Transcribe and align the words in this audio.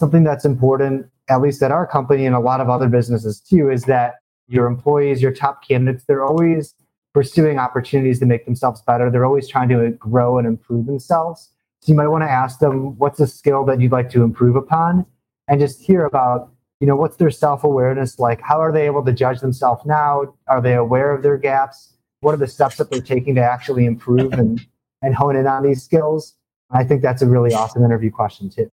something 0.00 0.24
that's 0.24 0.44
important, 0.44 1.06
at 1.28 1.40
least 1.40 1.62
at 1.62 1.70
our 1.70 1.86
company 1.86 2.26
and 2.26 2.34
a 2.34 2.40
lot 2.40 2.60
of 2.60 2.68
other 2.68 2.88
businesses 2.88 3.38
too, 3.38 3.70
is 3.70 3.84
that 3.84 4.14
your 4.48 4.66
employees, 4.66 5.22
your 5.22 5.32
top 5.32 5.62
candidates, 5.66 6.04
they're 6.08 6.24
always 6.24 6.74
pursuing 7.12 7.58
opportunities 7.58 8.18
to 8.18 8.26
make 8.26 8.46
themselves 8.46 8.82
better. 8.82 9.10
They're 9.10 9.26
always 9.26 9.46
trying 9.46 9.68
to 9.68 9.90
grow 9.90 10.38
and 10.38 10.46
improve 10.46 10.86
themselves. 10.86 11.50
So 11.82 11.92
you 11.92 11.96
might 11.96 12.08
want 12.08 12.24
to 12.24 12.30
ask 12.30 12.58
them, 12.58 12.98
what's 12.98 13.20
a 13.20 13.26
skill 13.26 13.64
that 13.66 13.80
you'd 13.80 13.92
like 13.92 14.10
to 14.10 14.22
improve 14.22 14.56
upon? 14.56 15.06
And 15.48 15.60
just 15.60 15.80
hear 15.80 16.04
about, 16.04 16.50
you 16.80 16.86
know, 16.86 16.96
what's 16.96 17.16
their 17.16 17.30
self-awareness 17.30 18.18
like? 18.18 18.40
How 18.40 18.60
are 18.60 18.72
they 18.72 18.86
able 18.86 19.04
to 19.04 19.12
judge 19.12 19.40
themselves 19.40 19.84
now? 19.84 20.34
Are 20.48 20.60
they 20.60 20.74
aware 20.74 21.14
of 21.14 21.22
their 21.22 21.36
gaps? 21.36 21.94
What 22.20 22.32
are 22.32 22.38
the 22.38 22.46
steps 22.46 22.76
that 22.76 22.90
they're 22.90 23.00
taking 23.00 23.34
to 23.34 23.42
actually 23.42 23.84
improve 23.84 24.32
and, 24.32 24.60
and 25.02 25.14
hone 25.14 25.36
in 25.36 25.46
on 25.46 25.62
these 25.62 25.82
skills? 25.82 26.36
I 26.70 26.84
think 26.84 27.02
that's 27.02 27.22
a 27.22 27.26
really 27.26 27.52
awesome 27.52 27.84
interview 27.84 28.10
question 28.10 28.48
too. 28.48 28.70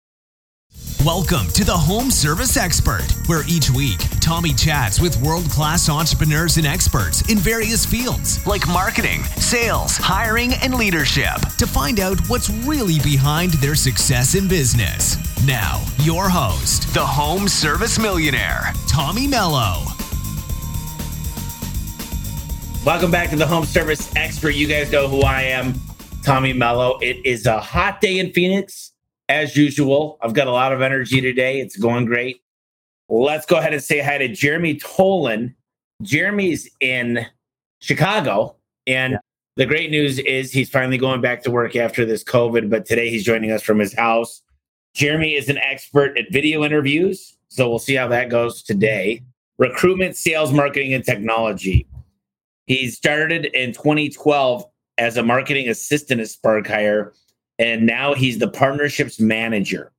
Welcome 1.04 1.48
to 1.48 1.64
the 1.64 1.76
Home 1.76 2.10
Service 2.10 2.56
Expert, 2.56 3.04
where 3.26 3.42
each 3.46 3.70
week 3.70 3.98
Tommy 4.20 4.54
chats 4.54 5.02
with 5.02 5.20
world 5.20 5.44
class 5.50 5.90
entrepreneurs 5.90 6.56
and 6.56 6.66
experts 6.66 7.30
in 7.30 7.36
various 7.36 7.84
fields 7.84 8.44
like 8.46 8.66
marketing, 8.66 9.22
sales, 9.36 9.98
hiring, 9.98 10.54
and 10.62 10.72
leadership 10.72 11.36
to 11.58 11.66
find 11.66 12.00
out 12.00 12.18
what's 12.30 12.48
really 12.48 13.00
behind 13.00 13.52
their 13.54 13.74
success 13.74 14.34
in 14.34 14.48
business. 14.48 15.18
Now, 15.46 15.84
your 15.98 16.30
host, 16.30 16.94
the 16.94 17.04
Home 17.04 17.48
Service 17.48 17.98
Millionaire, 17.98 18.72
Tommy 18.88 19.26
Mello. 19.26 19.84
Welcome 22.86 23.10
back 23.10 23.28
to 23.28 23.36
the 23.36 23.46
Home 23.46 23.66
Service 23.66 24.10
Expert. 24.16 24.54
You 24.54 24.66
guys 24.66 24.90
know 24.90 25.06
who 25.06 25.20
I 25.20 25.42
am, 25.42 25.74
Tommy 26.22 26.54
Mello. 26.54 26.98
It 27.00 27.26
is 27.26 27.44
a 27.44 27.60
hot 27.60 28.00
day 28.00 28.20
in 28.20 28.32
Phoenix 28.32 28.93
as 29.28 29.56
usual. 29.56 30.18
I've 30.22 30.34
got 30.34 30.46
a 30.46 30.52
lot 30.52 30.72
of 30.72 30.82
energy 30.82 31.20
today. 31.20 31.60
It's 31.60 31.76
going 31.76 32.04
great. 32.04 32.42
Let's 33.08 33.46
go 33.46 33.56
ahead 33.56 33.72
and 33.72 33.82
say 33.82 34.00
hi 34.00 34.18
to 34.18 34.28
Jeremy 34.28 34.76
Tolan. 34.76 35.54
Jeremy's 36.02 36.68
in 36.80 37.26
Chicago. 37.80 38.56
And 38.86 39.12
yeah. 39.12 39.18
the 39.56 39.66
great 39.66 39.90
news 39.90 40.18
is 40.18 40.52
he's 40.52 40.70
finally 40.70 40.98
going 40.98 41.20
back 41.20 41.42
to 41.44 41.50
work 41.50 41.76
after 41.76 42.04
this 42.04 42.24
COVID, 42.24 42.70
but 42.70 42.86
today 42.86 43.10
he's 43.10 43.24
joining 43.24 43.50
us 43.50 43.62
from 43.62 43.78
his 43.78 43.94
house. 43.94 44.42
Jeremy 44.94 45.34
is 45.34 45.48
an 45.48 45.58
expert 45.58 46.16
at 46.18 46.30
video 46.30 46.64
interviews. 46.64 47.36
So 47.48 47.68
we'll 47.68 47.78
see 47.78 47.94
how 47.94 48.08
that 48.08 48.30
goes 48.30 48.62
today. 48.62 49.22
Recruitment, 49.58 50.16
sales, 50.16 50.52
marketing, 50.52 50.94
and 50.94 51.04
technology. 51.04 51.86
He 52.66 52.88
started 52.88 53.46
in 53.46 53.72
2012 53.72 54.64
as 54.98 55.16
a 55.16 55.22
marketing 55.22 55.68
assistant 55.68 56.20
at 56.20 56.28
Spark 56.28 56.66
Hire 56.66 57.12
and 57.58 57.86
now 57.86 58.14
he's 58.14 58.38
the 58.38 58.48
partnerships 58.48 59.20
manager. 59.20 59.92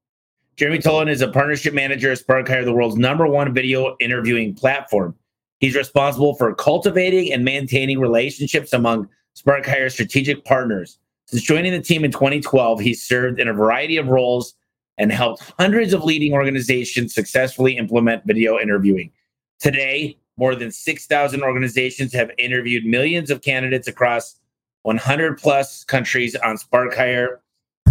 Jeremy 0.57 0.79
Tolan 0.79 1.09
is 1.09 1.21
a 1.21 1.27
partnership 1.27 1.73
manager 1.73 2.11
at 2.11 2.19
Spark 2.19 2.47
SparkHire, 2.47 2.63
the 2.63 2.73
world's 2.73 2.95
number 2.95 3.27
one 3.27 3.53
video 3.53 3.97
interviewing 3.99 4.53
platform. 4.53 5.15
He's 5.59 5.75
responsible 5.75 6.35
for 6.35 6.53
cultivating 6.55 7.33
and 7.33 7.43
maintaining 7.43 7.99
relationships 7.99 8.73
among 8.73 9.09
Spark 9.33 9.65
SparkHire 9.65 9.91
strategic 9.91 10.45
partners. 10.45 10.97
Since 11.27 11.43
joining 11.43 11.73
the 11.73 11.81
team 11.81 12.05
in 12.05 12.11
2012, 12.11 12.79
he's 12.79 13.03
served 13.03 13.39
in 13.39 13.47
a 13.47 13.53
variety 13.53 13.97
of 13.97 14.07
roles 14.07 14.53
and 14.97 15.11
helped 15.11 15.51
hundreds 15.59 15.93
of 15.93 16.03
leading 16.03 16.33
organizations 16.33 17.13
successfully 17.13 17.77
implement 17.77 18.25
video 18.25 18.57
interviewing. 18.59 19.11
Today, 19.59 20.17
more 20.37 20.55
than 20.55 20.71
6,000 20.71 21.41
organizations 21.41 22.13
have 22.13 22.31
interviewed 22.37 22.85
millions 22.85 23.29
of 23.29 23.41
candidates 23.41 23.87
across 23.87 24.39
100 24.83 25.37
plus 25.37 25.83
countries 25.83 26.35
on 26.35 26.57
Spark 26.57 26.93
SparkHire 26.93 27.39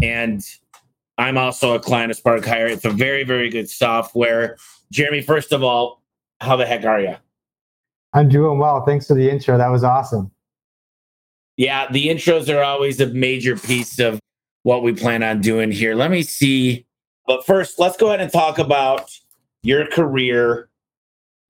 and 0.05 0.44
I'm 1.16 1.38
also 1.38 1.74
a 1.74 1.80
client 1.80 2.10
of 2.10 2.16
Spark 2.16 2.44
Hire. 2.44 2.66
It's 2.66 2.84
a 2.84 2.91
very, 2.91 3.24
very 3.24 3.48
good 3.48 3.70
software. 3.70 4.56
Jeremy, 4.92 5.22
first 5.22 5.52
of 5.52 5.62
all, 5.62 6.02
how 6.41 6.56
the 6.56 6.66
heck 6.66 6.84
are 6.84 7.00
you? 7.00 7.16
I'm 8.12 8.28
doing 8.28 8.58
well. 8.58 8.84
Thanks 8.84 9.06
for 9.06 9.14
the 9.14 9.30
intro. 9.30 9.56
That 9.56 9.69
was 9.69 9.83
awesome. 9.83 10.30
Yeah, 11.56 11.90
the 11.90 12.08
intros 12.08 12.55
are 12.55 12.62
always 12.62 13.01
a 13.01 13.06
major 13.06 13.56
piece 13.56 13.98
of 13.98 14.20
what 14.62 14.83
we 14.83 14.92
plan 14.92 15.23
on 15.23 15.40
doing 15.40 15.70
here. 15.70 15.95
Let 15.95 16.11
me 16.11 16.23
see. 16.23 16.86
But 17.27 17.46
first, 17.46 17.78
let's 17.78 17.96
go 17.96 18.08
ahead 18.08 18.20
and 18.20 18.33
talk 18.33 18.58
about 18.58 19.11
your 19.62 19.86
career, 19.86 20.68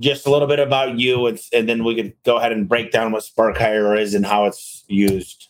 just 0.00 0.26
a 0.26 0.30
little 0.30 0.46
bit 0.46 0.60
about 0.60 0.98
you, 0.98 1.26
and, 1.26 1.40
and 1.52 1.68
then 1.68 1.84
we 1.84 1.96
could 1.96 2.12
go 2.24 2.36
ahead 2.36 2.52
and 2.52 2.68
break 2.68 2.92
down 2.92 3.12
what 3.12 3.24
Spark 3.24 3.56
Hire 3.56 3.94
is 3.96 4.14
and 4.14 4.24
how 4.24 4.44
it's 4.44 4.84
used. 4.88 5.48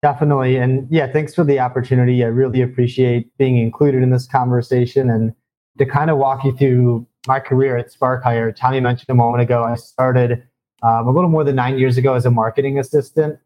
Definitely. 0.00 0.56
And 0.56 0.86
yeah, 0.90 1.10
thanks 1.12 1.34
for 1.34 1.42
the 1.42 1.58
opportunity. 1.58 2.22
I 2.22 2.28
really 2.28 2.62
appreciate 2.62 3.36
being 3.36 3.56
included 3.56 4.02
in 4.02 4.10
this 4.10 4.26
conversation 4.26 5.10
and 5.10 5.34
to 5.78 5.86
kind 5.86 6.10
of 6.10 6.18
walk 6.18 6.44
you 6.44 6.56
through 6.56 7.06
my 7.26 7.40
career 7.40 7.76
at 7.76 7.90
Spark 7.90 8.22
Hire. 8.22 8.52
Tommy 8.52 8.80
mentioned 8.80 9.08
a 9.08 9.14
moment 9.14 9.42
ago, 9.42 9.64
I 9.64 9.74
started 9.74 10.42
um, 10.82 11.08
a 11.08 11.10
little 11.10 11.30
more 11.30 11.42
than 11.42 11.56
nine 11.56 11.78
years 11.78 11.96
ago 11.96 12.14
as 12.14 12.26
a 12.26 12.30
marketing 12.30 12.78
assistant. 12.78 13.38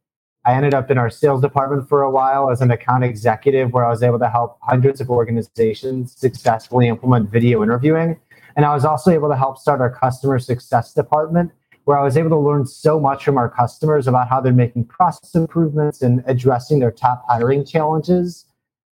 I 0.44 0.54
ended 0.54 0.74
up 0.74 0.90
in 0.90 0.98
our 0.98 1.08
sales 1.08 1.40
department 1.40 1.88
for 1.88 2.02
a 2.02 2.10
while 2.10 2.50
as 2.50 2.60
an 2.60 2.70
account 2.70 3.04
executive 3.04 3.72
where 3.72 3.86
I 3.86 3.90
was 3.90 4.02
able 4.02 4.19
to 4.19 4.28
help 4.28 4.58
hundreds 4.60 5.00
of 5.00 5.08
organizations 5.08 6.14
successfully 6.19 6.88
implement 6.88 7.30
video 7.30 7.62
interviewing. 7.62 8.19
And 8.56 8.66
I 8.66 8.74
was 8.74 8.84
also 8.84 9.10
able 9.10 9.28
to 9.30 9.36
help 9.36 9.56
start 9.56 9.80
our 9.80 9.90
customer 9.90 10.38
success 10.38 10.92
department 10.92 11.52
where 11.84 11.98
I 11.98 12.04
was 12.04 12.16
able 12.16 12.31
to 12.31 12.38
learn 12.38 12.66
so 12.66 13.00
much 13.00 13.25
from 13.25 13.37
our 13.37 13.48
customers 13.48 14.06
about 14.06 14.28
how 14.28 14.41
they're 14.41 14.53
making 14.53 14.84
process 14.87 15.34
improvements 15.34 16.03
and 16.03 16.22
addressing 16.26 16.78
their 16.78 16.93
top 16.93 17.25
hiring 17.28 17.65
challenges. 17.65 18.47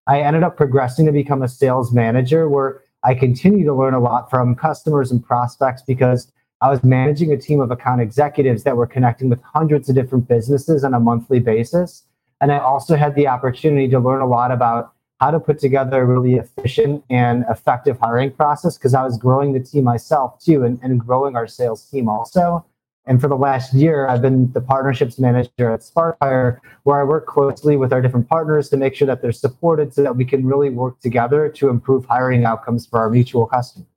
I 0.06 0.20
ended 0.20 0.42
up 0.42 0.56
progressing 0.56 1.06
to 1.06 1.12
become 1.12 1.42
a 1.42 1.48
sales 1.48 1.92
manager 1.92 2.48
where 2.48 2.82
I 3.02 3.14
continue 3.14 3.64
to 3.64 3.74
learn 3.74 3.94
a 3.94 4.00
lot 4.00 4.28
from 4.28 4.54
customers 4.54 5.10
and 5.10 5.24
prospects 5.24 5.82
because 5.82 6.30
I 6.60 6.68
was 6.68 6.84
managing 6.84 7.32
a 7.32 7.38
team 7.38 7.60
of 7.60 7.70
account 7.70 8.00
executives 8.00 8.64
that 8.64 8.76
were 8.76 8.86
connecting 8.86 9.30
with 9.30 9.40
hundreds 9.42 9.88
of 9.88 9.94
different 9.94 10.28
businesses 10.28 10.84
on 10.84 10.92
a 10.92 11.00
monthly 11.00 11.38
basis. 11.38 12.04
And 12.40 12.52
I 12.52 12.58
also 12.58 12.96
had 12.96 13.14
the 13.14 13.28
opportunity 13.28 13.88
to 13.88 13.98
learn 13.98 14.20
a 14.20 14.26
lot 14.26 14.50
about 14.50 14.92
how 15.20 15.30
to 15.30 15.38
put 15.38 15.58
together 15.58 16.02
a 16.02 16.06
really 16.06 16.34
efficient 16.34 17.04
and 17.10 17.44
effective 17.50 17.98
hiring 17.98 18.30
process 18.30 18.76
because 18.76 18.94
I 18.94 19.04
was 19.04 19.18
growing 19.18 19.52
the 19.52 19.60
team 19.60 19.84
myself 19.84 20.38
too 20.38 20.64
and, 20.64 20.78
and 20.82 20.98
growing 20.98 21.36
our 21.36 21.46
sales 21.46 21.84
team 21.88 22.08
also. 22.08 22.64
And 23.06 23.20
for 23.20 23.28
the 23.28 23.36
last 23.36 23.72
year, 23.72 24.06
I've 24.06 24.22
been 24.22 24.52
the 24.52 24.60
partnerships 24.60 25.18
manager 25.18 25.70
at 25.70 25.80
SparkHire, 25.80 26.60
where 26.84 27.00
I 27.00 27.04
work 27.04 27.26
closely 27.26 27.76
with 27.76 27.92
our 27.92 28.02
different 28.02 28.28
partners 28.28 28.68
to 28.70 28.76
make 28.76 28.94
sure 28.94 29.06
that 29.06 29.22
they're 29.22 29.32
supported 29.32 29.94
so 29.94 30.02
that 30.02 30.16
we 30.16 30.24
can 30.24 30.46
really 30.46 30.70
work 30.70 31.00
together 31.00 31.48
to 31.48 31.68
improve 31.68 32.04
hiring 32.04 32.44
outcomes 32.44 32.86
for 32.86 32.98
our 32.98 33.10
mutual 33.10 33.46
customers. 33.46 33.88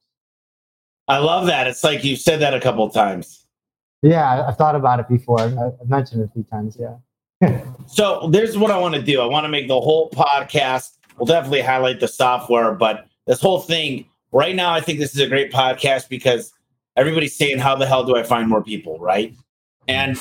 I 1.07 1.17
love 1.17 1.47
that. 1.47 1.67
It's 1.67 1.83
like 1.83 2.03
you've 2.03 2.19
said 2.19 2.39
that 2.39 2.53
a 2.53 2.61
couple 2.61 2.89
times. 2.89 3.45
Yeah, 4.01 4.45
I've 4.47 4.57
thought 4.57 4.75
about 4.75 4.99
it 4.99 5.07
before. 5.09 5.39
I've 5.41 5.89
mentioned 5.89 6.21
it 6.21 6.25
a 6.25 6.33
few 6.33 6.43
times. 6.43 6.77
Yeah. 6.79 7.59
so 7.87 8.29
there's 8.31 8.57
what 8.57 8.71
I 8.71 8.77
want 8.77 8.95
to 8.95 9.01
do. 9.01 9.21
I 9.21 9.25
want 9.25 9.43
to 9.43 9.49
make 9.49 9.67
the 9.67 9.79
whole 9.79 10.09
podcast. 10.11 10.91
We'll 11.17 11.25
definitely 11.25 11.61
highlight 11.61 11.99
the 11.99 12.07
software, 12.07 12.73
but 12.73 13.05
this 13.27 13.41
whole 13.41 13.59
thing 13.59 14.05
right 14.31 14.55
now, 14.55 14.73
I 14.73 14.81
think 14.81 14.99
this 14.99 15.13
is 15.13 15.21
a 15.21 15.27
great 15.27 15.51
podcast 15.51 16.09
because 16.09 16.53
everybody's 16.95 17.35
saying, 17.35 17.59
How 17.59 17.75
the 17.75 17.85
hell 17.85 18.03
do 18.03 18.15
I 18.15 18.23
find 18.23 18.49
more 18.49 18.63
people? 18.63 18.99
Right. 18.99 19.35
And 19.87 20.17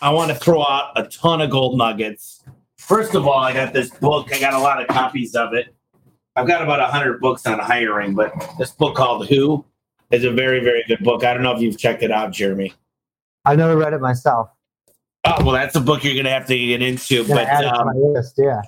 I 0.00 0.10
want 0.10 0.30
to 0.30 0.36
throw 0.36 0.62
out 0.62 0.92
a 0.96 1.04
ton 1.04 1.40
of 1.40 1.50
gold 1.50 1.78
nuggets. 1.78 2.44
First 2.76 3.14
of 3.14 3.26
all, 3.26 3.38
I 3.38 3.52
got 3.52 3.72
this 3.72 3.90
book. 3.90 4.32
I 4.32 4.38
got 4.38 4.52
a 4.52 4.58
lot 4.58 4.80
of 4.80 4.88
copies 4.88 5.34
of 5.34 5.54
it. 5.54 5.74
I've 6.36 6.46
got 6.46 6.62
about 6.62 6.80
100 6.80 7.20
books 7.20 7.46
on 7.46 7.58
hiring, 7.58 8.14
but 8.14 8.32
this 8.58 8.70
book 8.72 8.94
called 8.94 9.26
Who 9.28 9.64
is 10.10 10.24
a 10.24 10.30
very, 10.30 10.60
very 10.60 10.84
good 10.86 11.02
book. 11.02 11.24
I 11.24 11.32
don't 11.32 11.42
know 11.42 11.54
if 11.54 11.62
you've 11.62 11.78
checked 11.78 12.02
it 12.02 12.10
out, 12.10 12.32
Jeremy. 12.32 12.74
I've 13.46 13.58
never 13.58 13.76
read 13.76 13.94
it 13.94 14.00
myself. 14.00 14.50
Oh, 15.24 15.44
well, 15.44 15.54
that's 15.54 15.74
a 15.74 15.80
book 15.80 16.04
you're 16.04 16.14
going 16.14 16.26
to 16.26 16.30
have 16.30 16.46
to 16.46 16.56
get 16.56 16.82
into. 16.82 17.26
But 17.26 17.48
um, 17.64 17.88
list, 17.96 18.34
yeah. 18.36 18.60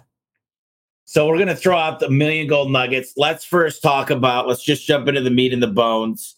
So 1.04 1.26
we're 1.26 1.36
going 1.36 1.48
to 1.48 1.56
throw 1.56 1.76
out 1.76 2.00
the 2.00 2.10
million 2.10 2.48
gold 2.48 2.70
nuggets. 2.70 3.14
Let's 3.16 3.44
first 3.44 3.82
talk 3.82 4.10
about, 4.10 4.48
let's 4.48 4.62
just 4.62 4.86
jump 4.86 5.08
into 5.08 5.20
the 5.20 5.30
meat 5.30 5.52
and 5.52 5.62
the 5.62 5.68
bones. 5.68 6.37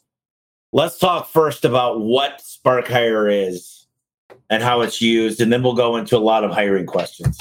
Let's 0.73 0.99
talk 0.99 1.29
first 1.29 1.65
about 1.65 2.01
what 2.01 2.41
Spark 2.41 2.87
Hire 2.87 3.29
is 3.29 3.89
and 4.49 4.63
how 4.63 4.83
it's 4.83 5.01
used, 5.01 5.41
and 5.41 5.53
then 5.53 5.65
we'll 5.65 5.75
go 5.75 5.97
into 5.97 6.17
a 6.17 6.21
lot 6.21 6.45
of 6.45 6.53
hiring 6.53 6.87
questions. 6.87 7.39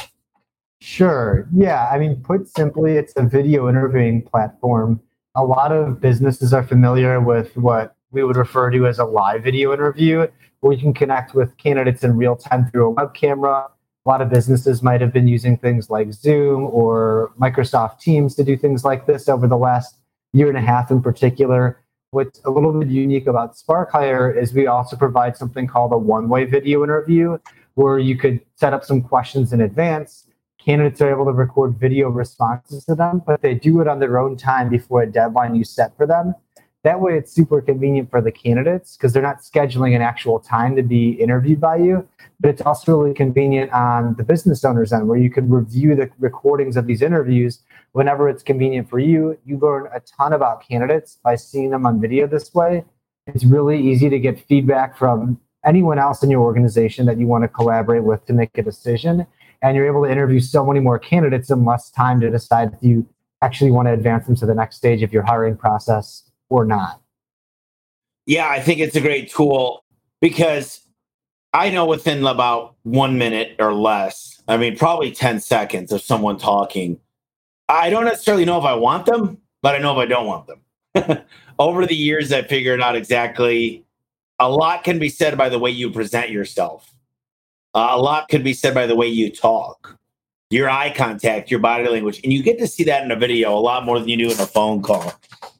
Sure. 0.81 1.47
Yeah. 1.53 1.87
I 1.91 1.99
mean, 1.99 2.15
put 2.23 2.47
simply, 2.47 2.93
it's 2.93 3.13
a 3.15 3.23
video 3.23 3.69
interviewing 3.69 4.23
platform. 4.23 4.99
A 5.35 5.43
lot 5.43 5.71
of 5.71 6.01
businesses 6.01 6.53
are 6.53 6.63
familiar 6.63 7.21
with 7.21 7.55
what 7.55 7.95
we 8.11 8.23
would 8.23 8.35
refer 8.35 8.71
to 8.71 8.87
as 8.87 8.97
a 8.97 9.05
live 9.05 9.43
video 9.43 9.73
interview, 9.73 10.25
where 10.61 10.73
you 10.73 10.79
can 10.79 10.93
connect 10.93 11.35
with 11.35 11.55
candidates 11.57 12.03
in 12.03 12.17
real 12.17 12.35
time 12.35 12.65
through 12.71 12.87
a 12.87 12.89
web 12.89 13.13
camera. 13.13 13.67
A 14.05 14.09
lot 14.09 14.21
of 14.21 14.29
businesses 14.29 14.81
might 14.81 15.01
have 15.01 15.13
been 15.13 15.27
using 15.27 15.55
things 15.55 15.91
like 15.91 16.13
Zoom 16.13 16.63
or 16.63 17.31
Microsoft 17.39 17.99
Teams 17.99 18.33
to 18.35 18.43
do 18.43 18.57
things 18.57 18.83
like 18.83 19.05
this 19.05 19.29
over 19.29 19.47
the 19.47 19.57
last 19.57 19.97
year 20.33 20.49
and 20.49 20.57
a 20.57 20.61
half 20.61 20.89
in 20.89 21.01
particular. 21.01 21.78
What's 22.11 22.41
a 22.43 22.49
little 22.49 22.73
bit 22.73 22.89
unique 22.89 23.27
about 23.27 23.55
Spark 23.55 23.91
Hire 23.91 24.31
is 24.31 24.51
we 24.51 24.65
also 24.65 24.95
provide 24.95 25.37
something 25.37 25.67
called 25.67 25.93
a 25.93 25.97
one 25.97 26.27
way 26.27 26.45
video 26.45 26.83
interview 26.83 27.37
where 27.75 27.99
you 27.99 28.17
could 28.17 28.41
set 28.55 28.73
up 28.73 28.83
some 28.83 29.03
questions 29.03 29.53
in 29.53 29.61
advance. 29.61 30.25
candidates 30.57 31.01
are 31.01 31.11
able 31.11 31.25
to 31.25 31.31
record 31.31 31.77
video 31.79 32.09
responses 32.09 32.83
to 32.85 32.95
them, 32.95 33.21
but 33.25 33.43
they 33.43 33.53
do 33.53 33.79
it 33.79 33.87
on 33.87 33.99
their 33.99 34.17
own 34.17 34.35
time 34.35 34.69
before 34.69 35.03
a 35.03 35.11
deadline 35.11 35.53
you 35.53 35.63
set 35.63 35.95
for 35.97 36.07
them. 36.07 36.33
That 36.85 37.01
way, 37.01 37.17
it's 37.17 37.33
super 37.33 37.61
convenient 37.61 38.09
for 38.09 38.21
the 38.21 38.31
candidates 38.31 38.95
because 38.95 39.11
they're 39.11 39.21
not 39.21 39.41
scheduling 39.41 39.95
an 39.97 40.01
actual 40.01 40.39
time 40.39 40.77
to 40.77 40.81
be 40.81 41.11
interviewed 41.11 41.59
by 41.59 41.75
you. 41.75 42.07
But 42.39 42.51
it's 42.51 42.61
also 42.61 42.97
really 42.97 43.13
convenient 43.13 43.73
on 43.73 44.15
the 44.15 44.23
business 44.23 44.63
owners 44.63 44.93
end 44.93 45.09
where 45.09 45.19
you 45.19 45.29
can 45.29 45.49
review 45.49 45.93
the 45.93 46.09
recordings 46.19 46.77
of 46.77 46.87
these 46.87 47.01
interviews 47.01 47.59
whenever 47.91 48.29
it's 48.29 48.43
convenient 48.43 48.89
for 48.89 48.97
you. 48.97 49.37
You 49.45 49.57
learn 49.57 49.89
a 49.93 49.99
ton 49.99 50.31
about 50.31 50.65
candidates 50.65 51.17
by 51.21 51.35
seeing 51.35 51.71
them 51.71 51.85
on 51.85 51.99
video 51.99 52.27
this 52.27 52.53
way. 52.53 52.85
It's 53.27 53.43
really 53.43 53.81
easy 53.81 54.09
to 54.09 54.17
get 54.17 54.39
feedback 54.47 54.97
from 54.97 55.37
anyone 55.65 55.99
else 55.99 56.23
in 56.23 56.29
your 56.29 56.41
organization 56.41 57.05
that 57.07 57.17
you 57.19 57.27
want 57.27 57.43
to 57.43 57.49
collaborate 57.49 58.05
with 58.05 58.25
to 58.27 58.33
make 58.33 58.57
a 58.57 58.63
decision. 58.63 59.27
And 59.61 59.75
you're 59.75 59.87
able 59.87 60.05
to 60.05 60.11
interview 60.11 60.39
so 60.39 60.65
many 60.65 60.79
more 60.79 60.97
candidates 60.97 61.49
in 61.49 61.65
less 61.65 61.91
time 61.91 62.21
to 62.21 62.29
decide 62.29 62.71
if 62.73 62.81
you 62.81 63.05
actually 63.41 63.71
want 63.71 63.89
to 63.89 63.91
advance 63.91 64.27
them 64.27 64.37
to 64.37 64.45
the 64.45 64.55
next 64.55 64.77
stage 64.77 65.03
of 65.03 65.11
your 65.11 65.23
hiring 65.23 65.57
process 65.57 66.28
or 66.49 66.65
not. 66.65 67.01
Yeah, 68.25 68.47
I 68.47 68.59
think 68.59 68.79
it's 68.79 68.95
a 68.95 69.01
great 69.01 69.31
tool 69.31 69.83
because 70.21 70.81
I 71.53 71.69
know 71.69 71.85
within 71.85 72.25
about 72.25 72.75
one 72.83 73.17
minute 73.17 73.55
or 73.59 73.73
less, 73.73 74.41
I 74.47 74.57
mean, 74.57 74.77
probably 74.77 75.11
10 75.11 75.39
seconds 75.39 75.91
of 75.91 76.01
someone 76.01 76.37
talking, 76.37 76.99
I 77.67 77.89
don't 77.89 78.05
necessarily 78.05 78.45
know 78.45 78.59
if 78.59 78.65
I 78.65 78.75
want 78.75 79.05
them, 79.05 79.39
but 79.61 79.75
I 79.75 79.79
know 79.79 79.93
if 79.93 79.97
I 79.97 80.05
don't 80.05 80.27
want 80.27 80.47
them. 80.47 81.23
Over 81.59 81.85
the 81.85 81.95
years, 81.95 82.31
I 82.31 82.41
figured 82.41 82.81
out 82.81 82.95
exactly 82.95 83.85
a 84.39 84.49
lot 84.49 84.83
can 84.83 84.99
be 84.99 85.09
said 85.09 85.37
by 85.37 85.49
the 85.49 85.59
way 85.59 85.69
you 85.69 85.91
present 85.91 86.29
yourself. 86.29 86.93
Uh, 87.75 87.89
a 87.91 87.99
lot 87.99 88.29
could 88.29 88.43
be 88.43 88.53
said 88.53 88.73
by 88.73 88.87
the 88.87 88.95
way 88.95 89.07
you 89.07 89.31
talk, 89.31 89.99
your 90.49 90.69
eye 90.69 90.91
contact, 90.95 91.51
your 91.51 91.59
body 91.59 91.87
language. 91.87 92.21
And 92.23 92.33
you 92.33 92.41
get 92.41 92.57
to 92.59 92.67
see 92.67 92.83
that 92.85 93.03
in 93.03 93.11
a 93.11 93.15
video 93.15 93.55
a 93.55 93.59
lot 93.59 93.85
more 93.85 93.99
than 93.99 94.07
you 94.07 94.17
do 94.17 94.31
in 94.31 94.39
a 94.39 94.47
phone 94.47 94.81
call. 94.81 95.13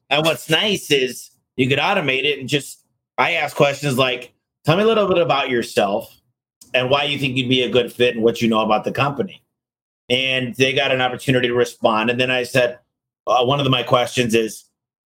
And 0.10 0.26
what's 0.26 0.50
nice 0.50 0.92
is 0.92 1.30
you 1.56 1.68
could 1.68 1.80
automate 1.80 2.24
it 2.24 2.40
and 2.40 2.50
just, 2.50 2.84
I 3.18 3.34
ask 3.34 3.56
questions 3.56 3.98
like, 3.98 4.34
tell 4.66 4.78
me 4.78 4.84
a 4.84 4.88
little 4.88 5.08
bit 5.08 5.18
about 5.18 5.50
yourself 5.50 6.20
and 6.74 6.90
why 6.90 7.04
you 7.04 7.20
think 7.20 7.38
you'd 7.38 7.50
be 7.50 7.64
a 7.64 7.70
good 7.70 7.92
fit 7.92 8.16
and 8.16 8.24
what 8.24 8.42
you 8.42 8.48
know 8.48 8.62
about 8.62 8.84
the 8.84 8.92
company. 8.92 9.44
And 10.10 10.56
they 10.56 10.74
got 10.74 10.92
an 10.92 11.02
opportunity 11.02 11.48
to 11.48 11.54
respond. 11.54 12.10
And 12.10 12.20
then 12.20 12.32
I 12.32 12.44
said, 12.44 12.80
uh, 13.28 13.44
one 13.46 13.60
of 13.60 13.64
the, 13.64 13.70
my 13.70 13.84
questions 13.84 14.34
is, 14.34 14.64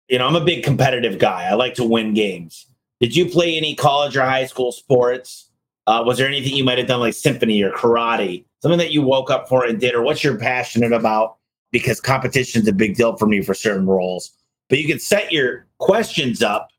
you 0.09 0.19
know, 0.19 0.27
I'm 0.27 0.37
a 0.37 0.45
big 0.45 0.63
competitive 0.63 1.19
guy. 1.19 1.45
I 1.45 1.55
like 1.55 1.75
to 1.75 1.85
win 1.85 2.13
games. 2.13 2.67
Did 3.01 3.17
you 3.17 3.27
play 3.27 3.57
any 3.57 3.75
college 3.75 4.17
or 4.17 4.23
high 4.23 4.47
school 4.47 4.73
sports? 4.73 5.51
Uh, 5.87 6.03
was 6.05 6.19
there 6.19 6.29
anything 6.29 6.55
you 6.55 6.65
might 6.65 6.79
have 6.79 6.87
done 6.87 7.01
like 7.01 7.15
symphony 7.15 7.63
or 7.63 7.73
karate, 7.73 8.45
something 8.61 8.79
that 8.79 8.93
you 8.93 9.03
woke 9.03 9.31
up 9.31 9.49
for 9.49 9.65
and 9.65 9.81
did, 9.81 9.95
or 9.95 10.03
what 10.03 10.23
you're 10.23 10.39
passionate 10.39 10.93
about? 10.93 11.39
Because 11.73 12.01
competition 12.01 12.63
is 12.63 12.69
a 12.69 12.73
big 12.73 12.95
deal 12.95 13.17
for 13.17 13.27
me 13.27 13.43
for 13.43 13.55
certain 13.55 13.87
roles 13.87 14.33
but 14.73 14.79
you 14.79 14.89
can 14.89 14.99
set 14.99 15.31
your 15.31 15.67
questions 15.77 16.43
up 16.43 16.71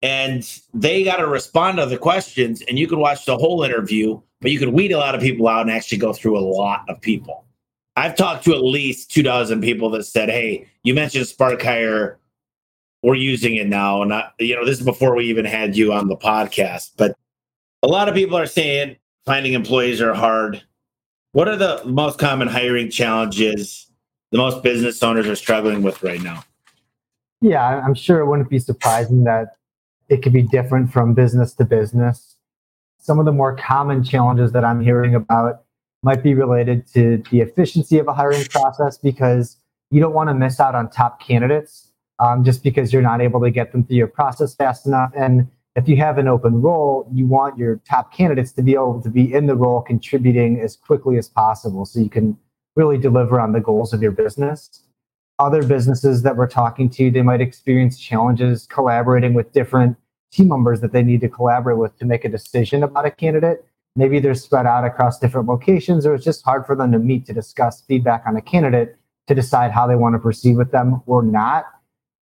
and 0.00 0.60
they 0.74 1.02
got 1.02 1.16
to 1.16 1.26
respond 1.26 1.76
to 1.78 1.86
the 1.86 1.98
questions 1.98 2.62
and 2.68 2.78
you 2.78 2.86
can 2.86 3.00
watch 3.00 3.24
the 3.24 3.36
whole 3.36 3.64
interview 3.64 4.20
but 4.40 4.52
you 4.52 4.60
can 4.60 4.72
weed 4.72 4.92
a 4.92 4.96
lot 4.96 5.16
of 5.16 5.20
people 5.20 5.48
out 5.48 5.62
and 5.62 5.72
actually 5.72 5.98
go 5.98 6.12
through 6.12 6.38
a 6.38 6.46
lot 6.46 6.84
of 6.88 7.00
people. 7.00 7.46
I've 7.96 8.14
talked 8.14 8.44
to 8.44 8.54
at 8.54 8.62
least 8.62 9.10
two 9.10 9.24
dozen 9.24 9.60
people 9.60 9.90
that 9.90 10.04
said 10.04 10.28
hey 10.28 10.68
you 10.84 10.94
mentioned 10.94 11.26
spark 11.26 11.60
hire. 11.60 12.20
We're 13.02 13.16
using 13.16 13.56
it 13.56 13.66
now 13.66 14.02
and 14.02 14.14
I, 14.14 14.30
you 14.38 14.54
know 14.54 14.64
this 14.64 14.78
is 14.78 14.84
before 14.84 15.16
we 15.16 15.24
even 15.24 15.44
had 15.44 15.76
you 15.76 15.92
on 15.92 16.06
the 16.06 16.16
podcast 16.16 16.92
but 16.96 17.16
a 17.82 17.88
lot 17.88 18.08
of 18.08 18.14
people 18.14 18.38
are 18.38 18.46
saying 18.46 18.94
finding 19.26 19.54
employees 19.54 20.00
are 20.00 20.14
hard. 20.14 20.62
What 21.32 21.48
are 21.48 21.56
the 21.56 21.82
most 21.86 22.20
common 22.20 22.46
hiring 22.46 22.88
challenges 22.88 23.90
the 24.30 24.38
most 24.38 24.62
business 24.62 25.02
owners 25.02 25.26
are 25.26 25.34
struggling 25.34 25.82
with 25.82 26.00
right 26.00 26.22
now 26.22 26.44
yeah, 27.44 27.82
I'm 27.84 27.94
sure 27.94 28.20
it 28.20 28.26
wouldn't 28.26 28.48
be 28.48 28.58
surprising 28.58 29.24
that 29.24 29.56
it 30.08 30.22
could 30.22 30.32
be 30.32 30.42
different 30.42 30.90
from 30.90 31.12
business 31.12 31.52
to 31.54 31.64
business. 31.64 32.36
Some 32.98 33.18
of 33.18 33.26
the 33.26 33.32
more 33.32 33.54
common 33.54 34.02
challenges 34.02 34.52
that 34.52 34.64
I'm 34.64 34.80
hearing 34.80 35.14
about 35.14 35.62
might 36.02 36.22
be 36.22 36.32
related 36.32 36.86
to 36.94 37.22
the 37.30 37.42
efficiency 37.42 37.98
of 37.98 38.08
a 38.08 38.14
hiring 38.14 38.44
process 38.46 38.96
because 38.96 39.58
you 39.90 40.00
don't 40.00 40.14
want 40.14 40.30
to 40.30 40.34
miss 40.34 40.58
out 40.58 40.74
on 40.74 40.88
top 40.88 41.20
candidates 41.20 41.90
um, 42.18 42.44
just 42.44 42.62
because 42.62 42.94
you're 42.94 43.02
not 43.02 43.20
able 43.20 43.42
to 43.42 43.50
get 43.50 43.72
them 43.72 43.84
through 43.84 43.96
your 43.96 44.06
process 44.06 44.54
fast 44.54 44.86
enough. 44.86 45.12
And 45.14 45.46
if 45.76 45.86
you 45.86 45.98
have 45.98 46.16
an 46.16 46.28
open 46.28 46.62
role, 46.62 47.06
you 47.12 47.26
want 47.26 47.58
your 47.58 47.76
top 47.86 48.10
candidates 48.10 48.52
to 48.52 48.62
be 48.62 48.72
able 48.72 49.02
to 49.02 49.10
be 49.10 49.34
in 49.34 49.48
the 49.48 49.54
role 49.54 49.82
contributing 49.82 50.60
as 50.60 50.76
quickly 50.76 51.18
as 51.18 51.28
possible 51.28 51.84
so 51.84 52.00
you 52.00 52.08
can 52.08 52.38
really 52.74 52.96
deliver 52.96 53.38
on 53.38 53.52
the 53.52 53.60
goals 53.60 53.92
of 53.92 54.00
your 54.00 54.12
business 54.12 54.83
other 55.38 55.62
businesses 55.62 56.22
that 56.22 56.36
we're 56.36 56.48
talking 56.48 56.88
to, 56.90 57.10
they 57.10 57.22
might 57.22 57.40
experience 57.40 57.98
challenges 57.98 58.66
collaborating 58.66 59.34
with 59.34 59.52
different 59.52 59.96
team 60.32 60.48
members 60.48 60.80
that 60.80 60.92
they 60.92 61.02
need 61.02 61.20
to 61.20 61.28
collaborate 61.28 61.78
with 61.78 61.96
to 61.98 62.04
make 62.04 62.24
a 62.24 62.28
decision 62.28 62.82
about 62.82 63.06
a 63.06 63.10
candidate. 63.10 63.64
Maybe 63.96 64.18
they're 64.18 64.34
spread 64.34 64.66
out 64.66 64.84
across 64.84 65.18
different 65.18 65.48
locations, 65.48 66.04
or 66.04 66.14
it's 66.14 66.24
just 66.24 66.44
hard 66.44 66.66
for 66.66 66.74
them 66.74 66.90
to 66.92 66.98
meet 66.98 67.26
to 67.26 67.32
discuss 67.32 67.82
feedback 67.82 68.24
on 68.26 68.36
a 68.36 68.42
candidate 68.42 68.96
to 69.28 69.34
decide 69.34 69.70
how 69.70 69.86
they 69.86 69.94
want 69.94 70.14
to 70.14 70.18
proceed 70.18 70.56
with 70.56 70.72
them 70.72 71.02
or 71.06 71.22
not. 71.22 71.66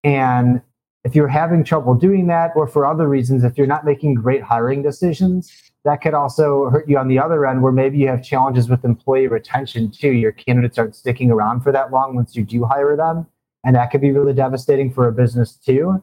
And 0.02 0.62
if 1.04 1.14
you're 1.14 1.28
having 1.28 1.64
trouble 1.64 1.94
doing 1.94 2.26
that, 2.26 2.52
or 2.54 2.66
for 2.66 2.84
other 2.84 3.08
reasons, 3.08 3.42
if 3.42 3.56
you're 3.56 3.66
not 3.66 3.84
making 3.84 4.14
great 4.14 4.42
hiring 4.42 4.82
decisions, 4.82 5.50
that 5.84 6.02
could 6.02 6.12
also 6.12 6.68
hurt 6.68 6.88
you 6.88 6.98
on 6.98 7.08
the 7.08 7.18
other 7.18 7.46
end 7.46 7.62
where 7.62 7.72
maybe 7.72 7.98
you 7.98 8.08
have 8.08 8.22
challenges 8.22 8.68
with 8.68 8.84
employee 8.84 9.28
retention 9.28 9.90
too. 9.90 10.10
Your 10.10 10.32
candidates 10.32 10.78
aren't 10.78 10.94
sticking 10.94 11.30
around 11.30 11.62
for 11.62 11.72
that 11.72 11.90
long 11.90 12.14
once 12.14 12.36
you 12.36 12.44
do 12.44 12.64
hire 12.64 12.96
them. 12.96 13.26
And 13.64 13.76
that 13.76 13.90
could 13.90 14.00
be 14.00 14.10
really 14.10 14.34
devastating 14.34 14.92
for 14.92 15.08
a 15.08 15.12
business 15.12 15.54
too. 15.54 16.02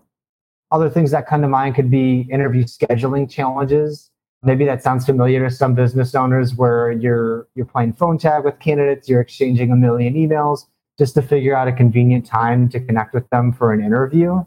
Other 0.72 0.90
things 0.90 1.12
that 1.12 1.28
come 1.28 1.42
to 1.44 1.48
mind 1.48 1.76
could 1.76 1.92
be 1.92 2.28
interview 2.32 2.64
scheduling 2.64 3.30
challenges. 3.30 4.10
Maybe 4.44 4.66
that 4.66 4.84
sounds 4.84 5.06
familiar 5.06 5.48
to 5.48 5.54
some 5.54 5.76
business 5.76 6.14
owners 6.16 6.56
where 6.56 6.92
you're 6.92 7.48
you're 7.56 7.66
playing 7.66 7.94
phone 7.94 8.18
tag 8.18 8.46
with 8.46 8.60
candidates, 8.60 9.08
you're 9.08 9.22
exchanging 9.22 9.72
a 9.72 9.76
million 9.76 10.14
emails 10.16 10.66
just 11.00 11.14
to 11.16 11.22
figure 11.22 11.56
out 11.56 11.68
a 11.68 11.72
convenient 11.72 12.26
time 12.26 12.68
to 12.70 12.80
connect 12.80 13.14
with 13.14 13.28
them 13.30 13.54
for 13.54 13.74
an 13.74 13.84
interview. 13.84 14.44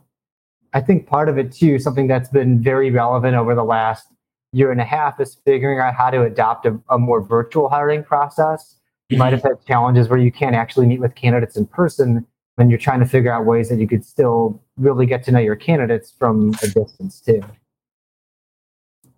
I 0.73 0.81
think 0.81 1.07
part 1.07 1.29
of 1.29 1.39
it 1.39 1.53
too, 1.53 1.79
something 1.79 2.07
that's 2.07 2.29
been 2.29 2.63
very 2.63 2.91
relevant 2.91 3.37
over 3.37 3.55
the 3.55 3.65
last 3.65 4.07
year 4.53 4.71
and 4.71 4.81
a 4.81 4.85
half 4.85 5.21
is 5.21 5.37
figuring 5.45 5.79
out 5.79 5.95
how 5.95 6.11
to 6.11 6.23
adopt 6.23 6.67
a, 6.67 6.79
a 6.91 6.99
more 6.99 7.21
virtual 7.21 7.69
hiring 7.69 8.03
process. 8.03 8.77
You 9.09 9.19
might 9.19 9.29
mm-hmm. 9.29 9.47
have 9.47 9.59
had 9.59 9.67
challenges 9.67 10.09
where 10.09 10.19
you 10.19 10.31
can't 10.31 10.55
actually 10.55 10.87
meet 10.87 11.01
with 11.01 11.15
candidates 11.15 11.57
in 11.57 11.67
person 11.67 12.27
when 12.57 12.71
you're 12.71 12.79
trying 12.79 13.01
to 13.01 13.07
figure 13.07 13.33
out 13.33 13.47
ways 13.47 13.69
that 13.69 13.79
you 13.79 13.89
could 13.89 14.05
still 14.05 14.63
really 14.77 15.07
get 15.07 15.25
to 15.25 15.33
know 15.33 15.39
your 15.39 15.57
candidates 15.57 16.13
from 16.17 16.55
a 16.63 16.69
distance 16.69 17.21
too. 17.21 17.43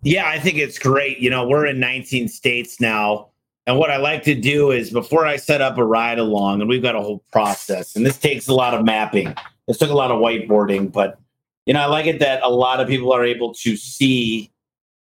Yeah, 0.01 0.27
I 0.27 0.39
think 0.39 0.57
it's 0.57 0.79
great. 0.79 1.19
You 1.19 1.29
know, 1.29 1.47
we're 1.47 1.65
in 1.65 1.79
19 1.79 2.27
states 2.27 2.81
now. 2.81 3.29
And 3.65 3.77
what 3.77 3.89
I 3.89 3.97
like 3.97 4.23
to 4.23 4.35
do 4.35 4.71
is 4.71 4.89
before 4.89 5.25
I 5.25 5.37
set 5.37 5.61
up 5.61 5.77
a 5.77 5.85
ride 5.85 6.19
along, 6.19 6.59
and 6.59 6.69
we've 6.69 6.81
got 6.81 6.95
a 6.95 7.01
whole 7.01 7.23
process, 7.31 7.95
and 7.95 8.05
this 8.05 8.17
takes 8.17 8.47
a 8.49 8.53
lot 8.53 8.73
of 8.73 8.83
mapping. 8.83 9.33
This 9.67 9.77
took 9.77 9.89
a 9.89 9.93
lot 9.93 10.11
of 10.11 10.19
whiteboarding, 10.19 10.91
but 10.91 11.17
you 11.65 11.73
know, 11.73 11.81
I 11.81 11.85
like 11.85 12.05
it 12.05 12.19
that 12.19 12.43
a 12.43 12.49
lot 12.49 12.79
of 12.79 12.87
people 12.87 13.13
are 13.13 13.23
able 13.23 13.53
to 13.55 13.75
see 13.75 14.51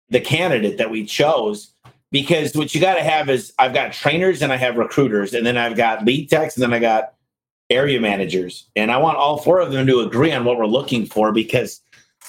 the 0.08 0.20
candidate 0.20 0.78
that 0.78 0.90
we 0.90 1.04
chose 1.04 1.72
because 2.12 2.54
what 2.54 2.75
you 2.75 2.80
got 2.80 2.94
to 2.94 3.02
have 3.02 3.28
is 3.28 3.52
I've 3.58 3.75
got 3.75 3.92
trainers 3.92 4.40
and 4.40 4.52
I 4.52 4.56
have 4.56 4.76
recruiters, 4.76 5.34
and 5.34 5.44
then 5.44 5.56
I've 5.56 5.76
got 5.76 6.04
lead 6.04 6.30
techs, 6.30 6.56
and 6.56 6.62
then 6.62 6.72
I 6.72 6.78
got 6.78 7.14
area 7.68 8.00
managers. 8.00 8.68
And 8.76 8.90
I 8.90 8.96
want 8.96 9.18
all 9.18 9.38
four 9.38 9.60
of 9.60 9.72
them 9.72 9.86
to 9.86 10.00
agree 10.00 10.32
on 10.32 10.44
what 10.44 10.56
we're 10.56 10.66
looking 10.66 11.04
for 11.04 11.32
because 11.32 11.80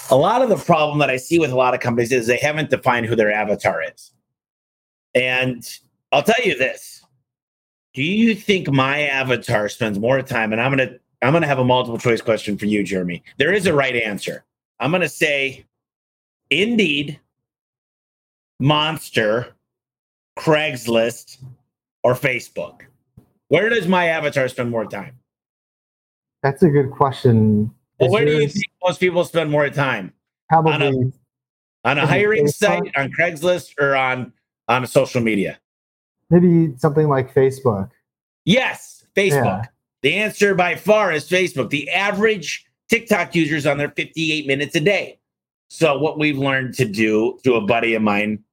a 0.09 0.15
lot 0.15 0.41
of 0.41 0.49
the 0.49 0.57
problem 0.57 0.99
that 0.99 1.09
I 1.09 1.17
see 1.17 1.39
with 1.39 1.51
a 1.51 1.55
lot 1.55 1.73
of 1.73 1.79
companies 1.79 2.11
is 2.11 2.27
they 2.27 2.37
haven't 2.37 2.69
defined 2.69 3.05
who 3.05 3.15
their 3.15 3.31
avatar 3.31 3.83
is. 3.83 4.11
And 5.13 5.67
I'll 6.11 6.23
tell 6.23 6.43
you 6.43 6.57
this. 6.57 7.03
Do 7.93 8.03
you 8.03 8.35
think 8.35 8.69
my 8.69 9.01
avatar 9.01 9.69
spends 9.69 9.99
more 9.99 10.21
time? 10.21 10.53
And 10.53 10.61
I'm 10.61 10.71
gonna 10.71 10.97
I'm 11.21 11.33
gonna 11.33 11.47
have 11.47 11.59
a 11.59 11.65
multiple 11.65 11.97
choice 11.97 12.21
question 12.21 12.57
for 12.57 12.65
you, 12.65 12.83
Jeremy. 12.83 13.23
There 13.37 13.53
is 13.53 13.65
a 13.65 13.73
right 13.73 13.95
answer. 13.95 14.43
I'm 14.79 14.91
gonna 14.91 15.09
say 15.09 15.65
Indeed 16.49 17.19
Monster, 18.59 19.55
Craigslist, 20.37 21.37
or 22.03 22.13
Facebook? 22.13 22.81
Where 23.49 23.69
does 23.69 23.87
my 23.87 24.07
avatar 24.07 24.47
spend 24.47 24.71
more 24.71 24.85
time? 24.85 25.19
That's 26.43 26.63
a 26.63 26.69
good 26.69 26.91
question. 26.91 27.71
Well, 27.99 28.11
where 28.11 28.25
do 28.25 28.31
you 28.31 28.47
think 28.47 28.67
most 28.83 28.99
people 28.99 29.23
spend 29.25 29.49
more 29.49 29.69
time? 29.69 30.13
Probably 30.49 30.73
on 30.73 30.81
a, 30.81 31.89
on 31.89 31.97
a 31.97 32.05
hiring 32.05 32.47
site, 32.47 32.95
on 32.95 33.11
Craigslist, 33.11 33.73
or 33.79 33.95
on 33.95 34.33
on 34.67 34.85
social 34.85 35.21
media. 35.21 35.59
Maybe 36.29 36.73
something 36.77 37.07
like 37.07 37.33
Facebook. 37.33 37.89
Yes, 38.45 39.05
Facebook. 39.15 39.63
Yeah. 39.63 39.65
The 40.01 40.13
answer 40.15 40.55
by 40.55 40.75
far 40.75 41.11
is 41.11 41.27
Facebook. 41.27 41.69
The 41.69 41.89
average 41.89 42.65
TikTok 42.89 43.35
users 43.35 43.65
on 43.65 43.77
there 43.77 43.89
58 43.89 44.47
minutes 44.47 44.75
a 44.75 44.79
day. 44.79 45.19
So 45.69 45.97
what 45.97 46.17
we've 46.17 46.37
learned 46.37 46.75
to 46.75 46.85
do 46.85 47.39
to 47.43 47.55
a 47.55 47.61
buddy 47.61 47.93
of 47.93 48.01
mine 48.01 48.43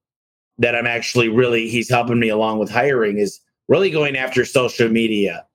that 0.57 0.75
I'm 0.75 0.87
actually 0.87 1.29
really 1.29 1.69
he's 1.69 1.89
helping 1.89 2.19
me 2.19 2.29
along 2.29 2.59
with 2.59 2.69
hiring 2.69 3.17
is 3.17 3.39
really 3.67 3.89
going 3.89 4.15
after 4.15 4.45
social 4.45 4.89
media. 4.89 5.45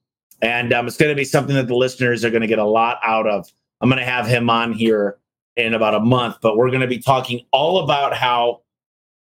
And 0.42 0.73
um, 0.73 0.87
it's 0.87 0.97
going 0.97 1.11
to 1.11 1.16
be 1.16 1.25
something 1.25 1.54
that 1.54 1.68
the 1.68 1.76
listeners 1.76 2.25
are 2.25 2.30
going 2.30 2.40
to 2.40 2.47
get 2.47 2.59
a 2.59 2.64
lot 2.64 2.99
out 3.04 3.26
of. 3.26 3.50
I'm 3.80 3.88
going 3.88 3.99
to 3.99 4.11
have 4.11 4.26
him 4.26 4.49
on 4.49 4.73
here 4.73 5.18
in 5.56 5.75
about 5.75 5.94
a 5.94 6.00
month, 6.00 6.37
but 6.40 6.56
we're 6.56 6.68
going 6.68 6.80
to 6.80 6.87
be 6.87 6.99
talking 6.99 7.44
all 7.50 7.82
about 7.82 8.14
how 8.14 8.62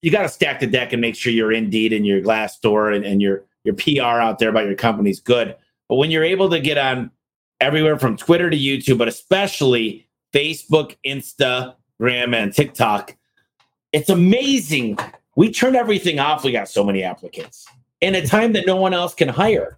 you 0.01 0.11
got 0.11 0.23
to 0.23 0.29
stack 0.29 0.59
the 0.59 0.67
deck 0.67 0.93
and 0.93 1.01
make 1.01 1.15
sure 1.15 1.33
you're 1.33 1.51
Indeed 1.51 1.93
and 1.93 2.05
your 2.05 2.21
Glassdoor 2.21 2.95
and, 2.95 3.05
and 3.05 3.21
your 3.21 3.43
your 3.63 3.75
PR 3.75 4.19
out 4.19 4.39
there 4.39 4.49
about 4.49 4.65
your 4.65 4.75
company's 4.75 5.19
good. 5.19 5.55
But 5.91 5.97
when 5.97 6.09
you're 6.09 6.23
able 6.23 6.49
to 6.51 6.59
get 6.61 6.77
on 6.77 7.11
everywhere 7.59 7.99
from 7.99 8.15
Twitter 8.15 8.49
to 8.49 8.55
YouTube, 8.55 8.97
but 8.97 9.09
especially 9.09 10.07
Facebook, 10.33 10.95
Instagram, 11.05 12.33
and 12.33 12.53
TikTok, 12.53 13.17
it's 13.91 14.09
amazing. 14.09 14.97
We 15.35 15.51
turn 15.51 15.75
everything 15.75 16.17
off. 16.17 16.45
We 16.45 16.53
got 16.53 16.69
so 16.69 16.85
many 16.85 17.03
applicants 17.03 17.67
in 17.99 18.15
a 18.15 18.25
time 18.25 18.53
that 18.53 18.65
no 18.65 18.77
one 18.77 18.93
else 18.93 19.13
can 19.13 19.27
hire. 19.27 19.77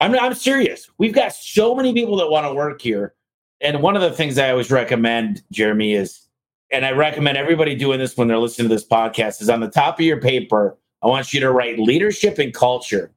I'm, 0.00 0.18
I'm 0.18 0.34
serious. 0.34 0.90
We've 0.98 1.14
got 1.14 1.32
so 1.32 1.72
many 1.76 1.94
people 1.94 2.16
that 2.16 2.30
want 2.30 2.46
to 2.46 2.52
work 2.52 2.82
here. 2.82 3.14
And 3.60 3.80
one 3.80 3.94
of 3.94 4.02
the 4.02 4.10
things 4.10 4.38
I 4.38 4.50
always 4.50 4.72
recommend, 4.72 5.44
Jeremy, 5.52 5.94
is, 5.94 6.26
and 6.72 6.84
I 6.84 6.90
recommend 6.90 7.38
everybody 7.38 7.76
doing 7.76 8.00
this 8.00 8.16
when 8.16 8.26
they're 8.26 8.38
listening 8.38 8.70
to 8.70 8.74
this 8.74 8.88
podcast, 8.88 9.40
is 9.40 9.48
on 9.48 9.60
the 9.60 9.70
top 9.70 10.00
of 10.00 10.04
your 10.04 10.20
paper, 10.20 10.76
I 11.00 11.06
want 11.06 11.32
you 11.32 11.38
to 11.38 11.52
write 11.52 11.78
leadership 11.78 12.40
and 12.40 12.52
culture. 12.52 13.13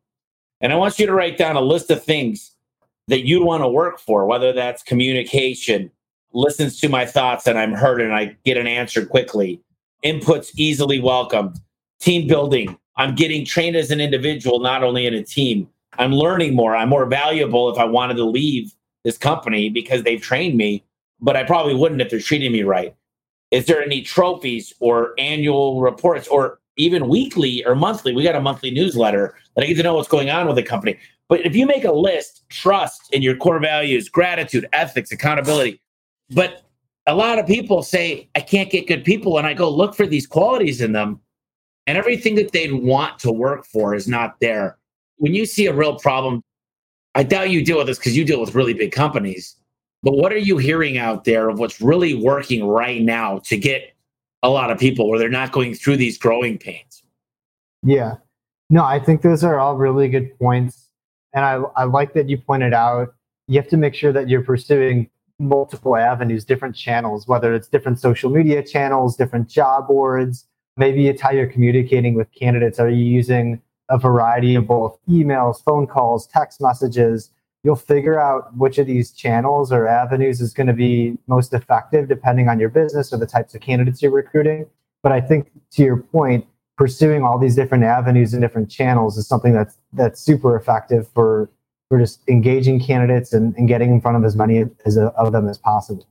And 0.61 0.73
I 0.73 0.75
want 0.75 0.97
you 0.97 1.05
to 1.05 1.13
write 1.13 1.37
down 1.37 1.55
a 1.55 1.61
list 1.61 1.91
of 1.91 2.03
things 2.03 2.51
that 3.07 3.25
you'd 3.25 3.45
want 3.45 3.63
to 3.63 3.67
work 3.67 3.99
for, 3.99 4.25
whether 4.25 4.51
that's 4.51 4.83
communication, 4.83 5.91
listens 6.33 6.79
to 6.79 6.89
my 6.89 7.05
thoughts 7.05 7.47
and 7.47 7.57
I'm 7.57 7.73
heard 7.73 8.01
and 8.01 8.13
I 8.13 8.35
get 8.43 8.57
an 8.57 8.67
answer 8.67 9.05
quickly, 9.05 9.61
inputs 10.03 10.51
easily 10.55 10.99
welcomed, 10.99 11.59
team 11.99 12.27
building. 12.27 12.77
I'm 12.97 13.15
getting 13.15 13.45
trained 13.45 13.75
as 13.75 13.91
an 13.91 14.01
individual, 14.01 14.59
not 14.59 14.83
only 14.83 15.05
in 15.05 15.13
a 15.13 15.23
team. 15.23 15.69
I'm 15.99 16.11
learning 16.11 16.55
more. 16.55 16.75
I'm 16.75 16.89
more 16.89 17.05
valuable 17.05 17.69
if 17.69 17.77
I 17.77 17.85
wanted 17.85 18.15
to 18.15 18.25
leave 18.25 18.73
this 19.03 19.17
company 19.17 19.69
because 19.69 20.03
they've 20.03 20.21
trained 20.21 20.57
me, 20.57 20.83
but 21.21 21.35
I 21.35 21.43
probably 21.43 21.75
wouldn't 21.75 22.01
if 22.01 22.09
they're 22.09 22.19
treating 22.19 22.51
me 22.51 22.63
right. 22.63 22.95
Is 23.51 23.65
there 23.67 23.81
any 23.81 24.01
trophies 24.01 24.73
or 24.79 25.13
annual 25.17 25.81
reports 25.81 26.27
or 26.27 26.59
even 26.75 27.07
weekly 27.07 27.65
or 27.65 27.75
monthly? 27.75 28.13
We 28.13 28.23
got 28.23 28.35
a 28.35 28.41
monthly 28.41 28.71
newsletter 28.71 29.35
that 29.57 29.63
I 29.63 29.67
get 29.67 29.77
to 29.77 29.83
know 29.83 29.95
what's 29.95 30.07
going 30.07 30.29
on 30.29 30.45
with 30.45 30.55
the 30.55 30.63
company. 30.63 30.97
But 31.27 31.45
if 31.45 31.55
you 31.55 31.65
make 31.65 31.83
a 31.83 31.91
list, 31.91 32.45
trust 32.49 33.11
in 33.11 33.23
your 33.23 33.35
core 33.35 33.59
values, 33.59 34.07
gratitude, 34.07 34.69
ethics, 34.71 35.11
accountability. 35.11 35.81
But 36.29 36.61
a 37.07 37.15
lot 37.15 37.39
of 37.39 37.47
people 37.47 37.81
say, 37.81 38.29
I 38.35 38.39
can't 38.39 38.69
get 38.69 38.87
good 38.87 39.03
people. 39.03 39.37
And 39.37 39.47
I 39.47 39.55
go 39.55 39.69
look 39.69 39.95
for 39.95 40.05
these 40.05 40.27
qualities 40.27 40.79
in 40.79 40.91
them. 40.91 41.19
And 41.87 41.97
everything 41.97 42.35
that 42.35 42.51
they'd 42.51 42.73
want 42.73 43.17
to 43.19 43.31
work 43.31 43.65
for 43.65 43.95
is 43.95 44.07
not 44.07 44.39
there. 44.39 44.77
When 45.17 45.33
you 45.33 45.45
see 45.45 45.65
a 45.65 45.73
real 45.73 45.97
problem, 45.97 46.43
I 47.15 47.23
doubt 47.23 47.49
you 47.49 47.65
deal 47.65 47.79
with 47.79 47.87
this 47.87 47.97
because 47.97 48.15
you 48.15 48.25
deal 48.25 48.39
with 48.39 48.53
really 48.53 48.75
big 48.75 48.91
companies. 48.91 49.55
But 50.03 50.13
what 50.13 50.31
are 50.31 50.37
you 50.37 50.59
hearing 50.59 50.99
out 50.99 51.23
there 51.23 51.49
of 51.49 51.57
what's 51.57 51.81
really 51.81 52.13
working 52.13 52.67
right 52.67 53.01
now 53.01 53.39
to 53.45 53.57
get 53.57 53.95
a 54.43 54.49
lot 54.49 54.69
of 54.69 54.77
people 54.77 55.09
where 55.09 55.17
they're 55.17 55.29
not 55.29 55.51
going 55.51 55.73
through 55.73 55.97
these 55.97 56.17
growing 56.17 56.59
pains? 56.59 57.01
Yeah. 57.81 58.17
No, 58.69 58.83
I 58.83 58.99
think 58.99 59.21
those 59.21 59.43
are 59.43 59.59
all 59.59 59.75
really 59.77 60.09
good 60.09 60.37
points. 60.39 60.89
And 61.33 61.45
I, 61.45 61.61
I 61.75 61.83
like 61.85 62.13
that 62.13 62.29
you 62.29 62.37
pointed 62.37 62.73
out 62.73 63.13
you 63.47 63.59
have 63.59 63.69
to 63.69 63.77
make 63.77 63.95
sure 63.95 64.11
that 64.11 64.27
you're 64.27 64.43
pursuing 64.43 65.09
multiple 65.39 65.95
avenues, 65.95 66.43
different 66.43 66.75
channels, 66.75 67.27
whether 67.27 67.53
it's 67.53 67.67
different 67.67 67.99
social 67.99 68.29
media 68.29 68.63
channels, 68.63 69.15
different 69.15 69.47
job 69.47 69.87
boards. 69.87 70.45
Maybe 70.75 71.07
it's 71.07 71.21
how 71.21 71.31
you're 71.31 71.47
communicating 71.47 72.13
with 72.13 72.31
candidates. 72.33 72.79
Are 72.79 72.89
you 72.89 73.05
using 73.05 73.61
a 73.89 73.97
variety 73.97 74.55
of 74.55 74.67
both 74.67 74.97
emails, 75.07 75.63
phone 75.63 75.87
calls, 75.87 76.27
text 76.27 76.59
messages? 76.59 77.31
You'll 77.63 77.75
figure 77.75 78.19
out 78.19 78.55
which 78.55 78.77
of 78.77 78.87
these 78.87 79.11
channels 79.11 79.71
or 79.71 79.87
avenues 79.87 80.41
is 80.41 80.53
going 80.53 80.67
to 80.67 80.73
be 80.73 81.17
most 81.27 81.53
effective 81.53 82.07
depending 82.07 82.49
on 82.49 82.59
your 82.59 82.69
business 82.69 83.13
or 83.13 83.17
the 83.17 83.25
types 83.25 83.55
of 83.55 83.61
candidates 83.61 84.01
you're 84.01 84.11
recruiting. 84.11 84.65
But 85.03 85.11
I 85.11 85.21
think 85.21 85.51
to 85.71 85.83
your 85.83 85.97
point, 85.97 86.45
pursuing 86.77 87.23
all 87.23 87.37
these 87.37 87.55
different 87.55 87.83
avenues 87.83 88.33
and 88.33 88.41
different 88.41 88.69
channels 88.69 89.17
is 89.17 89.27
something 89.27 89.53
that's 89.53 89.77
that's 89.93 90.21
super 90.21 90.55
effective 90.55 91.07
for 91.13 91.49
for 91.89 91.99
just 91.99 92.21
engaging 92.27 92.79
candidates 92.79 93.33
and, 93.33 93.55
and 93.55 93.67
getting 93.67 93.91
in 93.91 94.01
front 94.01 94.17
of 94.17 94.23
as 94.23 94.35
many 94.35 94.65
as 94.85 94.97
a, 94.97 95.07
of 95.07 95.31
them 95.31 95.47
as 95.47 95.57
possible. 95.57 96.07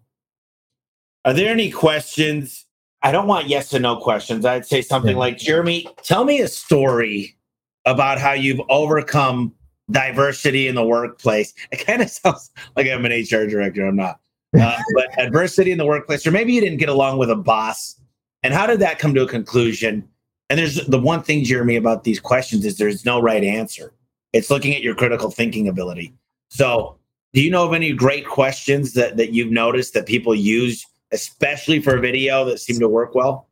Are 1.24 1.32
there 1.32 1.50
any 1.50 1.70
questions? 1.70 2.64
I 3.02 3.12
don't 3.12 3.26
want 3.26 3.48
yes 3.48 3.74
or 3.74 3.78
no 3.78 3.96
questions. 3.96 4.46
I'd 4.46 4.66
say 4.66 4.80
something 4.80 5.12
yeah. 5.12 5.18
like, 5.18 5.38
Jeremy, 5.38 5.86
tell 6.02 6.24
me 6.24 6.40
a 6.40 6.48
story 6.48 7.36
about 7.84 8.18
how 8.18 8.32
you've 8.32 8.60
overcome 8.68 9.52
diversity 9.90 10.66
in 10.66 10.74
the 10.74 10.84
workplace. 10.84 11.52
It 11.70 11.84
kind 11.86 12.00
of 12.00 12.10
sounds 12.22 12.50
like 12.74 12.86
I'm 12.86 13.04
an 13.04 13.12
HR 13.12 13.46
director. 13.46 13.86
I'm 13.86 13.96
not. 13.96 14.20
Uh, 14.58 14.78
but 14.94 15.08
adversity 15.18 15.70
in 15.70 15.76
the 15.76 15.84
workplace, 15.84 16.26
or 16.26 16.30
maybe 16.30 16.54
you 16.54 16.62
didn't 16.62 16.78
get 16.78 16.88
along 16.88 17.18
with 17.18 17.28
a 17.28 17.36
boss. 17.36 18.00
And 18.42 18.54
how 18.54 18.66
did 18.66 18.78
that 18.78 18.98
come 18.98 19.12
to 19.12 19.22
a 19.22 19.26
conclusion? 19.28 20.08
And 20.48 20.58
there's 20.58 20.86
the 20.86 20.98
one 20.98 21.22
thing, 21.22 21.44
Jeremy, 21.44 21.76
about 21.76 22.04
these 22.04 22.20
questions 22.20 22.64
is 22.64 22.78
there's 22.78 23.04
no 23.04 23.20
right 23.20 23.42
answer. 23.42 23.92
It's 24.32 24.50
looking 24.50 24.74
at 24.74 24.82
your 24.82 24.94
critical 24.94 25.30
thinking 25.30 25.68
ability. 25.68 26.14
So, 26.50 26.96
do 27.32 27.40
you 27.42 27.50
know 27.50 27.66
of 27.66 27.74
any 27.74 27.92
great 27.92 28.26
questions 28.26 28.92
that, 28.94 29.16
that 29.16 29.32
you've 29.32 29.50
noticed 29.50 29.94
that 29.94 30.06
people 30.06 30.34
use, 30.34 30.86
especially 31.12 31.82
for 31.82 31.98
video, 31.98 32.44
that 32.44 32.58
seem 32.58 32.78
to 32.80 32.88
work 32.88 33.14
well? 33.14 33.48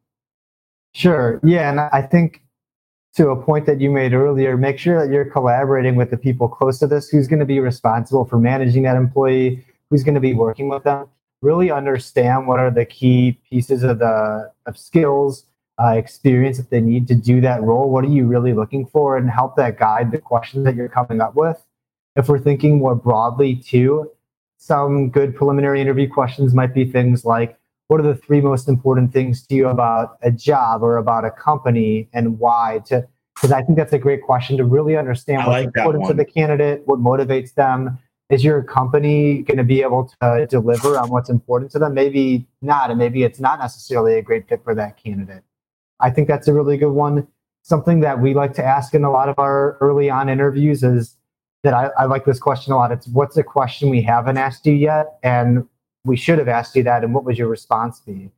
Sure. 0.94 1.40
Yeah. 1.42 1.70
And 1.70 1.80
I 1.80 2.00
think 2.02 2.42
to 3.16 3.28
a 3.30 3.42
point 3.42 3.66
that 3.66 3.80
you 3.80 3.90
made 3.90 4.12
earlier, 4.12 4.56
make 4.56 4.78
sure 4.78 5.04
that 5.04 5.12
you're 5.12 5.24
collaborating 5.24 5.96
with 5.96 6.10
the 6.10 6.16
people 6.16 6.48
close 6.48 6.78
to 6.78 6.86
this 6.86 7.08
who's 7.08 7.28
going 7.28 7.40
to 7.40 7.46
be 7.46 7.60
responsible 7.60 8.24
for 8.24 8.38
managing 8.38 8.84
that 8.84 8.96
employee, 8.96 9.64
who's 9.90 10.04
going 10.04 10.14
to 10.14 10.20
be 10.20 10.34
working 10.34 10.68
with 10.68 10.84
them. 10.84 11.08
Really 11.42 11.70
understand 11.70 12.46
what 12.46 12.58
are 12.58 12.70
the 12.70 12.86
key 12.86 13.38
pieces 13.50 13.82
of 13.82 13.98
the 13.98 14.50
of 14.66 14.78
skills 14.78 15.44
uh, 15.82 15.92
experience 15.92 16.56
that 16.56 16.70
they 16.70 16.80
need 16.80 17.08
to 17.08 17.14
do 17.14 17.40
that 17.40 17.62
role. 17.62 17.90
What 17.90 18.04
are 18.04 18.08
you 18.08 18.26
really 18.26 18.52
looking 18.52 18.86
for, 18.86 19.16
and 19.16 19.28
help 19.28 19.56
that 19.56 19.78
guide 19.78 20.12
the 20.12 20.18
questions 20.18 20.64
that 20.64 20.74
you're 20.74 20.88
coming 20.88 21.20
up 21.20 21.34
with. 21.34 21.62
If 22.16 22.28
we're 22.28 22.38
thinking 22.38 22.78
more 22.78 22.94
broadly 22.94 23.56
too, 23.56 24.10
some 24.56 25.10
good 25.10 25.34
preliminary 25.34 25.80
interview 25.80 26.08
questions 26.08 26.54
might 26.54 26.72
be 26.72 26.84
things 26.84 27.24
like, 27.24 27.58
"What 27.88 28.00
are 28.00 28.04
the 28.04 28.14
three 28.14 28.40
most 28.40 28.68
important 28.68 29.12
things 29.12 29.44
to 29.46 29.54
you 29.54 29.68
about 29.68 30.16
a 30.22 30.30
job 30.30 30.82
or 30.82 30.96
about 30.96 31.24
a 31.24 31.30
company, 31.30 32.08
and 32.12 32.38
why?" 32.38 32.80
To 32.86 33.06
because 33.34 33.50
I 33.50 33.62
think 33.62 33.76
that's 33.76 33.92
a 33.92 33.98
great 33.98 34.22
question 34.22 34.56
to 34.58 34.64
really 34.64 34.96
understand 34.96 35.38
what's 35.38 35.48
like 35.48 35.66
important 35.66 36.06
to 36.06 36.14
the 36.14 36.24
candidate, 36.24 36.82
what 36.86 37.00
motivates 37.00 37.54
them. 37.54 37.98
Is 38.30 38.42
your 38.42 38.62
company 38.62 39.42
going 39.42 39.58
to 39.58 39.64
be 39.64 39.82
able 39.82 40.10
to 40.22 40.46
deliver 40.48 40.96
on 40.98 41.10
what's 41.10 41.28
important 41.28 41.70
to 41.72 41.78
them? 41.78 41.92
Maybe 41.92 42.46
not, 42.62 42.90
and 42.90 42.98
maybe 42.98 43.22
it's 43.22 43.38
not 43.38 43.58
necessarily 43.58 44.14
a 44.14 44.22
great 44.22 44.48
fit 44.48 44.64
for 44.64 44.74
that 44.76 44.96
candidate. 44.96 45.42
I 46.00 46.10
think 46.10 46.28
that's 46.28 46.48
a 46.48 46.52
really 46.52 46.76
good 46.76 46.92
one. 46.92 47.26
Something 47.62 48.00
that 48.00 48.20
we 48.20 48.34
like 48.34 48.52
to 48.54 48.64
ask 48.64 48.94
in 48.94 49.04
a 49.04 49.10
lot 49.10 49.28
of 49.28 49.38
our 49.38 49.78
early 49.80 50.10
on 50.10 50.28
interviews 50.28 50.82
is 50.82 51.16
that 51.62 51.72
I, 51.72 51.90
I 51.98 52.04
like 52.04 52.24
this 52.24 52.38
question 52.38 52.72
a 52.72 52.76
lot. 52.76 52.92
It's 52.92 53.08
what's 53.08 53.36
a 53.36 53.42
question 53.42 53.88
we 53.88 54.02
haven't 54.02 54.36
asked 54.36 54.66
you 54.66 54.74
yet? 54.74 55.18
And 55.22 55.66
we 56.04 56.16
should 56.16 56.38
have 56.38 56.48
asked 56.48 56.76
you 56.76 56.82
that. 56.82 57.02
And 57.02 57.14
what 57.14 57.24
was 57.24 57.38
your 57.38 57.48
response 57.48 58.00
be? 58.00 58.30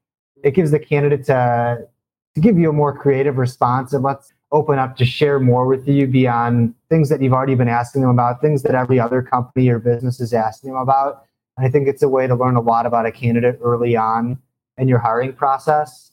It 0.45 0.53
gives 0.53 0.71
the 0.71 0.79
candidate 0.79 1.25
to, 1.27 1.89
to 2.35 2.41
give 2.41 2.57
you 2.57 2.71
a 2.71 2.73
more 2.73 2.97
creative 2.97 3.37
response 3.37 3.93
and 3.93 4.05
let's 4.05 4.33
open 4.53 4.79
up 4.79 4.97
to 4.97 5.05
share 5.05 5.41
more 5.41 5.67
with 5.67 5.89
you 5.89 6.07
beyond 6.07 6.73
things 6.89 7.09
that 7.09 7.21
you've 7.21 7.33
already 7.33 7.57
been 7.57 7.69
asking 7.69 8.03
them 8.03 8.11
about, 8.11 8.41
things 8.41 8.63
that 8.63 8.77
every 8.77 9.01
other 9.01 9.23
company 9.23 9.69
or 9.69 9.81
business 9.81 10.21
is 10.21 10.33
asking 10.33 10.71
them 10.71 10.79
about. 10.79 11.25
And 11.57 11.67
I 11.67 11.71
think 11.71 11.89
it's 11.89 12.03
a 12.03 12.09
way 12.09 12.29
to 12.29 12.35
learn 12.37 12.55
a 12.55 12.61
lot 12.61 12.87
about 12.87 13.07
a 13.07 13.13
candidate 13.13 13.59
early 13.61 13.97
on 13.97 14.39
in 14.79 14.87
your 14.87 14.99
hiring 14.99 15.33
process 15.33 16.13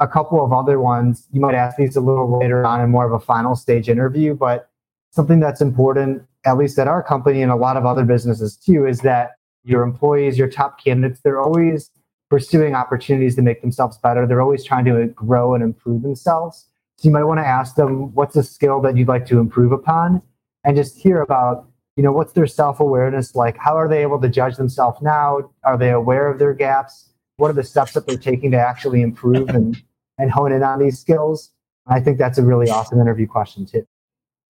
a 0.00 0.08
couple 0.08 0.44
of 0.44 0.52
other 0.52 0.80
ones. 0.80 1.26
You 1.32 1.40
might 1.40 1.54
ask 1.54 1.76
these 1.76 1.96
a 1.96 2.00
little 2.00 2.38
later 2.38 2.64
on 2.64 2.80
in 2.80 2.90
more 2.90 3.06
of 3.06 3.12
a 3.12 3.20
final 3.20 3.54
stage 3.54 3.88
interview, 3.88 4.34
but 4.34 4.68
something 5.10 5.40
that's 5.40 5.60
important, 5.60 6.22
at 6.44 6.58
least 6.58 6.78
at 6.78 6.88
our 6.88 7.02
company 7.02 7.42
and 7.42 7.52
a 7.52 7.56
lot 7.56 7.76
of 7.76 7.86
other 7.86 8.04
businesses 8.04 8.56
too, 8.56 8.86
is 8.86 9.00
that 9.00 9.32
your 9.64 9.82
employees, 9.82 10.36
your 10.36 10.48
top 10.48 10.82
candidates, 10.82 11.20
they're 11.20 11.40
always 11.40 11.90
pursuing 12.28 12.74
opportunities 12.74 13.36
to 13.36 13.42
make 13.42 13.60
themselves 13.60 13.98
better. 13.98 14.26
They're 14.26 14.42
always 14.42 14.64
trying 14.64 14.84
to 14.86 15.06
grow 15.08 15.54
and 15.54 15.62
improve 15.62 16.02
themselves. 16.02 16.66
So 16.96 17.08
you 17.08 17.12
might 17.12 17.24
want 17.24 17.38
to 17.38 17.46
ask 17.46 17.76
them, 17.76 18.12
what's 18.14 18.36
a 18.36 18.42
skill 18.42 18.80
that 18.82 18.96
you'd 18.96 19.08
like 19.08 19.26
to 19.26 19.38
improve 19.38 19.72
upon? 19.72 20.22
And 20.64 20.76
just 20.76 20.98
hear 20.98 21.20
about, 21.20 21.68
you 21.96 22.02
know, 22.02 22.12
what's 22.12 22.32
their 22.32 22.46
self 22.46 22.80
awareness 22.80 23.34
like? 23.34 23.56
How 23.58 23.76
are 23.76 23.88
they 23.88 24.02
able 24.02 24.20
to 24.20 24.28
judge 24.28 24.56
themselves 24.56 25.00
now? 25.02 25.50
Are 25.62 25.78
they 25.78 25.90
aware 25.90 26.28
of 26.28 26.38
their 26.38 26.54
gaps? 26.54 27.10
What 27.36 27.50
are 27.50 27.54
the 27.54 27.64
steps 27.64 27.92
that 27.92 28.06
they're 28.06 28.16
taking 28.16 28.50
to 28.52 28.58
actually 28.58 29.02
improve 29.02 29.48
and, 29.48 29.82
and 30.18 30.30
hone 30.30 30.52
in 30.52 30.62
on 30.62 30.78
these 30.78 30.98
skills? 30.98 31.50
I 31.86 32.00
think 32.00 32.18
that's 32.18 32.38
a 32.38 32.44
really 32.44 32.70
awesome 32.70 33.00
interview 33.00 33.26
question 33.26 33.66
too. 33.66 33.86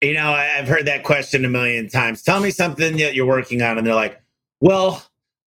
You 0.02 0.14
know, 0.14 0.32
I've 0.32 0.68
heard 0.68 0.86
that 0.86 1.04
question 1.04 1.44
a 1.44 1.48
million 1.48 1.88
times. 1.88 2.22
Tell 2.22 2.40
me 2.40 2.50
something 2.50 2.98
that 2.98 3.14
you're 3.14 3.26
working 3.26 3.62
on. 3.62 3.78
And 3.78 3.86
they're 3.86 3.94
like, 3.94 4.20
well, 4.60 5.02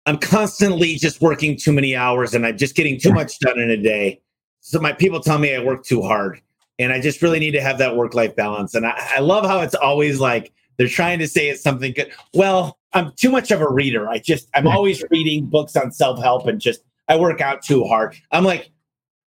I'm 0.05 0.17
constantly 0.17 0.95
just 0.95 1.21
working 1.21 1.57
too 1.57 1.73
many 1.73 1.95
hours 1.95 2.33
and 2.33 2.45
I'm 2.45 2.57
just 2.57 2.75
getting 2.75 2.99
too 2.99 3.11
much 3.11 3.39
done 3.39 3.59
in 3.59 3.71
a 3.71 3.77
day. 3.77 4.21
So 4.61 4.79
my 4.79 4.93
people 4.93 5.19
tell 5.19 5.39
me 5.39 5.55
I 5.55 5.59
work 5.59 5.83
too 5.83 6.01
hard. 6.01 6.41
And 6.79 6.93
I 6.93 7.01
just 7.01 7.23
really 7.23 7.39
need 7.39 7.51
to 7.51 7.61
have 7.61 7.79
that 7.79 7.95
work 7.95 8.13
life 8.13 8.35
balance. 8.35 8.75
And 8.75 8.85
I, 8.85 8.93
I 9.15 9.19
love 9.19 9.45
how 9.45 9.61
it's 9.61 9.73
always 9.73 10.19
like 10.19 10.53
they're 10.77 10.87
trying 10.87 11.17
to 11.19 11.27
say 11.27 11.49
it's 11.49 11.63
something 11.63 11.91
good. 11.91 12.11
Well, 12.35 12.77
I'm 12.93 13.11
too 13.15 13.31
much 13.31 13.49
of 13.49 13.61
a 13.61 13.69
reader. 13.69 14.07
I 14.07 14.19
just, 14.19 14.47
I'm 14.53 14.67
always 14.67 15.03
reading 15.09 15.47
books 15.47 15.75
on 15.75 15.91
self 15.91 16.21
help 16.21 16.45
and 16.45 16.61
just, 16.61 16.81
I 17.07 17.15
work 17.15 17.41
out 17.41 17.61
too 17.61 17.83
hard. 17.85 18.15
I'm 18.31 18.43
like, 18.43 18.69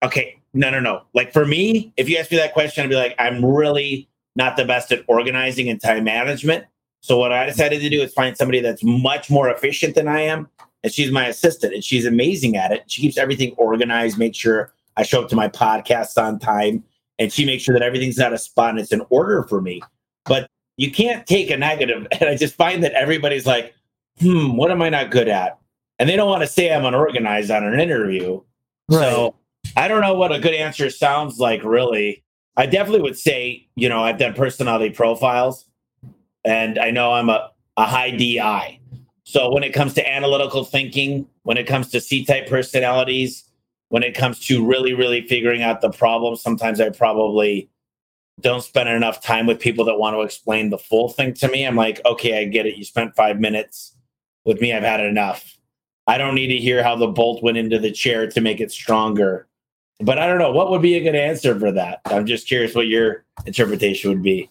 okay, 0.03 0.39
no, 0.53 0.69
no, 0.69 0.79
no. 0.79 1.03
Like 1.13 1.31
for 1.31 1.45
me, 1.45 1.93
if 1.97 2.09
you 2.09 2.17
ask 2.17 2.31
me 2.31 2.37
that 2.37 2.53
question, 2.53 2.83
I'd 2.83 2.89
be 2.89 2.95
like, 2.95 3.15
I'm 3.19 3.43
really 3.43 4.09
not 4.35 4.57
the 4.57 4.65
best 4.65 4.91
at 4.91 5.03
organizing 5.07 5.69
and 5.69 5.81
time 5.81 6.03
management. 6.03 6.65
So 7.01 7.17
what 7.17 7.31
I 7.31 7.45
decided 7.45 7.81
to 7.81 7.89
do 7.89 8.01
is 8.01 8.13
find 8.13 8.35
somebody 8.35 8.59
that's 8.59 8.83
much 8.83 9.29
more 9.29 9.49
efficient 9.49 9.95
than 9.95 10.07
I 10.07 10.21
am. 10.21 10.49
And 10.83 10.91
she's 10.91 11.11
my 11.11 11.27
assistant 11.27 11.73
and 11.73 11.83
she's 11.83 12.05
amazing 12.05 12.55
at 12.55 12.71
it. 12.71 12.83
She 12.87 13.01
keeps 13.01 13.17
everything 13.17 13.53
organized, 13.57 14.17
make 14.17 14.35
sure 14.35 14.73
I 14.95 15.03
show 15.03 15.21
up 15.21 15.29
to 15.29 15.35
my 15.35 15.47
podcasts 15.47 16.21
on 16.21 16.39
time, 16.39 16.83
and 17.19 17.31
she 17.31 17.45
makes 17.45 17.63
sure 17.63 17.73
that 17.73 17.83
everything's 17.83 18.17
not 18.17 18.33
a 18.33 18.37
spot 18.37 18.71
and 18.71 18.79
it's 18.79 18.91
in 18.91 19.03
order 19.09 19.43
for 19.43 19.61
me. 19.61 19.81
But 20.25 20.49
you 20.77 20.91
can't 20.91 21.25
take 21.25 21.49
a 21.49 21.57
negative. 21.57 22.07
And 22.19 22.29
I 22.29 22.35
just 22.35 22.55
find 22.55 22.83
that 22.83 22.93
everybody's 22.93 23.45
like, 23.45 23.73
hmm, 24.19 24.55
what 24.55 24.71
am 24.71 24.81
I 24.81 24.89
not 24.89 25.11
good 25.11 25.27
at? 25.27 25.59
And 25.99 26.07
they 26.07 26.15
don't 26.15 26.29
want 26.29 26.41
to 26.41 26.47
say 26.47 26.71
I'm 26.71 26.85
unorganized 26.85 27.51
on 27.51 27.63
an 27.63 27.79
interview. 27.79 28.41
Right. 28.89 28.99
So 28.99 29.35
I 29.75 29.87
don't 29.87 30.01
know 30.01 30.13
what 30.13 30.31
a 30.31 30.39
good 30.39 30.53
answer 30.53 30.89
sounds 30.89 31.39
like, 31.39 31.63
really. 31.63 32.23
I 32.55 32.65
definitely 32.65 33.01
would 33.01 33.17
say, 33.17 33.67
you 33.75 33.89
know, 33.89 34.03
I've 34.03 34.17
done 34.17 34.33
personality 34.33 34.93
profiles 34.93 35.65
and 36.43 36.79
I 36.79 36.91
know 36.91 37.13
I'm 37.13 37.29
a, 37.29 37.51
a 37.77 37.85
high 37.85 38.11
DI. 38.11 38.79
So 39.23 39.51
when 39.51 39.63
it 39.63 39.73
comes 39.73 39.93
to 39.95 40.09
analytical 40.09 40.63
thinking, 40.63 41.27
when 41.43 41.57
it 41.57 41.67
comes 41.67 41.89
to 41.89 42.01
C 42.01 42.23
type 42.25 42.47
personalities, 42.47 43.43
when 43.89 44.03
it 44.03 44.15
comes 44.15 44.39
to 44.47 44.65
really, 44.65 44.93
really 44.93 45.27
figuring 45.27 45.61
out 45.61 45.81
the 45.81 45.91
problem, 45.91 46.35
sometimes 46.35 46.79
I 46.79 46.89
probably 46.89 47.69
don't 48.39 48.63
spend 48.63 48.89
enough 48.89 49.21
time 49.21 49.45
with 49.45 49.59
people 49.59 49.85
that 49.85 49.97
want 49.97 50.15
to 50.15 50.21
explain 50.21 50.69
the 50.69 50.77
full 50.77 51.09
thing 51.09 51.33
to 51.35 51.47
me. 51.47 51.65
I'm 51.65 51.75
like, 51.75 52.01
okay, 52.05 52.39
I 52.39 52.45
get 52.45 52.65
it. 52.65 52.75
You 52.75 52.85
spent 52.85 53.15
five 53.15 53.39
minutes 53.39 53.95
with 54.45 54.61
me. 54.61 54.73
I've 54.73 54.83
had 54.83 54.99
enough. 54.99 55.56
I 56.07 56.17
don't 56.17 56.35
need 56.35 56.47
to 56.47 56.57
hear 56.57 56.83
how 56.83 56.95
the 56.95 57.07
bolt 57.07 57.43
went 57.43 57.57
into 57.57 57.77
the 57.77 57.91
chair 57.91 58.27
to 58.27 58.41
make 58.41 58.61
it 58.61 58.71
stronger. 58.71 59.47
But 59.99 60.19
I 60.19 60.27
don't 60.27 60.37
know. 60.37 60.51
What 60.51 60.69
would 60.71 60.81
be 60.81 60.95
a 60.95 61.01
good 61.01 61.15
answer 61.15 61.59
for 61.59 61.71
that? 61.71 62.01
I'm 62.05 62.25
just 62.25 62.47
curious 62.47 62.73
what 62.73 62.87
your 62.87 63.25
interpretation 63.45 64.09
would 64.09 64.23
be. 64.23 64.49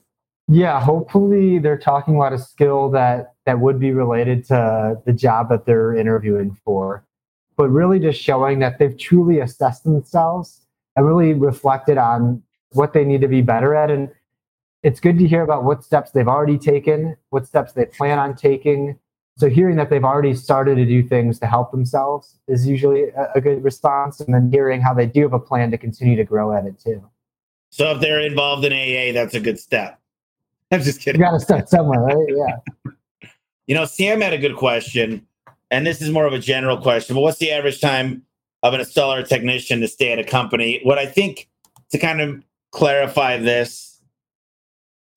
Yeah, 0.49 0.81
hopefully 0.81 1.59
they're 1.59 1.79
talking 1.79 2.15
about 2.15 2.33
a 2.33 2.39
skill 2.39 2.91
that 2.91 3.35
that 3.47 3.59
would 3.59 3.81
be 3.81 3.91
related 3.93 4.45
to 4.47 5.01
the 5.05 5.13
job 5.13 5.49
that 5.49 5.67
they're 5.67 5.97
interviewing 5.97 6.57
for, 6.65 7.05
but 7.57 7.69
really 7.69 7.99
just 7.99 8.21
showing 8.21 8.59
that 8.61 8.79
they've 8.79 8.97
truly 8.97 9.41
assessed 9.41 9.85
themselves 9.85 10.61
and 10.95 11.07
really 11.07 11.33
reflected 11.33 11.99
on 11.99 12.43
what 12.73 12.93
they 12.93 13.05
need 13.05 13.21
to 13.23 13.29
be 13.29 13.43
better 13.43 13.75
at. 13.75 13.91
And 13.91 14.09
it's 14.83 15.01
good 15.01 15.19
to 15.19 15.27
hear 15.27 15.43
about 15.43 15.65
what 15.65 15.83
steps 15.83 16.11
they've 16.13 16.29
already 16.29 16.59
taken, 16.59 17.17
what 17.31 17.47
steps 17.47 17.73
they 17.73 17.87
plan 17.87 18.19
on 18.19 18.37
taking. 18.37 18.99
So 19.39 19.51
hearing 19.51 19.77
that 19.77 19.91
they've 19.91 20.05
already 20.05 20.35
started 20.35 20.77
to 20.77 20.87
do 20.87 21.03
things 21.03 21.39
to 21.41 21.47
help 21.47 21.71
themselves 21.71 22.37
is 22.49 22.67
usually 22.67 23.11
a, 23.11 23.33
a 23.35 23.41
good 23.41 23.63
response. 23.63 24.21
And 24.21 24.33
then 24.33 24.51
hearing 24.51 24.81
how 24.81 24.95
they 24.95 25.07
do 25.07 25.23
have 25.23 25.35
a 25.35 25.39
plan 25.39 25.71
to 25.73 25.79
continue 25.79 26.17
to 26.17 26.25
grow 26.25 26.57
at 26.57 26.65
it 26.65 26.81
too. 26.81 27.05
So 27.71 27.91
if 27.93 28.01
they're 28.01 28.21
involved 28.21 28.65
in 28.65 28.73
AA, 28.73 29.13
that's 29.13 29.35
a 29.35 29.41
good 29.41 29.59
step. 29.59 30.01
I'm 30.73 30.81
just 30.81 31.01
kidding. 31.01 31.21
You 31.21 31.27
got 31.27 31.33
to 31.33 31.41
start 31.41 31.69
somewhere, 31.69 32.01
right? 32.01 32.17
Yeah. 32.37 33.29
you 33.67 33.75
know, 33.75 33.85
Sam 33.85 34.21
had 34.21 34.33
a 34.33 34.39
good 34.39 34.57
question, 34.57 35.27
and 35.71 35.87
this 35.87 36.01
is 36.01 36.11
more 36.11 36.27
of 36.27 36.33
a 36.33 36.39
general 36.39 36.79
question. 36.79 37.15
But 37.15 37.21
what's 37.21 37.39
the 37.39 37.51
average 37.51 37.81
time 37.81 38.23
of 38.63 38.75
an 38.75 38.81
installer 38.81 39.27
technician 39.27 39.81
to 39.81 39.89
stay 39.89 40.13
at 40.13 40.19
a 40.19 40.25
company? 40.25 40.81
What 40.83 40.99
I 40.99 41.07
think 41.07 41.49
to 41.91 41.99
kind 41.99 42.21
of 42.21 42.43
clarify 42.73 43.37
this 43.37 43.96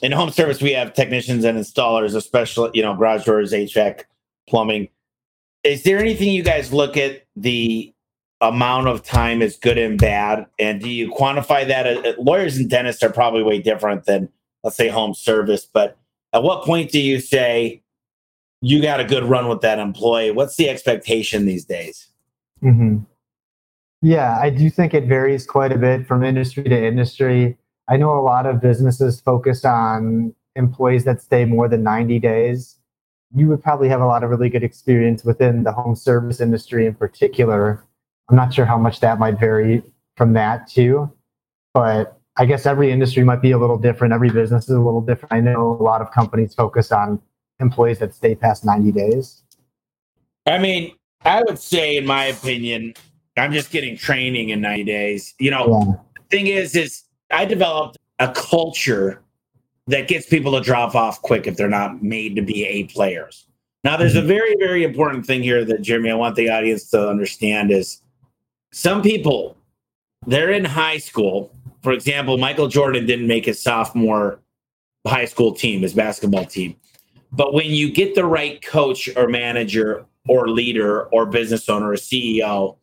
in 0.01 0.11
home 0.11 0.29
service, 0.29 0.61
we 0.61 0.71
have 0.73 0.93
technicians 0.93 1.43
and 1.43 1.57
installers, 1.57 2.15
especially 2.15 2.71
you 2.73 2.81
know 2.81 2.95
garage 2.95 3.25
doors, 3.25 3.51
HVAC, 3.51 4.03
plumbing. 4.47 4.89
Is 5.63 5.83
there 5.83 5.99
anything 5.99 6.29
you 6.29 6.43
guys 6.43 6.71
look 6.71 6.95
at 6.95 7.25
the 7.35 7.93
amount 8.41 8.87
of 8.87 9.03
time 9.03 9.41
is 9.41 9.57
good 9.57 9.77
and 9.77 9.99
bad, 9.99 10.45
and 10.57 10.81
do 10.81 10.89
you 10.89 11.11
quantify 11.11 11.67
that? 11.67 11.87
Uh, 11.87 12.13
lawyers 12.17 12.57
and 12.57 12.69
dentists 12.69 13.03
are 13.03 13.11
probably 13.11 13.43
way 13.43 13.59
different 13.59 14.05
than 14.05 14.29
let's 14.63 14.77
say 14.77 14.87
home 14.87 15.13
service. 15.13 15.65
But 15.65 15.97
at 16.33 16.43
what 16.43 16.63
point 16.63 16.91
do 16.91 16.99
you 17.01 17.19
say 17.19 17.81
you 18.61 18.81
got 18.81 18.99
a 18.99 19.05
good 19.05 19.23
run 19.23 19.47
with 19.47 19.61
that 19.61 19.79
employee? 19.79 20.31
What's 20.31 20.55
the 20.55 20.69
expectation 20.69 21.45
these 21.45 21.65
days? 21.65 22.07
Mm-hmm. 22.63 22.99
Yeah, 24.01 24.37
I 24.39 24.49
do 24.49 24.69
think 24.69 24.93
it 24.93 25.05
varies 25.05 25.45
quite 25.45 25.73
a 25.73 25.77
bit 25.77 26.07
from 26.07 26.23
industry 26.23 26.63
to 26.63 26.87
industry. 26.87 27.57
I 27.89 27.97
know 27.97 28.17
a 28.17 28.21
lot 28.21 28.45
of 28.45 28.61
businesses 28.61 29.19
focused 29.19 29.65
on 29.65 30.35
employees 30.55 31.05
that 31.05 31.21
stay 31.21 31.45
more 31.45 31.67
than 31.67 31.81
90 31.83 32.19
days. 32.19 32.77
You 33.35 33.47
would 33.47 33.63
probably 33.63 33.89
have 33.89 34.01
a 34.01 34.05
lot 34.05 34.23
of 34.23 34.29
really 34.29 34.49
good 34.49 34.63
experience 34.63 35.23
within 35.23 35.63
the 35.63 35.71
home 35.71 35.95
service 35.95 36.39
industry 36.39 36.85
in 36.85 36.93
particular. 36.93 37.83
I'm 38.29 38.35
not 38.35 38.53
sure 38.53 38.65
how 38.65 38.77
much 38.77 38.99
that 38.99 39.17
might 39.17 39.39
vary 39.39 39.81
from 40.17 40.33
that 40.33 40.67
too, 40.67 41.11
but 41.73 42.19
I 42.37 42.45
guess 42.45 42.65
every 42.65 42.91
industry 42.91 43.23
might 43.23 43.41
be 43.41 43.51
a 43.51 43.57
little 43.57 43.77
different. 43.77 44.13
Every 44.13 44.29
business 44.29 44.65
is 44.65 44.75
a 44.75 44.79
little 44.79 45.01
different. 45.01 45.33
I 45.33 45.39
know 45.39 45.71
a 45.79 45.83
lot 45.83 46.01
of 46.01 46.11
companies 46.11 46.53
focus 46.53 46.91
on 46.91 47.19
employees 47.59 47.99
that 47.99 48.13
stay 48.13 48.35
past 48.35 48.63
90 48.63 48.91
days. 48.91 49.43
I 50.45 50.59
mean, 50.59 50.93
I 51.25 51.43
would 51.43 51.59
say, 51.59 51.97
in 51.97 52.05
my 52.05 52.25
opinion, 52.25 52.93
I'm 53.35 53.51
just 53.51 53.71
getting 53.71 53.97
training 53.97 54.49
in 54.49 54.61
90 54.61 54.83
days. 54.83 55.33
You 55.39 55.51
know, 55.51 55.67
yeah. 55.67 55.95
the 56.15 56.37
thing 56.37 56.47
is, 56.47 56.75
is 56.75 57.03
I 57.31 57.45
developed 57.45 57.97
a 58.19 58.31
culture 58.31 59.21
that 59.87 60.07
gets 60.07 60.27
people 60.27 60.51
to 60.53 60.61
drop 60.61 60.95
off 60.95 61.21
quick 61.21 61.47
if 61.47 61.57
they're 61.57 61.69
not 61.69 62.03
made 62.03 62.35
to 62.35 62.41
be 62.41 62.65
A 62.65 62.83
players. 62.85 63.45
Now, 63.83 63.97
there's 63.97 64.15
mm-hmm. 64.15 64.25
a 64.25 64.27
very, 64.27 64.55
very 64.59 64.83
important 64.83 65.25
thing 65.25 65.41
here 65.41 65.63
that 65.65 65.81
Jeremy, 65.81 66.11
I 66.11 66.15
want 66.15 66.35
the 66.35 66.49
audience 66.49 66.89
to 66.91 67.09
understand 67.09 67.71
is 67.71 68.01
some 68.71 69.01
people, 69.01 69.55
they're 70.27 70.51
in 70.51 70.65
high 70.65 70.97
school 70.97 71.51
for 71.81 71.91
example, 71.91 72.37
Michael 72.37 72.67
Jordan 72.67 73.05
didn't 73.05 73.27
make 73.27 73.45
his 73.45 73.61
sophomore 73.61 74.39
high 75.07 75.25
school 75.25 75.53
team, 75.53 75.81
his 75.81 75.93
basketball 75.93 76.45
team. 76.45 76.75
But 77.31 77.53
when 77.53 77.67
you 77.67 77.91
get 77.91 78.15
the 78.15 78.25
right 78.25 78.61
coach 78.61 79.09
or 79.15 79.27
manager 79.27 80.05
or 80.27 80.49
leader 80.49 81.03
or 81.05 81.25
business 81.25 81.69
owner 81.69 81.91
or 81.91 81.95
CEO, 81.95 82.77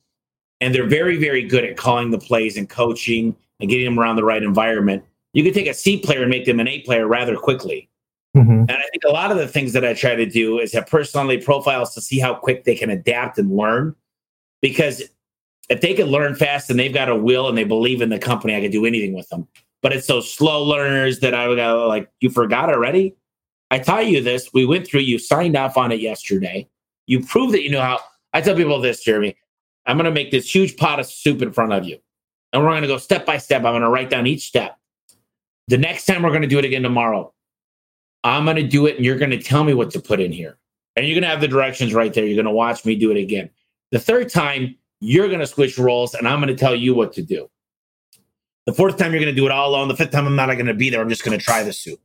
and 0.60 0.74
they're 0.74 0.86
very, 0.86 1.18
very 1.18 1.42
good 1.42 1.64
at 1.64 1.76
calling 1.76 2.10
the 2.10 2.18
plays 2.18 2.56
and 2.56 2.68
coaching 2.68 3.36
and 3.60 3.70
getting 3.70 3.84
them 3.84 3.98
around 3.98 4.16
the 4.16 4.24
right 4.24 4.42
environment, 4.42 5.04
you 5.32 5.42
can 5.44 5.52
take 5.52 5.66
a 5.66 5.74
C 5.74 5.98
player 5.98 6.22
and 6.22 6.30
make 6.30 6.44
them 6.44 6.60
an 6.60 6.68
A 6.68 6.80
player 6.80 7.06
rather 7.06 7.36
quickly. 7.36 7.88
Mm-hmm. 8.36 8.50
And 8.50 8.72
I 8.72 8.82
think 8.90 9.02
a 9.06 9.12
lot 9.12 9.30
of 9.30 9.38
the 9.38 9.48
things 9.48 9.72
that 9.72 9.84
I 9.84 9.94
try 9.94 10.14
to 10.14 10.26
do 10.26 10.58
is 10.58 10.72
have 10.74 10.86
personality 10.86 11.42
profiles 11.42 11.94
to 11.94 12.00
see 12.00 12.18
how 12.18 12.34
quick 12.34 12.64
they 12.64 12.74
can 12.74 12.90
adapt 12.90 13.38
and 13.38 13.56
learn. 13.56 13.94
Because 14.60 15.02
if 15.68 15.80
they 15.80 15.94
can 15.94 16.06
learn 16.06 16.34
fast 16.34 16.70
and 16.70 16.78
they've 16.78 16.92
got 16.92 17.08
a 17.08 17.16
will 17.16 17.48
and 17.48 17.56
they 17.56 17.64
believe 17.64 18.02
in 18.02 18.10
the 18.10 18.18
company, 18.18 18.54
I 18.54 18.60
could 18.60 18.72
do 18.72 18.84
anything 18.84 19.14
with 19.14 19.28
them. 19.30 19.48
But 19.82 19.92
it's 19.92 20.06
those 20.06 20.32
slow 20.32 20.62
learners 20.64 21.20
that 21.20 21.34
I 21.34 21.48
would 21.48 21.56
go 21.56 21.86
like, 21.88 22.10
you 22.20 22.30
forgot 22.30 22.68
already? 22.68 23.14
I 23.70 23.78
taught 23.78 24.06
you 24.06 24.20
this. 24.20 24.52
We 24.52 24.66
went 24.66 24.86
through, 24.86 25.00
you 25.00 25.18
signed 25.18 25.56
off 25.56 25.76
on 25.76 25.92
it 25.92 26.00
yesterday. 26.00 26.68
You 27.06 27.24
proved 27.24 27.54
that 27.54 27.62
you 27.62 27.70
know 27.70 27.80
how. 27.80 28.00
I 28.32 28.40
tell 28.40 28.56
people 28.56 28.80
this, 28.80 29.02
Jeremy. 29.02 29.36
I'm 29.86 29.96
going 29.96 30.04
to 30.04 30.10
make 30.10 30.30
this 30.30 30.52
huge 30.52 30.76
pot 30.76 31.00
of 31.00 31.06
soup 31.06 31.40
in 31.42 31.52
front 31.52 31.72
of 31.72 31.84
you. 31.84 31.98
And 32.56 32.64
we're 32.64 32.70
going 32.70 32.80
to 32.80 32.88
go 32.88 32.96
step 32.96 33.26
by 33.26 33.36
step. 33.36 33.58
I'm 33.66 33.72
going 33.74 33.82
to 33.82 33.90
write 33.90 34.08
down 34.08 34.26
each 34.26 34.46
step. 34.46 34.78
The 35.68 35.76
next 35.76 36.06
time 36.06 36.22
we're 36.22 36.30
going 36.30 36.40
to 36.40 36.48
do 36.48 36.58
it 36.58 36.64
again 36.64 36.82
tomorrow, 36.82 37.34
I'm 38.24 38.44
going 38.44 38.56
to 38.56 38.66
do 38.66 38.86
it 38.86 38.96
and 38.96 39.04
you're 39.04 39.18
going 39.18 39.30
to 39.32 39.42
tell 39.42 39.62
me 39.62 39.74
what 39.74 39.90
to 39.90 40.00
put 40.00 40.20
in 40.20 40.32
here. 40.32 40.56
And 40.96 41.06
you're 41.06 41.14
going 41.16 41.24
to 41.24 41.28
have 41.28 41.42
the 41.42 41.48
directions 41.48 41.92
right 41.92 42.14
there. 42.14 42.24
You're 42.24 42.42
going 42.42 42.46
to 42.46 42.50
watch 42.50 42.86
me 42.86 42.94
do 42.94 43.10
it 43.10 43.18
again. 43.18 43.50
The 43.92 43.98
third 43.98 44.30
time, 44.30 44.74
you're 45.00 45.28
going 45.28 45.40
to 45.40 45.46
switch 45.46 45.76
roles 45.76 46.14
and 46.14 46.26
I'm 46.26 46.40
going 46.40 46.48
to 46.48 46.58
tell 46.58 46.74
you 46.74 46.94
what 46.94 47.12
to 47.12 47.22
do. 47.22 47.46
The 48.64 48.72
fourth 48.72 48.96
time, 48.96 49.12
you're 49.12 49.20
going 49.20 49.34
to 49.34 49.38
do 49.38 49.44
it 49.44 49.52
all 49.52 49.68
alone. 49.68 49.88
The 49.88 49.96
fifth 49.96 50.12
time, 50.12 50.26
I'm 50.26 50.34
not 50.34 50.46
going 50.46 50.64
to 50.64 50.72
be 50.72 50.88
there. 50.88 51.02
I'm 51.02 51.10
just 51.10 51.24
going 51.24 51.38
to 51.38 51.44
try 51.44 51.62
the 51.62 51.74
soup. 51.74 52.00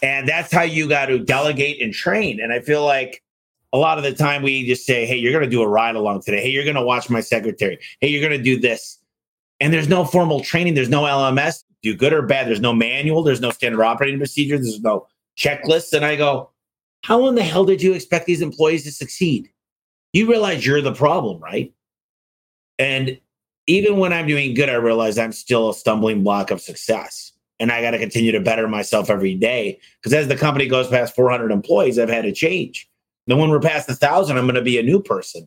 And 0.00 0.28
that's 0.28 0.52
how 0.52 0.62
you 0.62 0.88
got 0.88 1.06
to 1.06 1.18
delegate 1.18 1.82
and 1.82 1.92
train. 1.92 2.38
And 2.40 2.52
I 2.52 2.60
feel 2.60 2.84
like 2.84 3.21
a 3.72 3.78
lot 3.78 3.98
of 3.98 4.04
the 4.04 4.12
time 4.12 4.42
we 4.42 4.66
just 4.66 4.84
say, 4.84 5.06
hey, 5.06 5.16
you're 5.16 5.32
going 5.32 5.44
to 5.44 5.50
do 5.50 5.62
a 5.62 5.68
ride 5.68 5.96
along 5.96 6.22
today. 6.22 6.42
Hey, 6.42 6.50
you're 6.50 6.64
going 6.64 6.76
to 6.76 6.82
watch 6.82 7.08
my 7.08 7.20
secretary. 7.20 7.78
Hey, 8.00 8.08
you're 8.08 8.26
going 8.26 8.36
to 8.36 8.42
do 8.42 8.58
this. 8.58 8.98
And 9.60 9.72
there's 9.72 9.88
no 9.88 10.04
formal 10.04 10.40
training. 10.40 10.74
There's 10.74 10.88
no 10.88 11.02
LMS. 11.02 11.64
Do 11.82 11.94
good 11.94 12.12
or 12.12 12.22
bad. 12.22 12.46
There's 12.46 12.60
no 12.60 12.72
manual. 12.72 13.22
There's 13.22 13.40
no 13.40 13.50
standard 13.50 13.82
operating 13.82 14.18
procedure. 14.18 14.56
There's 14.56 14.80
no 14.80 15.06
checklists. 15.38 15.92
And 15.92 16.04
I 16.04 16.16
go, 16.16 16.50
how 17.02 17.26
in 17.28 17.34
the 17.34 17.42
hell 17.42 17.64
did 17.64 17.82
you 17.82 17.92
expect 17.92 18.26
these 18.26 18.42
employees 18.42 18.84
to 18.84 18.92
succeed? 18.92 19.48
you 20.12 20.28
realize 20.28 20.64
you're 20.64 20.82
the 20.82 20.94
problem, 20.94 21.40
right? 21.40 21.72
And 22.78 23.18
even 23.66 23.98
when 23.98 24.12
I'm 24.12 24.26
doing 24.26 24.54
good, 24.54 24.68
I 24.68 24.74
realize 24.74 25.18
I'm 25.18 25.32
still 25.32 25.70
a 25.70 25.74
stumbling 25.74 26.22
block 26.22 26.50
of 26.50 26.60
success. 26.60 27.32
And 27.60 27.70
I 27.70 27.80
got 27.80 27.92
to 27.92 27.98
continue 27.98 28.32
to 28.32 28.40
better 28.40 28.66
myself 28.66 29.08
every 29.08 29.34
day. 29.34 29.78
Because 30.00 30.12
as 30.12 30.28
the 30.28 30.36
company 30.36 30.66
goes 30.66 30.88
past 30.88 31.14
400 31.14 31.52
employees, 31.52 31.98
I've 31.98 32.08
had 32.08 32.22
to 32.22 32.32
change. 32.32 32.88
Then 33.26 33.38
when 33.38 33.50
we're 33.50 33.60
past 33.60 33.88
a 33.88 33.94
thousand, 33.94 34.36
I'm 34.36 34.44
going 34.44 34.56
to 34.56 34.62
be 34.62 34.78
a 34.78 34.82
new 34.82 35.00
person. 35.00 35.46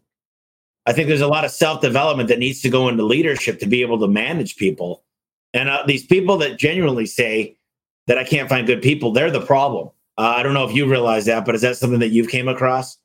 I 0.86 0.94
think 0.94 1.08
there's 1.08 1.22
a 1.22 1.28
lot 1.28 1.46
of 1.46 1.52
self 1.52 1.82
development 1.82 2.30
that 2.30 2.40
needs 2.40 2.62
to 2.62 2.70
go 2.70 2.88
into 2.90 3.04
leadership 3.04 3.60
to 3.60 3.66
be 3.66 3.82
able 3.82 4.00
to 4.00 4.08
manage 4.08 4.56
people. 4.56 5.04
And 5.54 5.70
uh, 5.70 5.84
these 5.88 6.06
people 6.06 6.38
that 6.38 6.60
genuinely 6.60 7.06
say 7.06 7.58
that 8.08 8.18
I 8.18 8.24
can't 8.24 8.50
find 8.50 8.68
good 8.68 8.82
people, 8.82 9.12
they're 9.12 9.32
the 9.32 9.46
problem. 9.46 9.90
Uh, 10.18 10.34
I 10.38 10.44
don't 10.44 10.54
know 10.54 10.68
if 10.68 10.76
you 10.76 10.90
realize 10.90 11.26
that, 11.26 11.46
but 11.46 11.56
is 11.56 11.62
that 11.62 11.78
something 11.78 12.00
that 12.00 12.10
you've 12.10 12.30
came 12.30 12.48
across? 12.48 12.98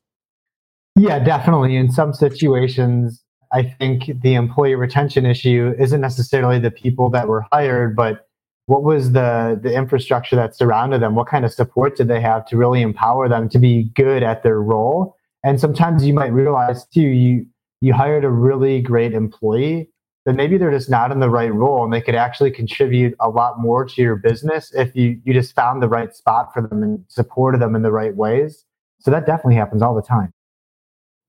Yeah, 0.95 1.19
definitely. 1.19 1.75
In 1.75 1.91
some 1.91 2.13
situations, 2.13 3.23
I 3.51 3.63
think 3.63 4.21
the 4.21 4.35
employee 4.35 4.75
retention 4.75 5.25
issue 5.25 5.73
isn't 5.77 5.99
necessarily 5.99 6.59
the 6.59 6.71
people 6.71 7.09
that 7.11 7.27
were 7.27 7.45
hired, 7.51 7.95
but 7.95 8.27
what 8.65 8.83
was 8.83 9.11
the 9.11 9.59
the 9.61 9.73
infrastructure 9.73 10.35
that 10.35 10.55
surrounded 10.55 11.01
them? 11.01 11.15
What 11.15 11.27
kind 11.27 11.45
of 11.45 11.51
support 11.51 11.95
did 11.95 12.07
they 12.07 12.21
have 12.21 12.45
to 12.47 12.57
really 12.57 12.81
empower 12.81 13.27
them 13.27 13.49
to 13.49 13.59
be 13.59 13.91
good 13.95 14.23
at 14.23 14.43
their 14.43 14.61
role? 14.61 15.15
And 15.43 15.59
sometimes 15.59 16.05
you 16.05 16.13
might 16.13 16.31
realize 16.31 16.85
too, 16.85 17.01
you 17.01 17.45
you 17.81 17.93
hired 17.93 18.23
a 18.23 18.29
really 18.29 18.81
great 18.81 19.13
employee, 19.13 19.89
but 20.23 20.35
maybe 20.35 20.57
they're 20.57 20.71
just 20.71 20.89
not 20.89 21.11
in 21.11 21.19
the 21.19 21.29
right 21.29 21.53
role 21.53 21.83
and 21.83 21.91
they 21.91 22.01
could 22.01 22.15
actually 22.15 22.51
contribute 22.51 23.15
a 23.19 23.29
lot 23.29 23.59
more 23.59 23.83
to 23.85 24.01
your 24.01 24.15
business 24.15 24.71
if 24.73 24.95
you 24.95 25.19
you 25.23 25.33
just 25.33 25.55
found 25.55 25.81
the 25.81 25.89
right 25.89 26.15
spot 26.15 26.53
for 26.53 26.61
them 26.61 26.83
and 26.83 27.03
supported 27.07 27.59
them 27.59 27.75
in 27.75 27.81
the 27.81 27.91
right 27.91 28.15
ways. 28.15 28.63
So 28.99 29.09
that 29.09 29.25
definitely 29.25 29.55
happens 29.55 29.81
all 29.81 29.95
the 29.95 30.01
time. 30.03 30.31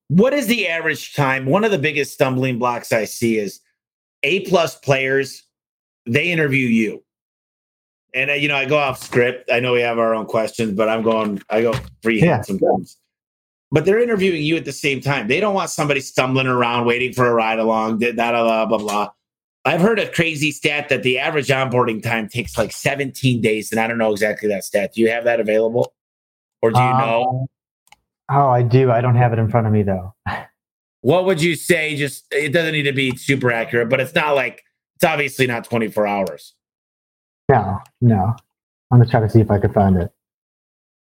What 0.08 0.34
is 0.34 0.46
the 0.46 0.68
average 0.68 1.14
time? 1.14 1.46
One 1.46 1.64
of 1.64 1.70
the 1.70 1.78
biggest 1.78 2.12
stumbling 2.12 2.58
blocks 2.58 2.92
I 2.92 3.06
see 3.06 3.38
is 3.38 3.60
A 4.22 4.40
plus 4.40 4.76
players, 4.76 5.44
they 6.04 6.30
interview 6.30 6.66
you. 6.66 7.02
And 8.14 8.30
uh, 8.30 8.34
you 8.34 8.48
know, 8.48 8.56
I 8.56 8.64
go 8.64 8.78
off 8.78 9.02
script. 9.02 9.50
I 9.50 9.60
know 9.60 9.72
we 9.72 9.80
have 9.80 9.98
our 9.98 10.14
own 10.14 10.26
questions, 10.26 10.72
but 10.72 10.88
I'm 10.88 11.02
going, 11.02 11.40
I 11.48 11.62
go 11.62 11.74
freehand 12.02 12.26
yeah. 12.28 12.42
sometimes. 12.42 12.98
But 13.70 13.86
they're 13.86 14.00
interviewing 14.00 14.42
you 14.42 14.56
at 14.56 14.66
the 14.66 14.72
same 14.72 15.00
time. 15.00 15.28
They 15.28 15.40
don't 15.40 15.54
want 15.54 15.70
somebody 15.70 16.00
stumbling 16.00 16.46
around 16.46 16.84
waiting 16.84 17.14
for 17.14 17.26
a 17.26 17.32
ride 17.32 17.58
along, 17.58 17.98
blah, 17.98 18.12
blah, 18.12 18.66
blah, 18.66 18.78
blah. 18.78 19.10
I've 19.64 19.80
heard 19.80 19.98
a 19.98 20.10
crazy 20.10 20.50
stat 20.50 20.88
that 20.88 21.02
the 21.02 21.18
average 21.18 21.48
onboarding 21.48 22.02
time 22.02 22.28
takes 22.28 22.58
like 22.58 22.72
17 22.72 23.40
days, 23.40 23.70
and 23.70 23.80
I 23.80 23.86
don't 23.86 23.96
know 23.96 24.10
exactly 24.10 24.48
that 24.48 24.64
stat. 24.64 24.92
Do 24.94 25.00
you 25.00 25.08
have 25.08 25.24
that 25.24 25.40
available? 25.40 25.94
Or 26.60 26.70
do 26.70 26.78
you 26.78 26.84
uh, 26.84 26.98
know? 26.98 27.46
Oh, 28.30 28.48
I 28.48 28.62
do. 28.62 28.90
I 28.90 29.00
don't 29.00 29.16
have 29.16 29.32
it 29.32 29.38
in 29.38 29.48
front 29.48 29.66
of 29.66 29.72
me 29.72 29.82
though. 29.82 30.14
what 31.00 31.26
would 31.26 31.40
you 31.40 31.54
say? 31.54 31.96
Just 31.96 32.26
it 32.30 32.52
doesn't 32.52 32.72
need 32.72 32.82
to 32.84 32.92
be 32.92 33.16
super 33.16 33.52
accurate, 33.52 33.88
but 33.88 34.00
it's 34.00 34.14
not 34.14 34.34
like 34.34 34.62
it's 34.96 35.04
obviously 35.04 35.46
not 35.46 35.64
24 35.64 36.06
hours. 36.06 36.54
No, 37.48 37.78
no. 38.00 38.36
I'm 38.90 38.98
gonna 38.98 39.10
try 39.10 39.20
to 39.20 39.28
see 39.28 39.40
if 39.40 39.50
I 39.50 39.58
could 39.58 39.74
find 39.74 39.96
it. 39.96 40.10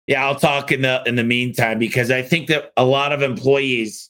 Yeah, 0.08 0.26
I'll 0.26 0.40
talk 0.40 0.72
in 0.72 0.82
the 0.82 1.04
in 1.06 1.16
the 1.16 1.24
meantime 1.24 1.80
because 1.80 2.12
I 2.12 2.22
think 2.22 2.48
that 2.48 2.72
a 2.78 2.86
lot 2.86 3.12
of 3.12 3.22
employees 3.22 4.10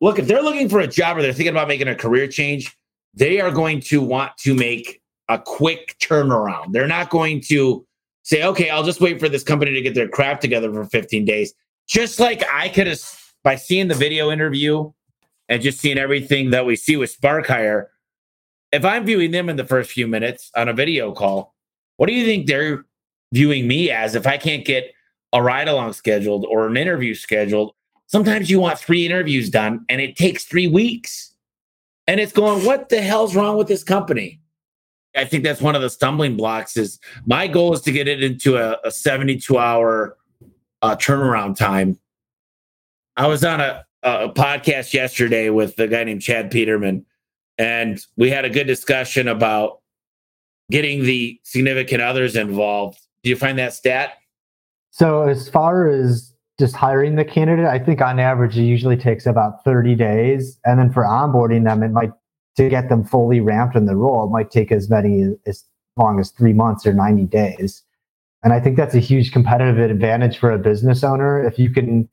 look 0.00 0.18
if 0.18 0.26
they're 0.26 0.42
looking 0.42 0.68
for 0.68 0.80
a 0.80 0.86
job 0.86 1.16
or 1.16 1.22
they're 1.22 1.32
thinking 1.32 1.52
about 1.52 1.68
making 1.68 1.88
a 1.88 1.94
career 1.94 2.28
change, 2.28 2.76
they 3.14 3.40
are 3.40 3.50
going 3.50 3.80
to 3.82 4.00
want 4.00 4.36
to 4.38 4.54
make 4.54 5.00
a 5.28 5.38
quick 5.38 5.96
turnaround. 6.00 6.72
They're 6.72 6.86
not 6.86 7.10
going 7.10 7.40
to 7.48 7.86
say, 8.22 8.44
"Okay, 8.44 8.70
I'll 8.70 8.84
just 8.84 9.00
wait 9.00 9.20
for 9.20 9.28
this 9.28 9.42
company 9.42 9.72
to 9.72 9.80
get 9.80 9.94
their 9.94 10.08
crap 10.08 10.40
together 10.40 10.72
for 10.72 10.84
15 10.84 11.24
days." 11.24 11.54
just 11.88 12.20
like 12.20 12.44
I 12.52 12.68
could 12.68 12.86
have 12.86 13.00
by 13.42 13.56
seeing 13.56 13.88
the 13.88 13.94
video 13.94 14.30
interview 14.30 14.92
and 15.48 15.62
just 15.62 15.80
seeing 15.80 15.98
everything 15.98 16.50
that 16.50 16.66
we 16.66 16.76
see 16.76 16.96
with 16.96 17.10
Spark 17.10 17.46
Hire, 17.46 17.90
if 18.72 18.84
I'm 18.84 19.04
viewing 19.04 19.30
them 19.30 19.48
in 19.48 19.56
the 19.56 19.64
first 19.64 19.90
few 19.90 20.06
minutes 20.06 20.50
on 20.56 20.68
a 20.68 20.72
video 20.72 21.12
call, 21.12 21.54
what 21.96 22.06
do 22.06 22.12
you 22.12 22.24
think 22.24 22.46
they're 22.46 22.84
viewing 23.32 23.66
me 23.66 23.90
as 23.90 24.14
if 24.14 24.26
I 24.26 24.36
can't 24.36 24.64
get 24.64 24.92
a 25.32 25.42
ride 25.42 25.68
along 25.68 25.92
scheduled 25.92 26.46
or 26.46 26.66
an 26.66 26.76
interview 26.76 27.14
scheduled? 27.14 27.74
Sometimes 28.06 28.50
you 28.50 28.60
want 28.60 28.78
three 28.78 29.04
interviews 29.04 29.50
done 29.50 29.84
and 29.88 30.00
it 30.00 30.16
takes 30.16 30.44
three 30.44 30.66
weeks. 30.66 31.34
And 32.06 32.20
it's 32.20 32.32
going, 32.32 32.64
what 32.64 32.88
the 32.88 33.02
hell's 33.02 33.36
wrong 33.36 33.58
with 33.58 33.68
this 33.68 33.84
company? 33.84 34.40
I 35.14 35.24
think 35.24 35.44
that's 35.44 35.60
one 35.60 35.74
of 35.74 35.82
the 35.82 35.90
stumbling 35.90 36.36
blocks 36.36 36.76
is 36.76 36.98
my 37.26 37.46
goal 37.46 37.74
is 37.74 37.80
to 37.82 37.92
get 37.92 38.08
it 38.08 38.22
into 38.22 38.56
a, 38.56 38.78
a 38.84 38.90
72 38.90 39.58
hour 39.58 40.16
uh, 40.80 40.96
turnaround 40.96 41.56
time. 41.56 41.98
I 43.16 43.26
was 43.26 43.44
on 43.44 43.60
a, 43.60 43.84
a 44.02 44.28
podcast 44.28 44.94
yesterday 44.94 45.50
with 45.50 45.78
a 45.78 45.88
guy 45.88 46.04
named 46.04 46.22
Chad 46.22 46.50
Peterman, 46.50 47.04
and 47.58 48.00
we 48.16 48.30
had 48.30 48.44
a 48.44 48.50
good 48.50 48.66
discussion 48.66 49.28
about 49.28 49.80
getting 50.70 51.02
the 51.04 51.40
significant 51.44 52.02
others 52.02 52.36
involved. 52.36 52.98
Do 53.22 53.30
you 53.30 53.36
find 53.36 53.58
that 53.58 53.74
stat? 53.74 54.14
So, 54.90 55.22
as 55.22 55.48
far 55.48 55.88
as 55.88 56.32
just 56.58 56.74
hiring 56.74 57.16
the 57.16 57.24
candidate, 57.24 57.66
I 57.66 57.78
think 57.78 58.00
on 58.00 58.18
average 58.18 58.58
it 58.58 58.62
usually 58.62 58.96
takes 58.96 59.26
about 59.26 59.64
30 59.64 59.94
days. 59.94 60.58
And 60.64 60.78
then 60.78 60.92
for 60.92 61.04
onboarding 61.04 61.64
them, 61.64 61.82
it 61.82 61.90
might 61.90 62.10
to 62.56 62.68
get 62.68 62.88
them 62.88 63.04
fully 63.04 63.40
ramped 63.40 63.76
in 63.76 63.86
the 63.86 63.94
role, 63.94 64.24
it 64.24 64.30
might 64.30 64.50
take 64.50 64.72
as 64.72 64.90
many 64.90 65.36
as 65.46 65.64
long 65.96 66.18
as 66.18 66.30
three 66.30 66.52
months 66.52 66.84
or 66.84 66.92
90 66.92 67.24
days. 67.24 67.84
And 68.42 68.52
I 68.52 68.58
think 68.58 68.76
that's 68.76 68.96
a 68.96 69.00
huge 69.00 69.32
competitive 69.32 69.78
advantage 69.78 70.38
for 70.38 70.50
a 70.50 70.58
business 70.58 71.04
owner. 71.04 71.44
If 71.44 71.56
you 71.58 71.70
can 71.70 72.08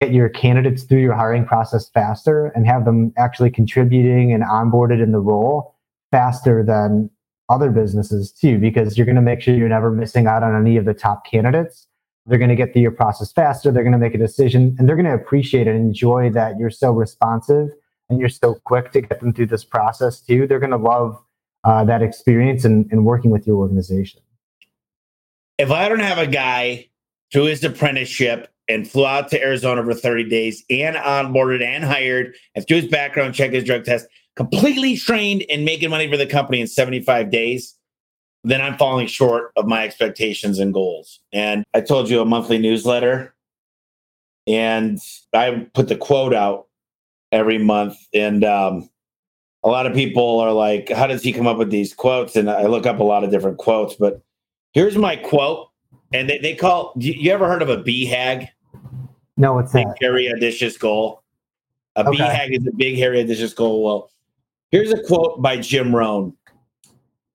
get 0.00 0.12
your 0.12 0.28
candidates 0.28 0.82
through 0.84 1.00
your 1.00 1.14
hiring 1.14 1.44
process 1.44 1.88
faster 1.90 2.46
and 2.46 2.66
have 2.66 2.84
them 2.84 3.12
actually 3.16 3.50
contributing 3.50 4.32
and 4.32 4.42
onboarded 4.42 5.02
in 5.02 5.12
the 5.12 5.20
role 5.20 5.74
faster 6.10 6.64
than 6.64 7.10
other 7.48 7.70
businesses 7.70 8.32
too, 8.32 8.58
because 8.58 8.96
you're 8.96 9.04
going 9.04 9.16
to 9.16 9.22
make 9.22 9.40
sure 9.40 9.54
you're 9.54 9.68
never 9.68 9.90
missing 9.90 10.26
out 10.26 10.42
on 10.42 10.58
any 10.58 10.76
of 10.76 10.84
the 10.84 10.94
top 10.94 11.26
candidates. 11.26 11.86
They're 12.26 12.38
going 12.38 12.50
to 12.50 12.56
get 12.56 12.72
through 12.72 12.82
your 12.82 12.90
process 12.90 13.32
faster. 13.32 13.70
They're 13.70 13.82
going 13.82 13.92
to 13.92 13.98
make 13.98 14.14
a 14.14 14.18
decision 14.18 14.76
and 14.78 14.88
they're 14.88 14.96
going 14.96 15.06
to 15.06 15.14
appreciate 15.14 15.66
and 15.66 15.76
enjoy 15.76 16.30
that 16.30 16.58
you're 16.58 16.70
so 16.70 16.92
responsive 16.92 17.68
and 18.08 18.20
you're 18.20 18.28
so 18.28 18.54
quick 18.64 18.92
to 18.92 19.00
get 19.00 19.20
them 19.20 19.32
through 19.32 19.46
this 19.46 19.64
process 19.64 20.20
too. 20.20 20.46
They're 20.46 20.60
going 20.60 20.70
to 20.70 20.76
love 20.76 21.20
uh, 21.64 21.84
that 21.84 22.02
experience 22.02 22.64
and, 22.64 22.86
and 22.90 23.04
working 23.04 23.30
with 23.30 23.46
your 23.46 23.56
organization 23.56 24.20
if 25.60 25.70
I 25.70 25.90
don't 25.90 26.00
have 26.00 26.16
a 26.16 26.26
guy 26.26 26.88
through 27.30 27.44
his 27.44 27.62
apprenticeship 27.62 28.48
and 28.70 28.88
flew 28.88 29.06
out 29.06 29.28
to 29.30 29.42
Arizona 29.42 29.84
for 29.84 29.94
30 29.94 30.28
days 30.28 30.64
and 30.70 30.96
onboarded 30.96 31.62
and 31.62 31.84
hired 31.84 32.34
and 32.54 32.66
through 32.66 32.82
his 32.82 32.88
background 32.88 33.34
check, 33.34 33.52
his 33.52 33.64
drug 33.64 33.84
test, 33.84 34.06
completely 34.36 34.96
trained 34.96 35.44
and 35.50 35.64
making 35.64 35.90
money 35.90 36.08
for 36.08 36.16
the 36.16 36.26
company 36.26 36.60
in 36.60 36.66
75 36.66 37.30
days, 37.30 37.74
then 38.44 38.62
I'm 38.62 38.78
falling 38.78 39.06
short 39.06 39.52
of 39.56 39.66
my 39.66 39.84
expectations 39.84 40.58
and 40.58 40.72
goals. 40.72 41.20
And 41.32 41.64
I 41.74 41.80
told 41.80 42.08
you 42.08 42.20
a 42.20 42.24
monthly 42.24 42.58
newsletter, 42.58 43.34
and 44.46 44.98
I 45.34 45.66
put 45.74 45.88
the 45.88 45.96
quote 45.96 46.32
out 46.32 46.68
every 47.32 47.58
month. 47.58 47.96
And 48.14 48.44
um, 48.44 48.88
a 49.62 49.68
lot 49.68 49.86
of 49.86 49.92
people 49.92 50.40
are 50.40 50.52
like, 50.52 50.88
How 50.88 51.06
does 51.06 51.22
he 51.22 51.32
come 51.32 51.46
up 51.46 51.58
with 51.58 51.70
these 51.70 51.92
quotes? 51.92 52.36
And 52.36 52.48
I 52.48 52.66
look 52.66 52.86
up 52.86 52.98
a 53.00 53.04
lot 53.04 53.24
of 53.24 53.30
different 53.30 53.58
quotes, 53.58 53.94
but 53.94 54.22
Here's 54.72 54.96
my 54.96 55.16
quote, 55.16 55.68
and 56.12 56.30
they, 56.30 56.38
they 56.38 56.54
call. 56.54 56.92
You 56.96 57.32
ever 57.32 57.48
heard 57.48 57.62
of 57.62 57.68
a 57.68 57.78
BHAG? 57.78 58.48
No, 59.36 59.58
it's 59.58 59.72
big, 59.72 59.86
hairy, 60.00 60.30
audacious 60.32 60.76
goal. 60.76 61.22
A 61.96 62.06
okay. 62.06 62.18
BHAG 62.18 62.58
is 62.58 62.66
a 62.66 62.72
big, 62.76 62.96
hairy, 62.96 63.20
audacious 63.20 63.54
goal. 63.54 63.82
Well, 63.82 64.10
here's 64.70 64.92
a 64.92 65.02
quote 65.04 65.40
by 65.40 65.56
Jim 65.56 65.94
Rohn. 65.94 66.36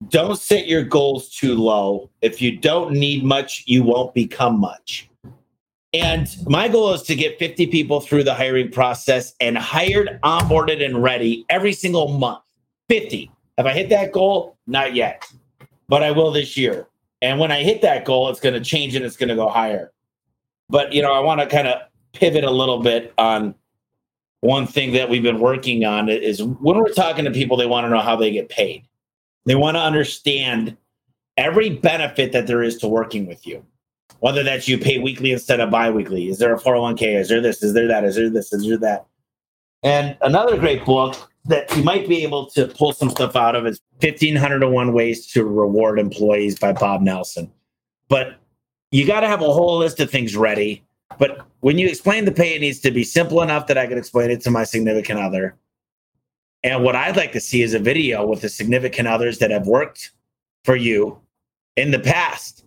Don't 0.10 0.38
set 0.38 0.68
your 0.68 0.84
goals 0.84 1.30
too 1.30 1.56
low. 1.56 2.10
If 2.22 2.42
you 2.42 2.58
don't 2.58 2.94
need 2.94 3.24
much, 3.24 3.64
you 3.66 3.84
won't 3.84 4.14
become 4.14 4.60
much. 4.60 5.10
And 5.94 6.28
my 6.46 6.68
goal 6.68 6.94
is 6.94 7.04
to 7.04 7.16
get 7.16 7.40
50 7.40 7.68
people 7.68 8.02
through 8.02 8.26
the 8.26 8.34
hiring 8.34 8.70
process 8.70 9.34
and 9.40 9.58
hired, 9.58 10.20
onboarded, 10.24 10.84
and 10.84 11.02
ready 11.02 11.46
every 11.50 11.72
single 11.72 12.10
month. 12.10 12.42
50. 12.90 13.32
Have 13.58 13.66
I 13.66 13.72
hit 13.72 13.90
that 13.90 14.12
goal? 14.12 14.58
Not 14.68 14.94
yet, 14.94 15.26
but 15.88 16.04
I 16.04 16.12
will 16.12 16.32
this 16.32 16.58
year. 16.58 16.88
And 17.22 17.40
when 17.40 17.52
I 17.52 17.64
hit 17.64 17.82
that 17.82 18.04
goal, 18.04 18.30
it's 18.30 18.42
going 18.42 18.56
to 18.56 18.62
change 18.62 18.96
and 18.96 19.06
it's 19.06 19.16
going 19.16 19.30
to 19.30 19.36
go 19.36 19.48
higher. 19.48 19.94
But, 20.70 20.94
you 20.94 21.02
know, 21.02 21.14
I 21.14 21.20
want 21.20 21.42
to 21.42 21.48
kind 21.48 21.68
of 21.68 21.82
pivot 22.14 22.44
a 22.44 22.52
little 22.52 22.82
bit 22.82 23.14
on 23.18 23.56
one 24.42 24.68
thing 24.68 24.94
that 24.94 25.10
we've 25.10 25.24
been 25.24 25.40
working 25.40 25.86
on 25.86 26.10
is 26.10 26.42
when 26.42 26.78
we're 26.78 26.94
talking 26.94 27.26
to 27.26 27.32
people, 27.32 27.58
they 27.58 27.66
want 27.66 27.86
to 27.86 27.90
know 27.90 28.02
how 28.02 28.16
they 28.16 28.32
get 28.32 28.50
paid. 28.50 28.88
They 29.46 29.56
want 29.56 29.76
to 29.76 29.82
understand 29.82 30.78
every 31.38 31.70
benefit 31.70 32.32
that 32.32 32.48
there 32.48 32.64
is 32.64 32.78
to 32.78 32.88
working 32.88 33.26
with 33.26 33.46
you, 33.46 33.66
whether 34.20 34.44
that's 34.44 34.68
you 34.68 34.78
pay 34.78 35.00
weekly 35.00 35.32
instead 35.32 35.60
of 35.60 35.70
biweekly. 35.70 36.30
Is 36.30 36.40
there 36.40 36.54
a 36.54 36.60
401k? 36.60 37.20
Is 37.20 37.30
there 37.30 37.42
this? 37.42 37.64
Is 37.64 37.74
there 37.74 37.88
that? 37.88 38.04
Is 38.04 38.16
there 38.16 38.30
this? 38.30 38.54
Is 38.54 38.68
there 38.68 38.78
that? 38.78 39.06
And 39.84 40.18
another 40.22 40.58
great 40.58 40.84
book 40.86 41.16
that 41.46 41.76
you 41.76 41.84
might 41.84 42.08
be 42.08 42.24
able 42.24 42.48
to 42.48 42.68
pull 42.68 42.92
some 42.92 43.10
stuff 43.10 43.36
out 43.36 43.56
of 43.56 43.66
is 43.68 43.80
1501 44.00 44.94
ways 44.94 45.28
to 45.28 45.46
reward 45.46 46.00
employees 46.00 46.58
by 46.60 46.74
bob 46.74 47.02
nelson 47.02 47.52
but 48.10 48.36
you 48.92 49.06
got 49.06 49.22
to 49.22 49.28
have 49.28 49.42
a 49.42 49.52
whole 49.52 49.78
list 49.78 50.00
of 50.00 50.10
things 50.10 50.36
ready 50.36 50.84
but 51.20 51.46
when 51.62 51.78
you 51.78 51.88
explain 51.88 52.26
the 52.26 52.32
pay 52.32 52.56
it 52.56 52.62
needs 52.62 52.80
to 52.80 52.92
be 52.92 53.04
simple 53.04 53.42
enough 53.42 53.68
that 53.68 53.78
i 53.78 53.88
can 53.88 53.98
explain 53.98 54.30
it 54.30 54.42
to 54.42 54.52
my 54.52 54.64
significant 54.64 55.20
other 55.20 55.56
and 56.64 56.84
what 56.84 56.96
i'd 56.96 57.18
like 57.18 57.32
to 57.32 57.40
see 57.40 57.62
is 57.62 57.74
a 57.74 57.80
video 57.80 58.26
with 58.26 58.42
the 58.42 58.50
significant 58.50 59.08
others 59.08 59.40
that 59.40 59.52
have 59.52 59.68
worked 59.68 60.12
for 60.64 60.76
you 60.76 61.20
in 61.76 61.92
the 61.92 62.00
past 62.00 62.66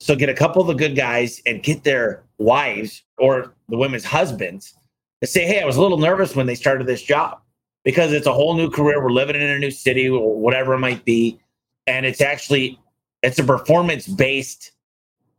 so 0.00 0.16
get 0.16 0.28
a 0.28 0.34
couple 0.34 0.62
of 0.62 0.68
the 0.68 0.74
good 0.74 0.96
guys 0.96 1.42
and 1.46 1.62
get 1.62 1.84
their 1.84 2.22
wives 2.38 3.02
or 3.18 3.54
the 3.68 3.76
women's 3.76 4.04
husbands 4.04 4.74
to 5.20 5.26
say 5.26 5.46
hey 5.46 5.62
i 5.62 5.66
was 5.66 5.76
a 5.76 5.82
little 5.82 5.98
nervous 5.98 6.34
when 6.34 6.46
they 6.46 6.54
started 6.54 6.86
this 6.86 7.02
job 7.02 7.40
because 7.84 8.12
it's 8.12 8.26
a 8.26 8.32
whole 8.32 8.54
new 8.54 8.70
career. 8.70 9.02
We're 9.02 9.10
living 9.10 9.36
in 9.36 9.42
a 9.42 9.58
new 9.58 9.70
city 9.70 10.08
or 10.08 10.38
whatever 10.38 10.74
it 10.74 10.78
might 10.78 11.04
be. 11.04 11.40
and 11.86 12.04
it's 12.06 12.20
actually 12.20 12.78
it's 13.22 13.38
a 13.38 13.44
performance 13.44 14.06
based 14.06 14.72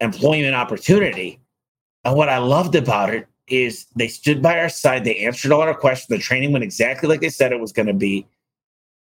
employment 0.02 0.56
opportunity. 0.56 1.40
And 2.04 2.16
what 2.16 2.28
I 2.28 2.40
loved 2.40 2.76
about 2.76 3.14
it 3.14 3.28
is 3.48 3.86
they 3.96 4.08
stood 4.08 4.42
by 4.42 4.60
our 4.60 4.70
side, 4.70 5.04
they 5.04 5.18
answered 5.18 5.52
all 5.52 5.62
our 5.62 5.74
questions, 5.74 6.08
the 6.08 6.18
training 6.18 6.52
went 6.52 6.64
exactly 6.64 7.08
like 7.08 7.22
they 7.22 7.30
said 7.30 7.52
it 7.52 7.60
was 7.60 7.72
going 7.72 7.88
to 7.88 7.94
be. 7.94 8.26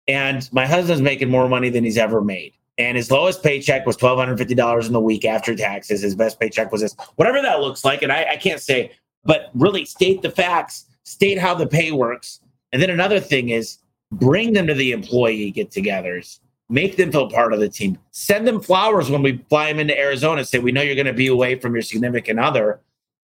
And 0.08 0.48
my 0.52 0.66
husband's 0.66 1.02
making 1.02 1.28
more 1.28 1.48
money 1.48 1.70
than 1.70 1.84
he's 1.84 1.98
ever 1.98 2.20
made. 2.20 2.52
And 2.78 2.96
his 2.96 3.10
lowest 3.10 3.42
paycheck 3.42 3.86
was 3.86 3.96
twelve 3.96 4.18
hundred 4.18 4.38
fifty 4.38 4.54
dollars 4.54 4.86
in 4.86 4.92
the 4.92 5.00
week 5.00 5.24
after 5.24 5.54
taxes. 5.54 6.00
His 6.00 6.14
best 6.14 6.40
paycheck 6.40 6.72
was 6.72 6.80
this, 6.80 6.96
whatever 7.16 7.42
that 7.42 7.60
looks 7.60 7.84
like. 7.84 8.02
And 8.02 8.10
I, 8.10 8.24
I 8.32 8.36
can't 8.36 8.60
say, 8.60 8.92
but 9.24 9.50
really 9.54 9.84
state 9.84 10.22
the 10.22 10.30
facts, 10.30 10.86
state 11.04 11.38
how 11.38 11.54
the 11.54 11.66
pay 11.66 11.92
works. 11.92 12.40
And 12.72 12.80
then 12.80 12.90
another 12.90 13.20
thing 13.20 13.50
is 13.50 13.78
bring 14.12 14.54
them 14.54 14.66
to 14.66 14.74
the 14.74 14.92
employee 14.92 15.50
get-togethers 15.50 16.40
make 16.70 16.96
them 16.96 17.12
feel 17.12 17.28
part 17.28 17.52
of 17.52 17.60
the 17.60 17.68
team. 17.68 17.98
Send 18.12 18.46
them 18.46 18.60
flowers 18.60 19.10
when 19.10 19.22
we 19.22 19.44
fly 19.50 19.66
them 19.66 19.80
into 19.80 19.98
Arizona. 19.98 20.44
Say, 20.44 20.58
we 20.58 20.72
know 20.72 20.82
you're 20.82 20.94
going 20.94 21.06
to 21.06 21.12
be 21.12 21.26
away 21.26 21.56
from 21.58 21.74
your 21.74 21.82
significant 21.82 22.38
other, 22.38 22.80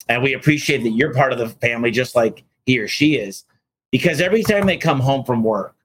and 0.08 0.24
we 0.24 0.34
appreciate 0.34 0.84
that 0.84 0.92
you're 0.92 1.14
part 1.14 1.34
of 1.34 1.40
the 1.40 1.50
family 1.50 1.92
just 1.92 2.16
like 2.16 2.44
he 2.66 2.80
or 2.80 2.88
she 2.88 3.16
is. 3.16 3.44
Because 3.92 4.22
every 4.22 4.44
time 4.44 4.68
they 4.68 4.78
come 4.78 5.00
home 5.00 5.26
from 5.26 5.44
work 5.44 5.76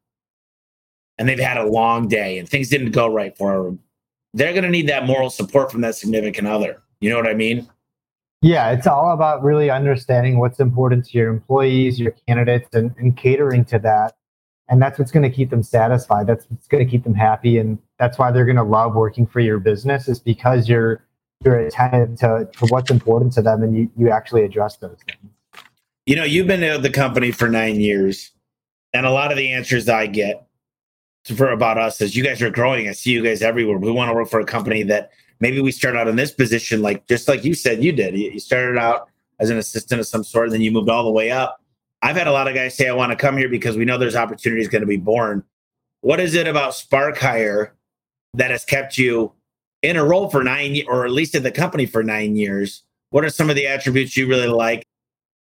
and 1.19 1.29
they've 1.29 1.39
had 1.39 1.57
a 1.57 1.67
long 1.67 2.07
day 2.07 2.39
and 2.39 2.49
things 2.49 2.69
didn't 2.69 2.93
go 2.93 3.13
right 3.13 3.37
for 3.37 3.65
them, 3.65 3.81
they're 4.35 4.53
going 4.53 4.65
to 4.65 4.71
need 4.71 4.89
that 4.89 5.07
moral 5.07 5.31
support 5.31 5.73
from 5.73 5.81
that 5.81 5.97
significant 5.97 6.47
other. 6.47 6.83
You 7.01 7.11
know 7.11 7.17
what 7.17 7.27
I 7.27 7.35
mean? 7.35 7.69
Yeah, 8.43 8.71
it's 8.71 8.87
all 8.87 9.13
about 9.13 9.43
really 9.43 9.71
understanding 9.71 10.39
what's 10.39 10.61
important 10.61 11.07
to 11.07 11.19
your 11.19 11.31
employees, 11.31 11.99
your 11.99 12.13
candidates, 12.29 12.69
and, 12.75 12.95
and 12.99 13.17
catering 13.17 13.65
to 13.67 13.79
that 13.81 14.15
and 14.69 14.83
that's 14.83 14.99
what's 14.99 15.13
going 15.13 15.23
to 15.23 15.35
keep 15.35 15.51
them 15.51 15.63
satisfied. 15.63 16.27
That's 16.27 16.45
what's 16.49 16.67
going 16.67 16.85
to 16.85 16.91
keep 16.91 17.05
them 17.05 17.15
happy. 17.15 17.59
And 17.59 17.79
that's 17.99 18.19
why 18.19 18.31
they're 18.31 18.45
going 18.45 18.57
to 18.57 18.65
love 18.65 18.95
working 18.95 19.27
for 19.27 19.41
your 19.41 19.59
business 19.59 20.09
is 20.09 20.19
because 20.19 20.69
you're 20.69 21.03
you're 21.45 21.59
attentive 21.59 22.19
to, 22.19 22.49
to 22.51 22.67
what's 22.67 22.91
important 22.91 23.33
to 23.35 23.43
them 23.43 23.63
and 23.63 23.77
you, 23.77 23.91
you 23.97 24.11
actually 24.11 24.43
address 24.43 24.79
those 24.79 24.97
things. 25.07 25.33
You 26.07 26.17
know 26.17 26.25
you've 26.25 26.47
been 26.47 26.63
at 26.63 26.83
the 26.83 26.91
company 26.91 27.31
for 27.31 27.49
nine 27.49 27.79
years 27.79 28.33
and 28.95 29.05
a 29.05 29.11
lot 29.11 29.33
of 29.33 29.37
the 29.37 29.53
answers 29.53 29.89
i 29.89 30.07
get 30.07 30.47
for 31.35 31.51
about 31.51 31.77
us 31.77 32.01
is 32.01 32.17
you 32.17 32.23
guys 32.23 32.41
are 32.41 32.51
growing. 32.51 32.89
I 32.89 32.93
see 32.93 33.11
you 33.11 33.23
guys 33.23 33.43
everywhere. 33.43 33.79
We 33.79 33.91
want 33.91 34.09
to 34.11 34.15
work 34.15 34.29
for 34.29 34.41
a 34.41 34.45
company 34.45 34.83
that 34.85 35.11
maybe 35.41 35.61
we 35.61 35.73
start 35.73 35.97
out 35.97 36.09
in 36.09 36.17
this 36.17 36.31
position 36.31 36.83
like 36.83 37.07
just 37.07 37.29
like 37.29 37.45
you 37.45 37.53
said 37.53 37.83
you 37.83 37.93
did. 37.93 38.17
You 38.17 38.39
started 38.41 38.79
out 38.79 39.09
as 39.41 39.51
an 39.51 39.59
assistant 39.59 40.01
of 40.01 40.07
some 40.07 40.25
sort 40.25 40.47
and 40.47 40.55
then 40.55 40.63
you 40.63 40.71
moved 40.71 40.89
all 40.89 41.05
the 41.05 41.11
way 41.11 41.31
up 41.31 41.61
I've 42.03 42.17
had 42.17 42.27
a 42.27 42.33
lot 42.33 42.49
of 42.49 42.55
guys 42.55 42.77
say, 42.77 42.89
I 42.89 42.95
want 42.95 43.11
to 43.11 43.17
come 43.17 43.37
here 43.37 43.49
because 43.49 43.77
we 43.77 43.85
know 43.85 43.99
there's 43.99 44.17
opportunities 44.17 44.69
going 44.69 44.83
to 44.83 44.87
be 44.87 44.97
born. 44.97 45.43
What 46.03 46.21
is 46.21 46.35
it 46.35 46.47
about 46.47 46.75
Spark 46.75 47.19
Hire 47.19 47.75
that 48.35 48.51
has 48.51 48.65
kept 48.65 48.99
you 48.99 49.33
in 49.83 49.97
a 49.97 50.05
role 50.05 50.29
for 50.29 50.45
nine 50.45 50.83
or 50.87 51.05
at 51.05 51.11
least 51.11 51.35
at 51.35 51.43
the 51.43 51.51
company 51.51 51.87
for 51.87 52.03
nine 52.03 52.37
years? 52.37 52.83
What 53.11 53.25
are 53.25 53.31
some 53.31 53.51
of 53.51 53.57
the 53.57 53.67
attributes 53.67 54.17
you 54.17 54.29
really 54.29 54.49
like? 54.49 54.85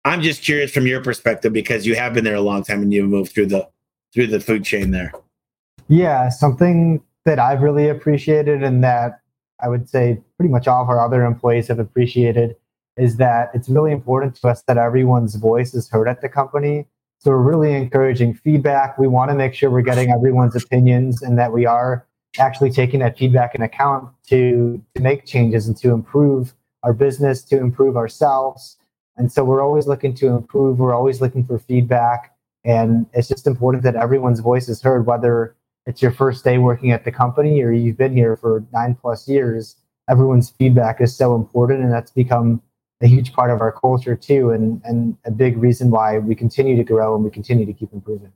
I'm 0.03 0.21
just 0.21 0.43
curious 0.43 0.71
from 0.71 0.87
your 0.87 1.01
perspective 1.01 1.53
because 1.53 1.85
you 1.85 1.95
have 1.95 2.13
been 2.13 2.23
there 2.23 2.35
a 2.35 2.41
long 2.41 2.63
time 2.63 2.81
and 2.81 2.93
you've 2.93 3.09
moved 3.09 3.31
through 3.33 3.47
the 3.47 3.67
through 4.13 4.27
the 4.27 4.39
food 4.39 4.65
chain 4.65 4.91
there. 4.91 5.13
Yeah, 5.87 6.29
something 6.29 7.01
that 7.25 7.39
I've 7.39 7.61
really 7.61 7.87
appreciated 7.87 8.63
and 8.63 8.83
that 8.83 9.21
I 9.61 9.69
would 9.69 9.87
say 9.87 10.19
pretty 10.37 10.51
much 10.51 10.67
all 10.67 10.83
of 10.83 10.89
our 10.89 10.99
other 10.99 11.23
employees 11.23 11.67
have 11.67 11.79
appreciated 11.79 12.55
is 12.97 13.17
that 13.17 13.51
it's 13.53 13.69
really 13.69 13.91
important 13.91 14.35
to 14.35 14.47
us 14.47 14.63
that 14.63 14.77
everyone's 14.77 15.35
voice 15.35 15.73
is 15.73 15.89
heard 15.89 16.07
at 16.07 16.21
the 16.21 16.29
company. 16.29 16.87
So 17.19 17.31
we're 17.31 17.37
really 17.37 17.73
encouraging 17.73 18.33
feedback. 18.33 18.97
We 18.97 19.07
want 19.07 19.29
to 19.31 19.35
make 19.35 19.53
sure 19.53 19.69
we're 19.69 19.81
getting 19.81 20.11
everyone's 20.11 20.55
opinions 20.55 21.21
and 21.21 21.37
that 21.37 21.53
we 21.53 21.65
are 21.65 22.05
actually 22.39 22.71
taking 22.71 22.99
that 23.01 23.17
feedback 23.17 23.55
in 23.55 23.61
account 23.61 24.09
to, 24.27 24.81
to 24.95 25.01
make 25.01 25.25
changes 25.25 25.67
and 25.67 25.77
to 25.77 25.91
improve 25.91 26.53
our 26.83 26.93
business, 26.93 27.43
to 27.43 27.57
improve 27.57 27.95
ourselves. 27.95 28.77
And 29.17 29.31
so 29.31 29.43
we're 29.43 29.61
always 29.61 29.87
looking 29.87 30.13
to 30.15 30.27
improve. 30.27 30.79
We're 30.79 30.93
always 30.93 31.21
looking 31.21 31.45
for 31.45 31.59
feedback. 31.59 32.35
And 32.63 33.05
it's 33.13 33.27
just 33.27 33.47
important 33.47 33.83
that 33.83 33.95
everyone's 33.95 34.39
voice 34.39 34.69
is 34.69 34.81
heard, 34.81 35.05
whether 35.05 35.55
it's 35.85 36.01
your 36.01 36.11
first 36.11 36.43
day 36.43 36.57
working 36.57 36.91
at 36.91 37.05
the 37.05 37.11
company 37.11 37.61
or 37.61 37.71
you've 37.71 37.97
been 37.97 38.15
here 38.15 38.35
for 38.35 38.63
nine 38.71 38.95
plus 38.99 39.27
years. 39.27 39.75
Everyone's 40.09 40.49
feedback 40.49 41.01
is 41.01 41.15
so 41.15 41.35
important, 41.35 41.83
and 41.83 41.91
that's 41.91 42.11
become 42.11 42.61
a 43.01 43.07
huge 43.07 43.33
part 43.33 43.51
of 43.51 43.61
our 43.61 43.71
culture 43.71 44.15
too, 44.15 44.51
and 44.51 44.81
and 44.83 45.17
a 45.25 45.31
big 45.31 45.57
reason 45.57 45.89
why 45.89 46.17
we 46.17 46.35
continue 46.35 46.75
to 46.75 46.83
grow 46.83 47.15
and 47.15 47.23
we 47.23 47.29
continue 47.29 47.65
to 47.65 47.73
keep 47.73 47.91
improving. 47.93 48.31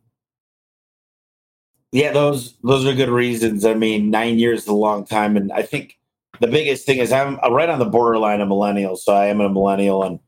Yeah, 1.92 2.12
those 2.12 2.58
those 2.64 2.86
are 2.86 2.94
good 2.94 3.10
reasons. 3.10 3.66
I 3.66 3.74
mean, 3.74 4.10
nine 4.10 4.40
years 4.40 4.64
is 4.64 4.68
a 4.68 4.74
long 4.74 5.06
time, 5.06 5.38
and 5.38 5.52
I 5.52 5.62
think 5.62 5.98
the 6.40 6.48
biggest 6.48 6.86
thing 6.86 6.98
is 6.98 7.12
I'm 7.12 7.38
right 7.52 7.70
on 7.70 7.80
the 7.80 7.86
borderline 7.86 8.42
of 8.42 8.50
millennials. 8.50 9.00
So 9.00 9.14
I 9.14 9.28
am 9.28 9.40
a 9.40 9.50
millennial, 9.50 10.04
and 10.04 10.20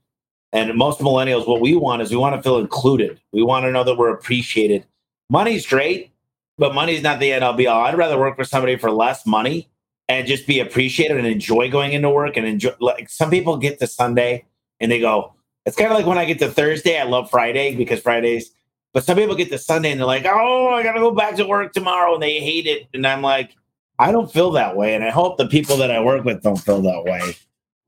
and 0.53 0.75
most 0.77 0.99
millennials, 0.99 1.47
what 1.47 1.61
we 1.61 1.75
want 1.75 2.01
is 2.01 2.11
we 2.11 2.17
want 2.17 2.35
to 2.35 2.41
feel 2.41 2.57
included. 2.57 3.19
We 3.33 3.43
want 3.43 3.65
to 3.65 3.71
know 3.71 3.83
that 3.83 3.97
we're 3.97 4.13
appreciated. 4.13 4.85
Money's 5.29 5.67
great, 5.67 6.11
but 6.57 6.73
money's 6.73 7.03
not 7.03 7.19
the 7.19 7.33
end 7.33 7.43
all 7.43 7.53
be 7.53 7.67
all. 7.67 7.83
I'd 7.83 7.97
rather 7.97 8.17
work 8.17 8.37
for 8.37 8.45
somebody 8.45 8.77
for 8.77 8.89
less 8.89 9.25
money 9.25 9.69
and 10.09 10.27
just 10.27 10.47
be 10.47 10.59
appreciated 10.59 11.17
and 11.17 11.27
enjoy 11.27 11.69
going 11.69 11.93
into 11.93 12.09
work 12.09 12.37
and 12.37 12.45
enjoy 12.45 12.71
like 12.79 13.09
some 13.09 13.29
people 13.29 13.57
get 13.57 13.79
to 13.79 13.87
Sunday 13.87 14.45
and 14.79 14.91
they 14.91 14.99
go, 14.99 15.33
it's 15.65 15.75
kind 15.75 15.91
of 15.91 15.97
like 15.97 16.05
when 16.05 16.17
I 16.17 16.25
get 16.25 16.39
to 16.39 16.49
Thursday, 16.49 16.99
I 16.99 17.03
love 17.03 17.29
Friday 17.29 17.75
because 17.75 17.99
Fridays, 18.01 18.51
but 18.93 19.03
some 19.03 19.17
people 19.17 19.35
get 19.35 19.49
to 19.49 19.57
Sunday 19.57 19.91
and 19.91 19.99
they're 19.99 20.07
like, 20.07 20.25
oh, 20.25 20.69
I 20.69 20.83
gotta 20.83 20.99
go 20.99 21.11
back 21.11 21.35
to 21.35 21.45
work 21.45 21.73
tomorrow 21.73 22.13
and 22.13 22.23
they 22.23 22.39
hate 22.39 22.67
it. 22.67 22.87
And 22.93 23.05
I'm 23.05 23.21
like, 23.21 23.55
I 23.99 24.11
don't 24.11 24.31
feel 24.31 24.51
that 24.51 24.77
way. 24.77 24.95
And 24.95 25.03
I 25.03 25.09
hope 25.09 25.37
the 25.37 25.47
people 25.47 25.77
that 25.77 25.91
I 25.91 25.99
work 25.99 26.23
with 26.23 26.41
don't 26.41 26.57
feel 26.57 26.81
that 26.81 27.03
way. 27.03 27.35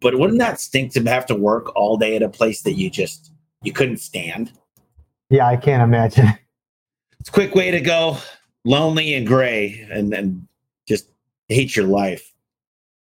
But 0.02 0.18
wouldn't 0.18 0.40
that 0.40 0.60
stink 0.60 0.94
to 0.94 1.04
have 1.04 1.26
to 1.28 1.36
work 1.36 1.76
all 1.76 1.98
day 1.98 2.16
at 2.16 2.24
a 2.24 2.30
place 2.30 2.62
that 2.64 2.74
you 2.74 2.90
just 2.90 3.32
you 3.64 3.72
couldn't 3.72 3.98
stand? 3.98 4.52
Yeah, 5.30 5.48
I 5.48 5.58
can't 5.58 5.84
imagine. 5.84 6.28
It's 7.20 7.30
a 7.30 7.34
quick 7.34 7.54
way 7.54 7.70
to 7.72 7.82
go 7.82 8.18
lonely 8.66 9.14
and 9.14 9.28
gray 9.28 9.86
and 9.92 10.12
then 10.12 10.48
hate 11.50 11.76
your 11.76 11.86
life. 11.86 12.34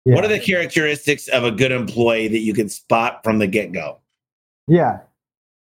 Yeah. 0.05 0.15
What 0.15 0.23
are 0.23 0.29
the 0.29 0.39
characteristics 0.39 1.27
of 1.27 1.43
a 1.43 1.51
good 1.51 1.71
employee 1.71 2.27
that 2.27 2.39
you 2.39 2.53
can 2.53 2.69
spot 2.69 3.21
from 3.23 3.39
the 3.39 3.47
get 3.47 3.71
go? 3.71 3.99
Yeah, 4.67 4.99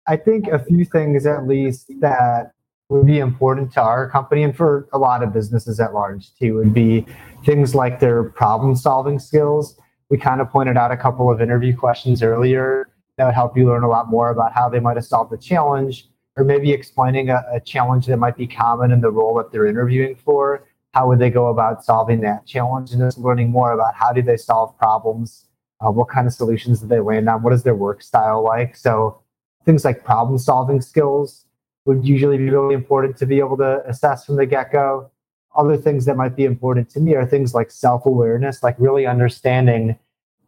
I 0.07 0.17
think 0.17 0.47
a 0.47 0.59
few 0.59 0.85
things 0.85 1.25
at 1.25 1.47
least 1.47 1.91
that 1.99 2.51
would 2.89 3.05
be 3.05 3.19
important 3.19 3.71
to 3.73 3.81
our 3.81 4.09
company 4.09 4.43
and 4.43 4.55
for 4.55 4.87
a 4.91 4.97
lot 4.97 5.23
of 5.23 5.33
businesses 5.33 5.79
at 5.79 5.93
large 5.93 6.35
too 6.35 6.55
would 6.55 6.73
be 6.73 7.05
things 7.45 7.73
like 7.73 7.99
their 7.99 8.23
problem 8.23 8.75
solving 8.75 9.19
skills. 9.19 9.77
We 10.09 10.17
kind 10.17 10.41
of 10.41 10.49
pointed 10.49 10.77
out 10.77 10.91
a 10.91 10.97
couple 10.97 11.31
of 11.31 11.41
interview 11.41 11.75
questions 11.75 12.21
earlier 12.21 12.89
that 13.17 13.25
would 13.25 13.33
help 13.33 13.57
you 13.57 13.67
learn 13.67 13.83
a 13.83 13.87
lot 13.87 14.09
more 14.09 14.29
about 14.29 14.53
how 14.53 14.67
they 14.67 14.79
might 14.79 14.97
have 14.97 15.05
solved 15.05 15.31
the 15.31 15.37
challenge 15.37 16.07
or 16.35 16.43
maybe 16.43 16.71
explaining 16.71 17.29
a, 17.29 17.43
a 17.51 17.59
challenge 17.59 18.07
that 18.07 18.17
might 18.17 18.35
be 18.35 18.47
common 18.47 18.91
in 18.91 19.01
the 19.01 19.11
role 19.11 19.35
that 19.35 19.51
they're 19.51 19.67
interviewing 19.67 20.15
for 20.15 20.65
how 20.93 21.07
would 21.07 21.19
they 21.19 21.29
go 21.29 21.47
about 21.47 21.83
solving 21.83 22.21
that 22.21 22.45
challenge? 22.45 22.91
And 22.91 23.01
just 23.01 23.17
learning 23.17 23.49
more 23.49 23.71
about 23.71 23.95
how 23.95 24.13
do 24.13 24.21
they 24.21 24.37
solve 24.37 24.77
problems 24.77 25.47
uh, 25.83 25.91
what 25.91 26.07
kind 26.07 26.27
of 26.27 26.33
solutions 26.33 26.79
do 26.79 26.87
they 26.87 26.99
land 26.99 27.27
on 27.27 27.41
what 27.43 27.53
is 27.53 27.63
their 27.63 27.75
work 27.75 28.01
style 28.01 28.43
like? 28.43 28.75
So 28.75 29.19
things 29.65 29.83
like 29.83 30.03
problem 30.03 30.37
solving 30.37 30.81
skills 30.81 31.45
would 31.85 32.05
usually 32.05 32.37
be 32.37 32.49
really 32.49 32.73
important 32.73 33.17
to 33.17 33.25
be 33.25 33.39
able 33.39 33.57
to 33.57 33.83
assess 33.85 34.25
from 34.25 34.37
the 34.37 34.45
get-go. 34.45 35.09
Other 35.55 35.77
things 35.77 36.05
that 36.05 36.15
might 36.15 36.35
be 36.35 36.45
important 36.45 36.89
to 36.91 36.99
me 36.99 37.15
are 37.15 37.25
things 37.25 37.53
like 37.53 37.69
self-awareness 37.69 38.63
like 38.63 38.75
really 38.79 39.05
understanding 39.05 39.97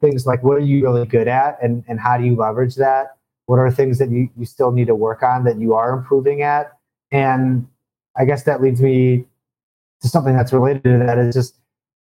things 0.01 0.25
like 0.25 0.43
what 0.43 0.57
are 0.57 0.61
you 0.61 0.83
really 0.83 1.05
good 1.05 1.27
at 1.27 1.57
and, 1.61 1.83
and 1.87 1.99
how 1.99 2.17
do 2.17 2.23
you 2.23 2.35
leverage 2.35 2.75
that? 2.75 3.17
What 3.45 3.59
are 3.59 3.69
things 3.69 3.99
that 3.99 4.09
you, 4.09 4.29
you 4.37 4.45
still 4.45 4.71
need 4.71 4.87
to 4.87 4.95
work 4.95 5.21
on 5.21 5.43
that 5.43 5.59
you 5.59 5.73
are 5.73 5.93
improving 5.93 6.41
at? 6.41 6.77
And 7.11 7.67
i 8.17 8.23
guess 8.23 8.43
that 8.43 8.61
leads 8.61 8.81
me 8.81 9.25
to 10.05 10.09
something 10.09 10.35
that's 10.35 10.53
related 10.53 10.83
to 10.83 10.97
that 10.99 11.17
is 11.17 11.33
just 11.33 11.55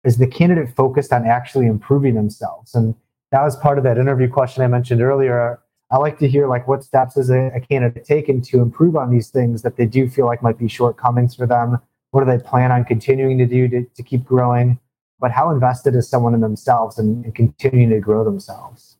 is 0.03 0.17
the 0.17 0.27
candidate 0.27 0.75
focused 0.75 1.13
on 1.13 1.25
actually 1.25 1.67
improving 1.67 2.15
themselves? 2.15 2.73
And 2.73 2.95
that 3.31 3.43
was 3.43 3.55
part 3.55 3.77
of 3.77 3.83
that 3.83 3.97
interview 3.97 4.27
question 4.29 4.63
i 4.63 4.67
mentioned 4.67 5.01
earlier. 5.01 5.59
I 5.91 5.97
like 5.97 6.17
to 6.19 6.27
hear 6.27 6.47
like 6.47 6.67
what 6.67 6.83
steps 6.83 7.17
is 7.17 7.29
a, 7.29 7.51
a 7.53 7.59
candidate 7.59 8.05
taken 8.05 8.41
to 8.43 8.61
improve 8.61 8.95
on 8.95 9.11
these 9.11 9.29
things 9.29 9.61
that 9.61 9.77
they 9.77 9.85
do 9.85 10.09
feel 10.09 10.25
like 10.25 10.41
might 10.41 10.57
be 10.57 10.67
shortcomings 10.67 11.35
for 11.35 11.45
them? 11.45 11.77
What 12.11 12.25
do 12.25 12.31
they 12.31 12.43
plan 12.43 12.71
on 12.71 12.83
continuing 12.83 13.37
to 13.37 13.45
do 13.45 13.67
to, 13.67 13.83
to 13.83 14.03
keep 14.03 14.25
growing? 14.25 14.79
But 15.19 15.31
how 15.31 15.51
invested 15.51 15.95
is 15.95 16.09
someone 16.09 16.33
in 16.33 16.41
themselves 16.41 16.97
and, 16.97 17.23
and 17.23 17.35
continuing 17.35 17.91
to 17.91 17.99
grow 17.99 18.23
themselves? 18.23 18.97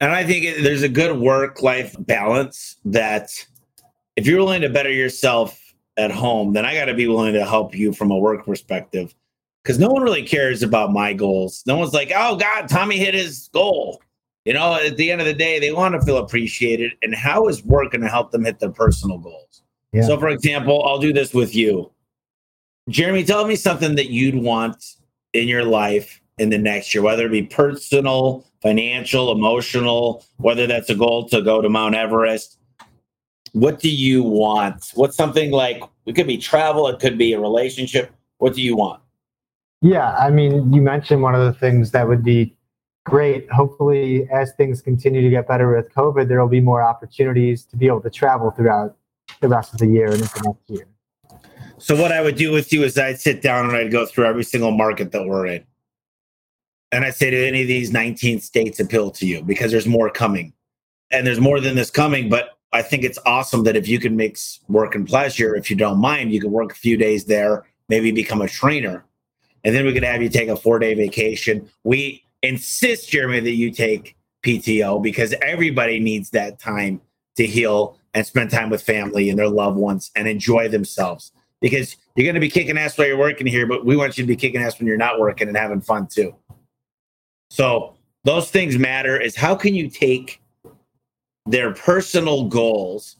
And 0.00 0.12
i 0.12 0.24
think 0.24 0.62
there's 0.62 0.82
a 0.82 0.88
good 0.88 1.18
work 1.18 1.60
life 1.62 1.94
balance 1.98 2.76
that 2.86 3.30
if 4.16 4.26
you're 4.26 4.38
willing 4.38 4.62
to 4.62 4.70
better 4.70 4.90
yourself 4.90 5.59
at 6.00 6.10
home, 6.10 6.54
then 6.54 6.64
I 6.64 6.74
got 6.74 6.86
to 6.86 6.94
be 6.94 7.06
willing 7.06 7.34
to 7.34 7.44
help 7.44 7.74
you 7.74 7.92
from 7.92 8.10
a 8.10 8.16
work 8.16 8.44
perspective 8.44 9.14
because 9.62 9.78
no 9.78 9.90
one 9.90 10.02
really 10.02 10.26
cares 10.26 10.62
about 10.62 10.92
my 10.92 11.12
goals. 11.12 11.62
No 11.66 11.76
one's 11.76 11.92
like, 11.92 12.10
oh 12.14 12.36
God, 12.36 12.68
Tommy 12.68 12.96
hit 12.96 13.14
his 13.14 13.48
goal. 13.52 14.00
You 14.46 14.54
know, 14.54 14.74
at 14.74 14.96
the 14.96 15.12
end 15.12 15.20
of 15.20 15.26
the 15.26 15.34
day, 15.34 15.60
they 15.60 15.70
want 15.70 15.94
to 15.94 16.00
feel 16.00 16.16
appreciated. 16.16 16.92
And 17.02 17.14
how 17.14 17.46
is 17.48 17.62
work 17.64 17.92
going 17.92 18.00
to 18.00 18.08
help 18.08 18.32
them 18.32 18.44
hit 18.44 18.58
their 18.58 18.70
personal 18.70 19.18
goals? 19.18 19.62
Yeah. 19.92 20.02
So, 20.02 20.18
for 20.18 20.28
example, 20.28 20.82
I'll 20.86 20.98
do 20.98 21.12
this 21.12 21.34
with 21.34 21.54
you. 21.54 21.90
Jeremy, 22.88 23.22
tell 23.22 23.46
me 23.46 23.54
something 23.54 23.96
that 23.96 24.08
you'd 24.08 24.36
want 24.36 24.96
in 25.34 25.46
your 25.46 25.64
life 25.64 26.20
in 26.38 26.48
the 26.48 26.58
next 26.58 26.94
year, 26.94 27.02
whether 27.02 27.26
it 27.26 27.30
be 27.30 27.42
personal, 27.42 28.46
financial, 28.62 29.30
emotional, 29.30 30.24
whether 30.38 30.66
that's 30.66 30.88
a 30.88 30.94
goal 30.94 31.28
to 31.28 31.42
go 31.42 31.60
to 31.60 31.68
Mount 31.68 31.94
Everest? 31.94 32.56
What 33.52 33.80
do 33.80 33.90
you 33.90 34.22
want? 34.22 34.90
What's 34.94 35.16
something 35.16 35.50
like 35.50 35.82
it 36.06 36.14
could 36.14 36.26
be 36.26 36.38
travel, 36.38 36.88
it 36.88 37.00
could 37.00 37.18
be 37.18 37.32
a 37.32 37.40
relationship. 37.40 38.12
What 38.38 38.54
do 38.54 38.62
you 38.62 38.76
want? 38.76 39.02
Yeah, 39.82 40.14
I 40.16 40.30
mean, 40.30 40.72
you 40.72 40.82
mentioned 40.82 41.22
one 41.22 41.34
of 41.34 41.40
the 41.42 41.58
things 41.58 41.90
that 41.92 42.06
would 42.06 42.22
be 42.22 42.54
great. 43.06 43.50
Hopefully, 43.50 44.28
as 44.30 44.52
things 44.52 44.82
continue 44.82 45.22
to 45.22 45.30
get 45.30 45.48
better 45.48 45.74
with 45.74 45.92
COVID, 45.92 46.28
there 46.28 46.40
will 46.40 46.48
be 46.48 46.60
more 46.60 46.82
opportunities 46.82 47.64
to 47.66 47.76
be 47.76 47.86
able 47.86 48.00
to 48.02 48.10
travel 48.10 48.50
throughout 48.50 48.96
the 49.40 49.48
rest 49.48 49.72
of 49.72 49.78
the 49.78 49.86
year 49.86 50.06
and 50.06 50.20
into 50.20 50.42
next 50.44 50.68
year. 50.68 50.86
So, 51.78 51.96
what 51.96 52.12
I 52.12 52.20
would 52.20 52.36
do 52.36 52.52
with 52.52 52.72
you 52.72 52.82
is 52.82 52.98
I'd 52.98 53.20
sit 53.20 53.40
down 53.40 53.66
and 53.66 53.76
I'd 53.76 53.90
go 53.90 54.04
through 54.04 54.26
every 54.26 54.44
single 54.44 54.70
market 54.70 55.12
that 55.12 55.26
we're 55.26 55.46
in. 55.46 55.64
And 56.92 57.04
I'd 57.04 57.14
say 57.14 57.30
to 57.30 57.46
any 57.46 57.62
of 57.62 57.68
these 57.68 57.92
19 57.92 58.40
states 58.40 58.80
appeal 58.80 59.10
to 59.12 59.26
you 59.26 59.42
because 59.42 59.70
there's 59.70 59.86
more 59.86 60.10
coming. 60.10 60.52
And 61.10 61.26
there's 61.26 61.40
more 61.40 61.60
than 61.60 61.76
this 61.76 61.90
coming, 61.90 62.28
but 62.28 62.58
I 62.72 62.82
think 62.82 63.02
it's 63.02 63.18
awesome 63.26 63.64
that 63.64 63.76
if 63.76 63.88
you 63.88 63.98
can 63.98 64.16
mix 64.16 64.60
work 64.68 64.94
and 64.94 65.06
pleasure, 65.06 65.56
if 65.56 65.70
you 65.70 65.76
don't 65.76 65.98
mind, 65.98 66.32
you 66.32 66.40
can 66.40 66.52
work 66.52 66.72
a 66.72 66.76
few 66.76 66.96
days 66.96 67.24
there, 67.24 67.66
maybe 67.88 68.12
become 68.12 68.40
a 68.40 68.48
trainer. 68.48 69.04
And 69.64 69.74
then 69.74 69.84
we 69.84 69.92
could 69.92 70.04
have 70.04 70.22
you 70.22 70.28
take 70.28 70.48
a 70.48 70.56
four 70.56 70.78
day 70.78 70.94
vacation. 70.94 71.68
We 71.84 72.24
insist, 72.42 73.10
Jeremy, 73.10 73.40
that 73.40 73.54
you 73.54 73.70
take 73.70 74.16
PTO 74.44 75.02
because 75.02 75.34
everybody 75.42 75.98
needs 75.98 76.30
that 76.30 76.58
time 76.58 77.00
to 77.36 77.46
heal 77.46 77.98
and 78.14 78.26
spend 78.26 78.50
time 78.50 78.70
with 78.70 78.82
family 78.82 79.30
and 79.30 79.38
their 79.38 79.48
loved 79.48 79.76
ones 79.76 80.10
and 80.16 80.28
enjoy 80.28 80.68
themselves. 80.68 81.32
Because 81.60 81.96
you're 82.16 82.24
going 82.24 82.34
to 82.34 82.40
be 82.40 82.48
kicking 82.48 82.78
ass 82.78 82.96
while 82.96 83.06
you're 83.06 83.18
working 83.18 83.46
here, 83.46 83.66
but 83.66 83.84
we 83.84 83.96
want 83.96 84.16
you 84.16 84.24
to 84.24 84.28
be 84.28 84.36
kicking 84.36 84.62
ass 84.62 84.78
when 84.78 84.86
you're 84.86 84.96
not 84.96 85.20
working 85.20 85.46
and 85.46 85.56
having 85.56 85.80
fun 85.80 86.06
too. 86.06 86.34
So 87.50 87.94
those 88.24 88.50
things 88.50 88.78
matter 88.78 89.20
is 89.20 89.36
how 89.36 89.54
can 89.54 89.74
you 89.74 89.90
take 89.90 90.39
their 91.46 91.72
personal 91.72 92.48
goals 92.48 93.16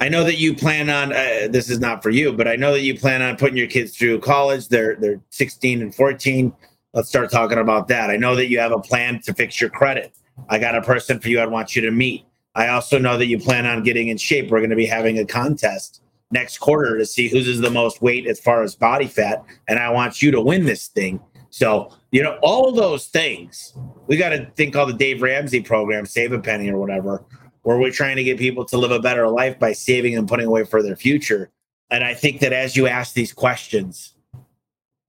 I 0.00 0.08
know 0.08 0.24
that 0.24 0.38
you 0.38 0.54
plan 0.54 0.88
on 0.88 1.12
uh, 1.12 1.48
this 1.50 1.68
is 1.68 1.78
not 1.78 2.02
for 2.02 2.08
you, 2.08 2.32
but 2.32 2.48
I 2.48 2.56
know 2.56 2.72
that 2.72 2.80
you 2.80 2.98
plan 2.98 3.20
on 3.20 3.36
putting 3.36 3.58
your 3.58 3.66
kids 3.66 3.94
through 3.96 4.20
college. 4.20 4.68
They're 4.68 4.96
they're 4.96 5.20
16 5.28 5.82
and 5.82 5.94
14. 5.94 6.52
Let's 6.94 7.10
start 7.10 7.30
talking 7.30 7.58
about 7.58 7.86
that. 7.88 8.08
I 8.08 8.16
know 8.16 8.34
that 8.34 8.48
you 8.48 8.58
have 8.58 8.72
a 8.72 8.80
plan 8.80 9.20
to 9.20 9.34
fix 9.34 9.60
your 9.60 9.68
credit. 9.68 10.16
I 10.48 10.58
got 10.58 10.74
a 10.74 10.80
person 10.80 11.20
for 11.20 11.28
you 11.28 11.40
I'd 11.40 11.50
want 11.50 11.76
you 11.76 11.82
to 11.82 11.90
meet. 11.90 12.24
I 12.54 12.68
also 12.68 12.98
know 12.98 13.18
that 13.18 13.26
you 13.26 13.38
plan 13.38 13.66
on 13.66 13.82
getting 13.82 14.08
in 14.08 14.16
shape. 14.16 14.50
We're 14.50 14.60
going 14.60 14.70
to 14.70 14.76
be 14.76 14.86
having 14.86 15.18
a 15.18 15.26
contest 15.26 16.00
next 16.32 16.58
quarter 16.58 16.96
to 16.96 17.04
see 17.04 17.28
who's 17.28 17.46
is 17.46 17.60
the 17.60 17.70
most 17.70 18.00
weight 18.00 18.26
as 18.26 18.40
far 18.40 18.62
as 18.62 18.74
body 18.74 19.06
fat 19.06 19.44
and 19.68 19.78
I 19.78 19.90
want 19.90 20.22
you 20.22 20.30
to 20.30 20.40
win 20.40 20.64
this 20.64 20.88
thing. 20.88 21.20
So, 21.50 21.92
you 22.10 22.22
know, 22.22 22.38
all 22.42 22.72
those 22.72 23.08
things. 23.08 23.74
We 24.06 24.16
got 24.16 24.30
to 24.30 24.46
think 24.56 24.76
all 24.76 24.86
the 24.86 24.92
Dave 24.92 25.20
Ramsey 25.20 25.60
program, 25.60 26.06
save 26.06 26.32
a 26.32 26.38
penny 26.38 26.70
or 26.70 26.78
whatever 26.78 27.24
where 27.62 27.78
we're 27.78 27.90
trying 27.90 28.16
to 28.16 28.24
get 28.24 28.38
people 28.38 28.64
to 28.66 28.78
live 28.78 28.90
a 28.90 29.00
better 29.00 29.28
life 29.28 29.58
by 29.58 29.72
saving 29.72 30.16
and 30.16 30.28
putting 30.28 30.46
away 30.46 30.64
for 30.64 30.82
their 30.82 30.96
future. 30.96 31.50
And 31.90 32.04
I 32.04 32.14
think 32.14 32.40
that 32.40 32.52
as 32.52 32.76
you 32.76 32.86
ask 32.86 33.14
these 33.14 33.32
questions, 33.32 34.14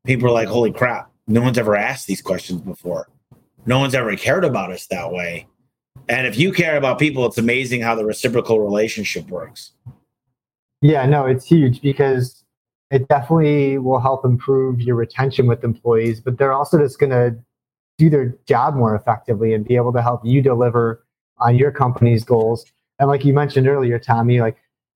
people 0.05 0.27
are 0.27 0.33
like, 0.33 0.47
holy 0.47 0.71
crap, 0.71 1.11
no 1.27 1.41
one's 1.41 1.57
ever 1.57 1.75
asked 1.75 2.07
these 2.07 2.21
questions 2.21 2.61
before. 2.61 3.07
No 3.65 3.79
one's 3.79 3.95
ever 3.95 4.15
cared 4.15 4.43
about 4.43 4.71
us 4.71 4.87
that 4.87 5.11
way. 5.11 5.47
And 6.09 6.25
if 6.25 6.37
you 6.37 6.51
care 6.51 6.77
about 6.77 6.99
people, 6.99 7.25
it's 7.25 7.37
amazing 7.37 7.81
how 7.81 7.95
the 7.95 8.05
reciprocal 8.05 8.59
relationship 8.59 9.29
works. 9.29 9.71
Yeah, 10.81 11.05
no, 11.05 11.27
it's 11.27 11.45
huge 11.45 11.81
because 11.81 12.43
it 12.89 13.07
definitely 13.07 13.77
will 13.77 13.99
help 13.99 14.25
improve 14.25 14.81
your 14.81 14.95
retention 14.95 15.45
with 15.45 15.63
employees, 15.63 16.19
but 16.19 16.37
they're 16.37 16.53
also 16.53 16.79
just 16.79 16.99
going 16.99 17.11
to 17.11 17.37
do 17.97 18.09
their 18.09 18.35
job 18.47 18.75
more 18.75 18.95
effectively 18.95 19.53
and 19.53 19.65
be 19.65 19.75
able 19.75 19.93
to 19.93 20.01
help 20.01 20.25
you 20.25 20.41
deliver 20.41 21.05
on 21.41 21.57
your 21.57 21.71
company's 21.71 22.23
goals. 22.23 22.65
And 22.99 23.09
like 23.09 23.25
you 23.25 23.33
mentioned 23.33 23.67
earlier, 23.67 23.99
Tommy, 23.99 24.39
like 24.39 24.57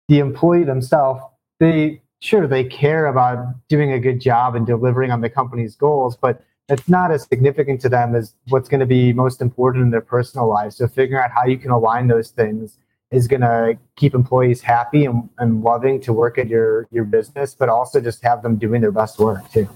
the 0.08 0.19
employee 0.19 0.63
themselves, 0.63 1.21
they 1.60 2.01
sure 2.19 2.47
they 2.47 2.63
care 2.63 3.06
about 3.08 3.56
doing 3.67 3.91
a 3.91 3.99
good 3.99 4.19
job 4.19 4.56
and 4.56 4.65
delivering 4.65 5.12
on 5.12 5.21
the 5.21 5.30
company's 5.30 5.75
goals, 5.75 6.15
but 6.15 6.43
it's 6.69 6.88
not 6.88 7.12
as 7.12 7.23
significant 7.23 7.82
to 7.82 7.89
them 7.89 8.15
as 8.15 8.34
what's 8.47 8.69
going 8.69 8.80
to 8.80 8.86
be 8.86 9.12
most 9.12 9.41
important 9.41 9.84
in 9.84 9.91
their 9.91 10.01
personal 10.01 10.47
lives. 10.47 10.77
So 10.77 10.88
figuring 10.88 11.23
out 11.23 11.32
how 11.32 11.45
you 11.45 11.58
can 11.58 11.71
align 11.71 12.08
those 12.08 12.30
things 12.30 12.77
is 13.12 13.27
going 13.27 13.41
to 13.41 13.77
keep 13.97 14.15
employees 14.15 14.62
happy 14.62 15.06
and, 15.06 15.30
and 15.38 15.63
loving 15.63 15.99
to 16.01 16.13
work 16.13 16.38
at 16.38 16.47
your 16.47 16.88
your 16.91 17.04
business, 17.04 17.54
but 17.54 17.67
also 17.67 17.99
just 17.99 18.23
have 18.23 18.41
them 18.41 18.56
doing 18.56 18.82
their 18.82 18.91
best 18.91 19.19
work 19.19 19.51
too. 19.51 19.67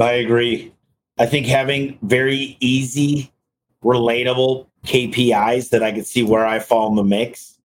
I 0.00 0.12
agree. 0.12 0.72
I 1.18 1.26
think 1.26 1.46
having 1.46 1.98
very 2.02 2.56
easy, 2.58 3.30
relatable 3.84 4.66
KPIs 4.84 5.70
that 5.70 5.82
I 5.82 5.92
could 5.92 6.06
see 6.06 6.22
where 6.22 6.46
I 6.46 6.58
fall 6.58 6.88
in 6.88 6.96
the 6.96 7.04
mix 7.04 7.58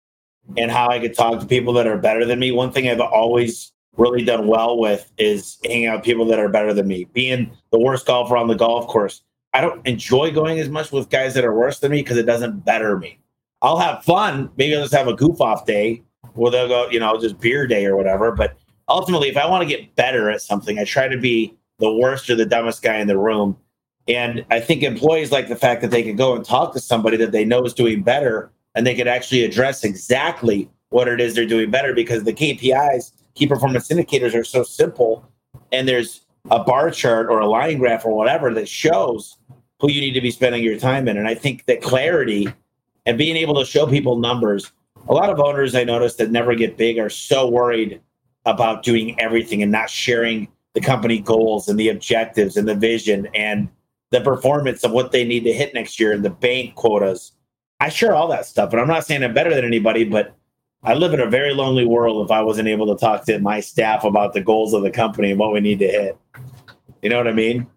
and 0.58 0.72
how 0.72 0.90
I 0.90 1.00
could 1.00 1.16
talk 1.16 1.40
to 1.40 1.46
people 1.46 1.74
that 1.74 1.88
are 1.88 1.98
better 1.98 2.26
than 2.26 2.40
me. 2.40 2.52
One 2.52 2.72
thing 2.72 2.90
I've 2.90 3.00
always 3.00 3.72
really 3.98 4.24
done 4.24 4.48
well 4.48 4.78
with 4.78 5.12
is 5.18 5.58
hanging 5.66 5.88
out 5.88 5.98
with 5.98 6.06
people 6.06 6.26
that 6.26 6.40
are 6.40 6.50
better 6.50 6.74
than 6.74 6.88
me. 6.88 7.06
Being 7.14 7.52
the 7.72 7.80
worst 7.80 8.06
golfer 8.06 8.38
on 8.38 8.48
the 8.48 8.56
golf 8.56 8.88
course, 8.88 9.22
I 9.54 9.62
don't 9.62 9.86
enjoy 9.88 10.32
going 10.32 10.60
as 10.60 10.70
much 10.70 10.92
with 10.92 11.10
guys 11.10 11.34
that 11.34 11.46
are 11.46 11.56
worse 11.56 11.80
than 11.80 11.92
me 11.92 12.02
because 12.02 12.18
it 12.18 12.26
doesn't 12.26 12.66
better 12.66 12.98
me. 12.98 13.20
I'll 13.62 13.78
have 13.78 14.04
fun. 14.04 14.50
Maybe 14.58 14.76
I'll 14.76 14.84
just 14.84 14.94
have 14.94 15.08
a 15.08 15.16
goof 15.16 15.40
off 15.42 15.66
day 15.66 16.04
where 16.34 16.52
they'll 16.52 16.68
go, 16.68 16.90
you 16.90 17.00
know, 17.00 17.20
just 17.20 17.40
beer 17.40 17.66
day 17.66 17.86
or 17.86 17.96
whatever. 17.96 18.32
But 18.32 18.58
ultimately, 18.90 19.30
if 19.30 19.38
I 19.38 19.50
want 19.50 19.68
to 19.68 19.76
get 19.76 19.96
better 19.96 20.30
at 20.30 20.42
something, 20.42 20.78
I 20.78 20.84
try 20.84 21.08
to 21.08 21.18
be 21.18 21.56
the 21.80 21.92
worst 21.92 22.30
or 22.30 22.36
the 22.36 22.46
dumbest 22.46 22.82
guy 22.82 22.98
in 22.98 23.08
the 23.08 23.18
room 23.18 23.58
and 24.08 24.46
I 24.52 24.60
think 24.60 24.84
employees 24.84 25.32
like 25.32 25.48
the 25.48 25.56
fact 25.56 25.82
that 25.82 25.92
they 25.92 26.04
can 26.04 26.16
go 26.16 26.36
and 26.36 26.46
talk 26.46 26.74
to 26.74 26.80
somebody 26.80 27.18
that 27.18 27.32
they 27.32 27.44
know 27.44 27.64
is 27.66 27.74
doing 27.74 28.04
better 28.04 28.52
and 28.76 28.86
they 28.86 28.94
could 28.94 29.08
actually 29.08 29.44
address 29.44 29.84
exactly 29.84 30.70
what 30.90 31.08
it 31.08 31.20
is 31.20 31.34
they're 31.34 31.46
doing 31.46 31.72
better 31.72 31.94
because 31.94 32.24
the 32.24 32.34
KPIs, 32.34 33.12
key 33.34 33.48
performance 33.48 33.90
indicators, 33.90 34.36
are 34.36 34.44
so 34.44 34.64
simple. 34.64 35.28
And 35.72 35.88
there's 35.88 36.22
a 36.52 36.64
bar 36.64 36.92
chart 36.92 37.28
or 37.28 37.40
a 37.40 37.48
line 37.48 37.80
graph 37.80 38.06
or 38.06 38.16
whatever 38.16 38.54
that 38.54 38.70
shows 38.70 39.38
who 39.80 39.90
you 39.90 40.02
need 40.02 40.14
to 40.14 40.22
be 40.22 40.32
spending 40.32 40.64
your 40.64 40.78
time 40.78 41.08
in. 41.08 41.18
And 41.18 41.28
I 41.28 41.34
think 41.34 41.66
that 41.66 41.82
clarity 41.82 42.48
and 43.06 43.18
being 43.18 43.36
able 43.36 43.56
to 43.56 43.66
show 43.66 43.88
people 43.88 44.18
numbers, 44.18 44.72
a 45.08 45.14
lot 45.14 45.30
of 45.30 45.40
owners 45.40 45.74
I 45.74 45.84
noticed 45.84 46.18
that 46.20 46.32
never 46.32 46.54
get 46.54 46.78
big 46.78 47.00
are 47.00 47.10
so 47.10 47.48
worried 47.48 48.02
about 48.46 48.84
doing 48.84 49.20
everything 49.20 49.64
and 49.64 49.72
not 49.72 49.90
sharing 49.90 50.48
the 50.74 50.82
company 50.82 51.20
goals 51.20 51.68
and 51.68 51.80
the 51.80 51.90
objectives 51.90 52.58
and 52.58 52.68
the 52.68 52.76
vision 52.76 53.28
and 53.34 53.70
the 54.16 54.22
performance 54.22 54.84
of 54.86 54.92
what 54.92 55.12
they 55.12 55.26
need 55.26 55.44
to 55.44 55.52
hit 55.52 55.74
next 55.74 56.00
year 56.00 56.14
and 56.14 56.24
the 56.24 56.30
bank 56.30 56.76
quotas. 56.76 57.34
I 57.82 57.90
share 57.90 58.16
all 58.16 58.30
that 58.30 58.46
stuff, 58.46 58.72
but 58.72 58.80
I'm 58.80 58.88
not 58.88 59.06
saying 59.06 59.24
I'm 59.24 59.34
better 59.34 59.54
than 59.54 59.66
anybody, 59.66 60.06
but 60.06 60.34
I 60.84 60.94
live 60.94 61.14
in 61.14 61.20
a 61.20 61.26
very 61.26 61.54
lonely 61.54 61.86
world 61.86 62.24
if 62.24 62.32
I 62.32 62.42
wasn't 62.42 62.70
able 62.70 62.88
to 62.96 63.00
talk 63.00 63.26
to 63.26 63.40
my 63.40 63.60
staff 63.60 64.06
about 64.06 64.32
the 64.34 64.40
goals 64.40 64.74
of 64.74 64.84
the 64.84 64.92
company 64.92 65.32
and 65.32 65.40
what 65.40 65.52
we 65.52 65.60
need 65.60 65.80
to 65.80 65.88
hit. 65.88 66.18
You 67.02 67.10
know 67.10 67.18
what 67.18 67.28
I 67.28 67.34
mean? 67.34 67.68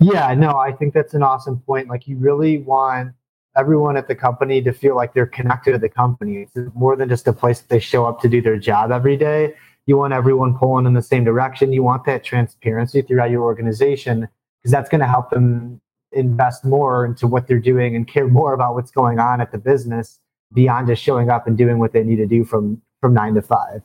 Yeah, 0.00 0.32
no, 0.34 0.56
I 0.56 0.72
think 0.72 0.94
that's 0.94 1.12
an 1.12 1.22
awesome 1.22 1.58
point. 1.60 1.88
Like 1.88 2.08
you 2.08 2.16
really 2.16 2.58
want 2.58 3.12
everyone 3.54 3.98
at 3.98 4.08
the 4.08 4.14
company 4.14 4.62
to 4.62 4.72
feel 4.72 4.96
like 4.96 5.12
they're 5.12 5.26
connected 5.26 5.72
to 5.72 5.78
the 5.78 5.88
company. 5.90 6.48
It's 6.54 6.74
more 6.74 6.96
than 6.96 7.10
just 7.10 7.28
a 7.28 7.32
place 7.32 7.60
that 7.60 7.68
they 7.68 7.80
show 7.80 8.06
up 8.06 8.22
to 8.22 8.28
do 8.28 8.40
their 8.40 8.56
job 8.56 8.90
every 8.90 9.18
day. 9.18 9.54
You 9.84 9.98
want 9.98 10.14
everyone 10.14 10.56
pulling 10.56 10.86
in 10.86 10.94
the 10.94 11.02
same 11.02 11.24
direction. 11.24 11.74
You 11.74 11.82
want 11.82 12.06
that 12.06 12.24
transparency 12.24 13.02
throughout 13.02 13.30
your 13.30 13.42
organization 13.42 14.28
because 14.62 14.72
that's 14.72 14.88
going 14.88 15.00
to 15.00 15.06
help 15.06 15.30
them 15.30 15.80
invest 16.12 16.64
more 16.64 17.04
into 17.04 17.26
what 17.26 17.46
they're 17.46 17.58
doing 17.58 17.94
and 17.94 18.08
care 18.08 18.26
more 18.26 18.54
about 18.54 18.74
what's 18.74 18.90
going 18.90 19.18
on 19.18 19.40
at 19.40 19.52
the 19.52 19.58
business 19.58 20.18
beyond 20.52 20.86
just 20.86 21.02
showing 21.02 21.30
up 21.30 21.46
and 21.46 21.58
doing 21.58 21.78
what 21.78 21.92
they 21.92 22.02
need 22.02 22.16
to 22.16 22.26
do 22.26 22.44
from 22.44 22.80
from 23.00 23.14
nine 23.14 23.34
to 23.34 23.42
five. 23.42 23.82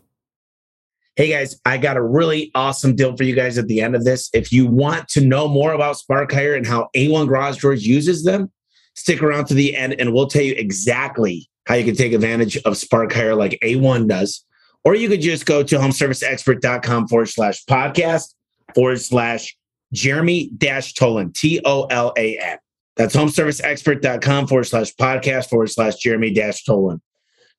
Hey 1.15 1.29
guys, 1.29 1.59
I 1.65 1.77
got 1.77 1.97
a 1.97 2.01
really 2.01 2.49
awesome 2.55 2.95
deal 2.95 3.15
for 3.15 3.23
you 3.23 3.35
guys 3.35 3.59
at 3.59 3.67
the 3.67 3.81
end 3.81 3.95
of 3.95 4.03
this. 4.03 4.29
If 4.33 4.51
you 4.51 4.65
want 4.65 5.07
to 5.09 5.21
know 5.21 5.47
more 5.47 5.73
about 5.73 5.97
Spark 5.97 6.31
Hire 6.31 6.55
and 6.55 6.65
how 6.65 6.89
A1 6.95 7.27
Garage 7.27 7.61
Doors 7.61 7.85
uses 7.85 8.23
them, 8.23 8.51
stick 8.95 9.21
around 9.21 9.45
to 9.45 9.53
the 9.53 9.75
end 9.75 9.95
and 9.99 10.11
we'll 10.11 10.27
tell 10.27 10.41
you 10.41 10.55
exactly 10.57 11.47
how 11.67 11.75
you 11.75 11.85
can 11.85 11.95
take 11.95 12.13
advantage 12.13 12.57
of 12.63 12.77
Spark 12.77 13.13
Hire 13.13 13.35
like 13.35 13.59
A1 13.61 14.07
does. 14.07 14.43
Or 14.83 14.95
you 14.95 15.07
could 15.07 15.21
just 15.21 15.45
go 15.45 15.61
to 15.61 15.77
homeserviceexpert.com 15.77 17.07
forward 17.07 17.29
slash 17.29 17.63
podcast 17.65 18.33
forward 18.73 18.99
slash 18.99 19.55
Jeremy 19.93 20.49
Dash 20.57 20.93
Tolan, 20.93 21.33
T 21.33 21.61
O 21.63 21.85
L 21.85 22.13
A 22.17 22.37
N. 22.39 22.57
That's 22.95 23.15
homeserviceexpert.com 23.15 24.47
forward 24.47 24.65
slash 24.65 24.93
podcast 24.95 25.49
forward 25.49 25.71
slash 25.71 25.95
Jeremy 25.95 26.33
Dash 26.33 26.65
Tolan. 26.65 26.99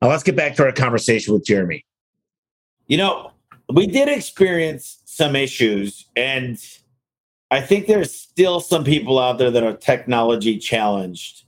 Now 0.03 0.09
let's 0.09 0.23
get 0.23 0.37
back 0.37 0.55
to 0.57 0.65
our 0.65 0.73
conversation 0.73 1.33
with 1.33 1.45
Jeremy. 1.45 1.85
You 2.87 2.99
know, 2.99 3.33
we 3.73 3.87
did 3.87 4.09
experience 4.09 5.01
some 5.07 5.35
issues, 5.35 6.07
and 6.15 6.59
I 7.51 7.61
think 7.61 7.87
there's 7.87 8.13
still 8.13 8.61
some 8.61 8.85
people 8.85 9.19
out 9.19 9.39
there 9.39 9.51
that 9.51 9.63
are 9.63 9.77
technology 9.77 10.59
challenged. 10.59 11.45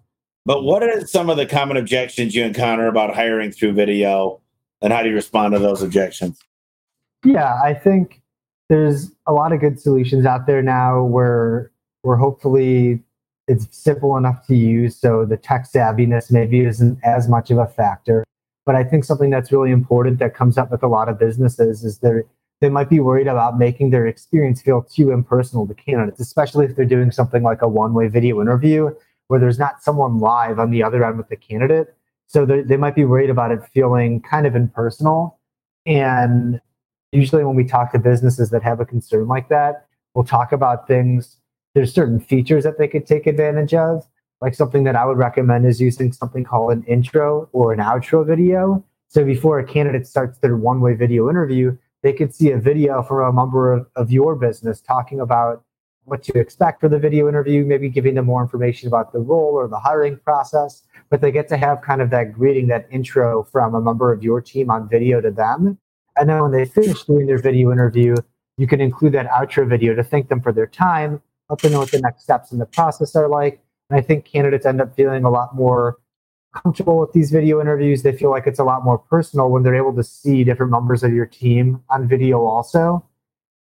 But 0.47 0.62
what 0.62 0.82
are 0.82 1.07
some 1.07 1.28
of 1.28 1.37
the 1.37 1.47
common 1.47 1.76
objections 1.76 2.34
you 2.34 2.45
encounter 2.45 2.87
about 2.87 3.14
hiring 3.14 3.51
through 3.51 3.72
video, 3.72 4.41
and 4.80 4.93
how 4.93 5.03
do 5.03 5.11
you 5.11 5.14
respond 5.14 5.53
to 5.53 5.59
those 5.59 5.82
objections? 5.82 6.39
Yeah, 7.24 7.59
I 7.62 7.74
think 7.74 8.22
there's 8.68 9.12
a 9.26 9.32
lot 9.32 9.52
of 9.52 9.60
good 9.60 9.80
solutions 9.80 10.26
out 10.26 10.46
there 10.46 10.62
now 10.62 11.02
where 11.02 11.70
where 12.02 12.16
hopefully 12.16 13.02
it's 13.48 13.66
simple 13.70 14.16
enough 14.16 14.46
to 14.46 14.56
use 14.56 14.96
so 14.96 15.24
the 15.24 15.36
tech 15.36 15.66
savviness 15.72 16.32
maybe 16.32 16.60
isn't 16.60 16.98
as 17.04 17.28
much 17.28 17.50
of 17.50 17.58
a 17.58 17.66
factor. 17.66 18.24
But 18.64 18.74
i 18.74 18.84
think 18.84 19.04
something 19.04 19.30
that's 19.30 19.52
really 19.52 19.70
important 19.70 20.18
that 20.18 20.34
comes 20.34 20.58
up 20.58 20.70
with 20.70 20.82
a 20.82 20.88
lot 20.88 21.08
of 21.08 21.18
businesses 21.18 21.84
is 21.84 21.98
they're 21.98 22.24
they 22.62 22.70
might 22.70 22.88
be 22.88 23.00
worried 23.00 23.26
about 23.26 23.58
making 23.58 23.90
their 23.90 24.06
experience 24.06 24.62
feel 24.62 24.82
too 24.82 25.10
impersonal 25.10 25.66
to 25.66 25.74
candidates 25.74 26.20
especially 26.20 26.64
if 26.66 26.74
they're 26.74 26.84
doing 26.84 27.10
something 27.10 27.42
like 27.42 27.62
a 27.62 27.68
one-way 27.68 28.08
video 28.08 28.40
interview 28.40 28.90
where 29.28 29.40
there's 29.40 29.58
not 29.58 29.82
someone 29.82 30.18
live 30.20 30.58
on 30.58 30.70
the 30.70 30.82
other 30.82 31.04
end 31.04 31.18
with 31.18 31.28
the 31.28 31.36
candidate. 31.36 31.94
So 32.28 32.44
they 32.44 32.76
might 32.76 32.94
be 32.94 33.04
worried 33.04 33.30
about 33.30 33.52
it 33.52 33.60
feeling 33.72 34.20
kind 34.20 34.46
of 34.46 34.56
impersonal. 34.56 35.38
And 35.84 36.60
usually 37.16 37.44
when 37.44 37.56
we 37.56 37.64
talk 37.64 37.92
to 37.92 37.98
businesses 37.98 38.50
that 38.50 38.62
have 38.62 38.80
a 38.80 38.84
concern 38.84 39.26
like 39.26 39.48
that, 39.48 39.86
we'll 40.14 40.24
talk 40.24 40.52
about 40.52 40.86
things. 40.86 41.38
There's 41.74 41.92
certain 41.92 42.20
features 42.20 42.64
that 42.64 42.78
they 42.78 42.88
could 42.88 43.06
take 43.06 43.26
advantage 43.26 43.74
of. 43.74 44.06
Like 44.40 44.54
something 44.54 44.84
that 44.84 44.96
I 44.96 45.06
would 45.06 45.16
recommend 45.16 45.66
is 45.66 45.80
using 45.80 46.12
something 46.12 46.44
called 46.44 46.72
an 46.72 46.84
intro 46.84 47.48
or 47.52 47.72
an 47.72 47.80
outro 47.80 48.26
video. 48.26 48.84
So 49.08 49.24
before 49.24 49.58
a 49.58 49.66
candidate 49.66 50.06
starts 50.06 50.38
their 50.38 50.56
one 50.56 50.80
way 50.80 50.94
video 50.94 51.30
interview, 51.30 51.76
they 52.02 52.12
could 52.12 52.34
see 52.34 52.50
a 52.50 52.58
video 52.58 53.02
from 53.02 53.26
a 53.26 53.32
member 53.32 53.72
of, 53.72 53.86
of 53.96 54.12
your 54.12 54.36
business 54.36 54.80
talking 54.80 55.20
about 55.20 55.64
what 56.04 56.22
to 56.22 56.38
expect 56.38 56.80
for 56.80 56.88
the 56.88 56.98
video 56.98 57.28
interview, 57.28 57.64
maybe 57.64 57.88
giving 57.88 58.14
them 58.14 58.26
more 58.26 58.42
information 58.42 58.86
about 58.88 59.12
the 59.12 59.18
role 59.18 59.54
or 59.54 59.66
the 59.68 59.78
hiring 59.78 60.18
process. 60.18 60.82
But 61.10 61.20
they 61.20 61.32
get 61.32 61.48
to 61.48 61.56
have 61.56 61.82
kind 61.82 62.00
of 62.00 62.10
that 62.10 62.32
greeting, 62.32 62.68
that 62.68 62.86
intro 62.90 63.44
from 63.44 63.74
a 63.74 63.80
member 63.80 64.12
of 64.12 64.22
your 64.22 64.40
team 64.40 64.70
on 64.70 64.88
video 64.88 65.20
to 65.20 65.30
them. 65.30 65.78
And 66.16 66.28
then 66.28 66.40
when 66.42 66.52
they 66.52 66.64
finish 66.64 67.04
doing 67.04 67.26
their 67.26 67.38
video 67.38 67.72
interview, 67.72 68.14
you 68.58 68.66
can 68.66 68.80
include 68.80 69.12
that 69.12 69.28
outro 69.28 69.68
video 69.68 69.94
to 69.94 70.02
thank 70.02 70.28
them 70.28 70.40
for 70.40 70.52
their 70.52 70.66
time, 70.66 71.20
let 71.50 71.60
them 71.60 71.72
know 71.72 71.80
what 71.80 71.90
the 71.90 72.00
next 72.00 72.22
steps 72.22 72.52
in 72.52 72.58
the 72.58 72.66
process 72.66 73.14
are 73.14 73.28
like. 73.28 73.60
And 73.90 73.98
I 73.98 74.02
think 74.02 74.24
candidates 74.24 74.66
end 74.66 74.80
up 74.80 74.96
feeling 74.96 75.24
a 75.24 75.30
lot 75.30 75.54
more 75.54 75.98
comfortable 76.54 76.98
with 76.98 77.12
these 77.12 77.30
video 77.30 77.60
interviews. 77.60 78.02
They 78.02 78.16
feel 78.16 78.30
like 78.30 78.46
it's 78.46 78.58
a 78.58 78.64
lot 78.64 78.84
more 78.84 78.98
personal 78.98 79.50
when 79.50 79.62
they're 79.62 79.74
able 79.74 79.94
to 79.94 80.02
see 80.02 80.42
different 80.42 80.72
members 80.72 81.04
of 81.04 81.12
your 81.12 81.26
team 81.26 81.82
on 81.90 82.08
video 82.08 82.44
also. 82.44 83.04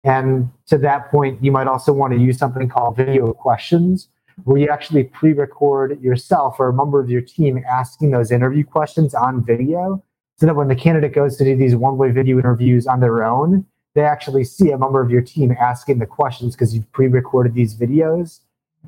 And 0.03 0.51
to 0.67 0.77
that 0.79 1.09
point, 1.09 1.43
you 1.43 1.51
might 1.51 1.67
also 1.67 1.91
want 1.93 2.13
to 2.13 2.19
use 2.19 2.37
something 2.37 2.69
called 2.69 2.97
video 2.97 3.33
questions, 3.33 4.09
where 4.43 4.59
you 4.59 4.69
actually 4.69 5.05
pre 5.05 5.33
record 5.33 6.01
yourself 6.01 6.59
or 6.59 6.69
a 6.69 6.73
member 6.73 6.99
of 6.99 7.09
your 7.09 7.21
team 7.21 7.63
asking 7.69 8.11
those 8.11 8.31
interview 8.31 8.63
questions 8.63 9.13
on 9.15 9.43
video 9.43 10.03
so 10.37 10.45
that 10.45 10.55
when 10.55 10.67
the 10.67 10.75
candidate 10.75 11.13
goes 11.13 11.37
to 11.37 11.43
do 11.43 11.55
these 11.55 11.75
one 11.75 11.97
way 11.97 12.11
video 12.11 12.37
interviews 12.39 12.87
on 12.87 12.99
their 12.99 13.23
own, 13.23 13.65
they 13.95 14.01
actually 14.01 14.43
see 14.43 14.71
a 14.71 14.77
member 14.77 15.01
of 15.01 15.11
your 15.11 15.21
team 15.21 15.55
asking 15.59 15.99
the 15.99 16.05
questions 16.05 16.55
because 16.55 16.73
you've 16.73 16.91
pre 16.91 17.07
recorded 17.07 17.53
these 17.53 17.75
videos. 17.75 18.39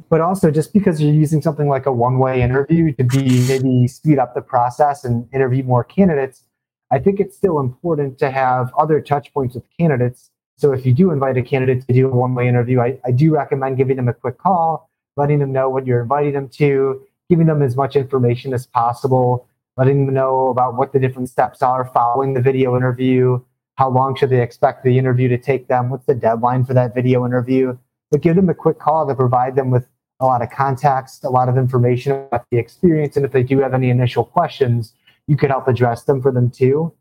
But 0.09 0.19
also, 0.19 0.51
just 0.51 0.73
because 0.73 1.01
you're 1.01 1.13
using 1.13 1.41
something 1.41 1.69
like 1.69 1.85
a 1.85 1.91
one 1.91 2.19
way 2.19 2.41
interview 2.41 2.91
to 2.93 3.03
be 3.03 3.47
maybe 3.47 3.87
speed 3.87 4.19
up 4.19 4.33
the 4.33 4.41
process 4.41 5.05
and 5.05 5.27
interview 5.33 5.63
more 5.63 5.83
candidates, 5.83 6.43
I 6.91 6.99
think 6.99 7.19
it's 7.19 7.35
still 7.35 7.59
important 7.59 8.19
to 8.19 8.31
have 8.31 8.73
other 8.77 8.99
touch 8.99 9.33
points 9.33 9.55
with 9.55 9.63
candidates. 9.79 10.31
So 10.57 10.73
if 10.73 10.85
you 10.85 10.93
do 10.93 11.11
invite 11.11 11.37
a 11.37 11.41
candidate 11.41 11.87
to 11.87 11.93
do 11.93 12.07
a 12.07 12.15
one 12.15 12.35
way 12.35 12.47
interview, 12.47 12.81
I, 12.81 12.99
I 13.05 13.11
do 13.11 13.33
recommend 13.33 13.77
giving 13.77 13.95
them 13.95 14.07
a 14.07 14.13
quick 14.13 14.37
call, 14.37 14.89
letting 15.15 15.39
them 15.39 15.51
know 15.51 15.69
what 15.69 15.85
you're 15.85 16.01
inviting 16.01 16.33
them 16.33 16.49
to, 16.49 17.01
giving 17.29 17.47
them 17.47 17.61
as 17.61 17.75
much 17.75 17.95
information 17.95 18.53
as 18.53 18.65
possible 18.65 19.47
letting 19.77 20.05
them 20.05 20.15
know 20.15 20.47
about 20.47 20.75
what 20.75 20.93
the 20.93 20.99
different 20.99 21.29
steps 21.29 21.61
are 21.61 21.85
following 21.85 22.33
the 22.33 22.41
video 22.41 22.75
interview. 22.75 23.39
How 23.75 23.89
long 23.89 24.15
should 24.15 24.29
they 24.29 24.41
expect 24.41 24.83
the 24.83 24.97
interview 24.97 25.27
to 25.27 25.37
take 25.37 25.67
them? 25.67 25.89
What's 25.89 26.05
the 26.05 26.15
deadline 26.15 26.63
for 26.65 26.73
that 26.73 26.95
video 26.95 27.25
interview? 27.25 27.77
But 28.11 28.21
give 28.21 28.35
them 28.35 28.49
a 28.49 28.53
quick 28.53 28.79
call 28.79 29.05
to 29.07 29.15
provide 29.15 29.55
them 29.55 29.71
with 29.71 29.85
a 30.21 30.25
lot 30.25 30.41
of 30.41 30.49
context, 30.49 31.25
a 31.25 31.29
lot 31.29 31.49
of 31.49 31.57
information 31.57 32.13
about 32.13 32.45
the 32.51 32.57
experience. 32.57 33.17
And 33.17 33.25
if 33.25 33.33
they 33.33 33.43
do 33.43 33.59
have 33.59 33.73
any 33.73 33.89
initial 33.89 34.23
questions, 34.23 34.93
you 35.27 35.35
could 35.35 35.49
help 35.49 35.67
address 35.67 36.03
them 36.03 36.21
for 36.21 36.31
them 36.31 36.49
too. 36.49 36.93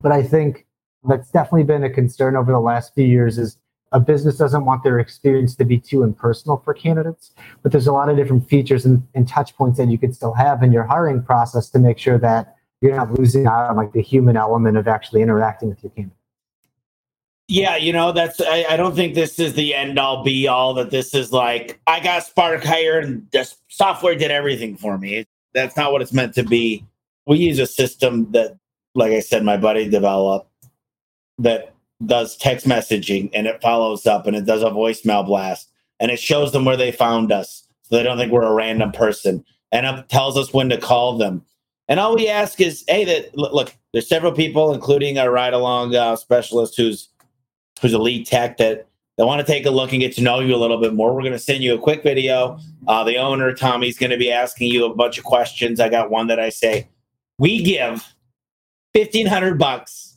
But 0.00 0.12
I 0.12 0.22
think 0.22 0.66
that's 1.08 1.30
definitely 1.30 1.64
been 1.64 1.84
a 1.84 1.90
concern 1.90 2.36
over 2.36 2.52
the 2.52 2.60
last 2.60 2.94
few 2.94 3.06
years 3.06 3.38
is 3.38 3.56
a 3.92 4.00
business 4.00 4.36
doesn't 4.36 4.64
want 4.64 4.84
their 4.84 4.98
experience 4.98 5.56
to 5.56 5.64
be 5.64 5.78
too 5.78 6.02
impersonal 6.02 6.58
for 6.64 6.72
candidates, 6.74 7.32
but 7.62 7.72
there's 7.72 7.86
a 7.86 7.92
lot 7.92 8.08
of 8.08 8.16
different 8.16 8.48
features 8.48 8.84
and, 8.86 9.06
and 9.14 9.26
touch 9.26 9.56
points 9.56 9.78
that 9.78 9.88
you 9.88 9.98
could 9.98 10.14
still 10.14 10.34
have 10.34 10.62
in 10.62 10.72
your 10.72 10.84
hiring 10.84 11.22
process 11.22 11.68
to 11.70 11.78
make 11.78 11.98
sure 11.98 12.18
that 12.18 12.56
you're 12.80 12.94
not 12.94 13.12
losing 13.18 13.46
out 13.46 13.68
on 13.68 13.76
like 13.76 13.92
the 13.92 14.02
human 14.02 14.36
element 14.36 14.76
of 14.76 14.86
actually 14.88 15.22
interacting 15.22 15.68
with 15.68 15.82
your 15.82 15.90
candidate. 15.90 16.16
Yeah, 17.48 17.76
you 17.76 17.92
know, 17.92 18.12
that's 18.12 18.40
I, 18.40 18.64
I, 18.70 18.76
don't 18.76 18.94
think 18.94 19.16
this 19.16 19.40
is 19.40 19.54
the 19.54 19.74
end 19.74 19.98
all 19.98 20.22
be 20.22 20.46
all 20.46 20.72
that 20.74 20.90
this 20.90 21.14
is 21.14 21.32
like 21.32 21.80
I 21.84 21.98
got 21.98 22.22
Spark 22.22 22.62
hired 22.62 23.04
and 23.04 23.26
the 23.32 23.52
software 23.66 24.14
did 24.14 24.30
everything 24.30 24.76
for 24.76 24.96
me. 24.96 25.26
That's 25.52 25.76
not 25.76 25.90
what 25.90 26.00
it's 26.00 26.12
meant 26.12 26.34
to 26.34 26.44
be. 26.44 26.86
We 27.26 27.38
use 27.38 27.58
a 27.58 27.66
system 27.66 28.30
that, 28.30 28.56
like 28.94 29.10
I 29.10 29.18
said, 29.18 29.42
my 29.42 29.56
buddy 29.56 29.90
developed 29.90 30.48
that 31.38 31.74
does 32.06 32.36
text 32.36 32.66
messaging 32.66 33.30
and 33.32 33.46
it 33.46 33.60
follows 33.60 34.06
up 34.06 34.26
and 34.26 34.36
it 34.36 34.46
does 34.46 34.62
a 34.62 34.70
voicemail 34.70 35.24
blast 35.24 35.70
and 35.98 36.10
it 36.10 36.18
shows 36.18 36.52
them 36.52 36.64
where 36.64 36.76
they 36.76 36.90
found 36.90 37.30
us 37.30 37.66
so 37.82 37.96
they 37.96 38.02
don't 38.02 38.16
think 38.16 38.32
we're 38.32 38.42
a 38.42 38.54
random 38.54 38.90
person 38.92 39.44
and 39.72 39.86
it 39.86 40.08
tells 40.08 40.36
us 40.36 40.52
when 40.52 40.68
to 40.68 40.78
call 40.78 41.18
them. 41.18 41.44
And 41.88 41.98
all 41.98 42.14
we 42.14 42.28
ask 42.28 42.60
is, 42.60 42.84
hey, 42.88 43.04
that 43.04 43.36
look, 43.36 43.74
there's 43.92 44.08
several 44.08 44.32
people, 44.32 44.72
including 44.72 45.18
a 45.18 45.30
ride 45.30 45.52
along 45.52 45.94
uh, 45.94 46.16
specialist 46.16 46.76
who's 46.76 47.08
who's 47.80 47.92
a 47.92 47.98
lead 47.98 48.26
tech 48.26 48.58
that 48.58 48.86
they 49.16 49.24
want 49.24 49.44
to 49.44 49.52
take 49.52 49.66
a 49.66 49.70
look 49.70 49.92
and 49.92 50.00
get 50.00 50.14
to 50.14 50.22
know 50.22 50.40
you 50.40 50.54
a 50.54 50.56
little 50.56 50.80
bit 50.80 50.94
more. 50.94 51.12
We're 51.14 51.22
going 51.22 51.32
to 51.32 51.38
send 51.38 51.62
you 51.62 51.74
a 51.74 51.78
quick 51.78 52.02
video. 52.02 52.58
Uh, 52.86 53.04
the 53.04 53.16
owner, 53.16 53.52
Tommy's 53.52 53.98
going 53.98 54.10
to 54.10 54.16
be 54.16 54.30
asking 54.30 54.70
you 54.70 54.84
a 54.84 54.94
bunch 54.94 55.18
of 55.18 55.24
questions. 55.24 55.80
I 55.80 55.88
got 55.88 56.10
one 56.10 56.28
that 56.28 56.38
I 56.38 56.48
say, 56.48 56.88
we 57.38 57.62
give 57.62 58.14
fifteen 58.94 59.26
hundred 59.26 59.58
bucks 59.58 60.09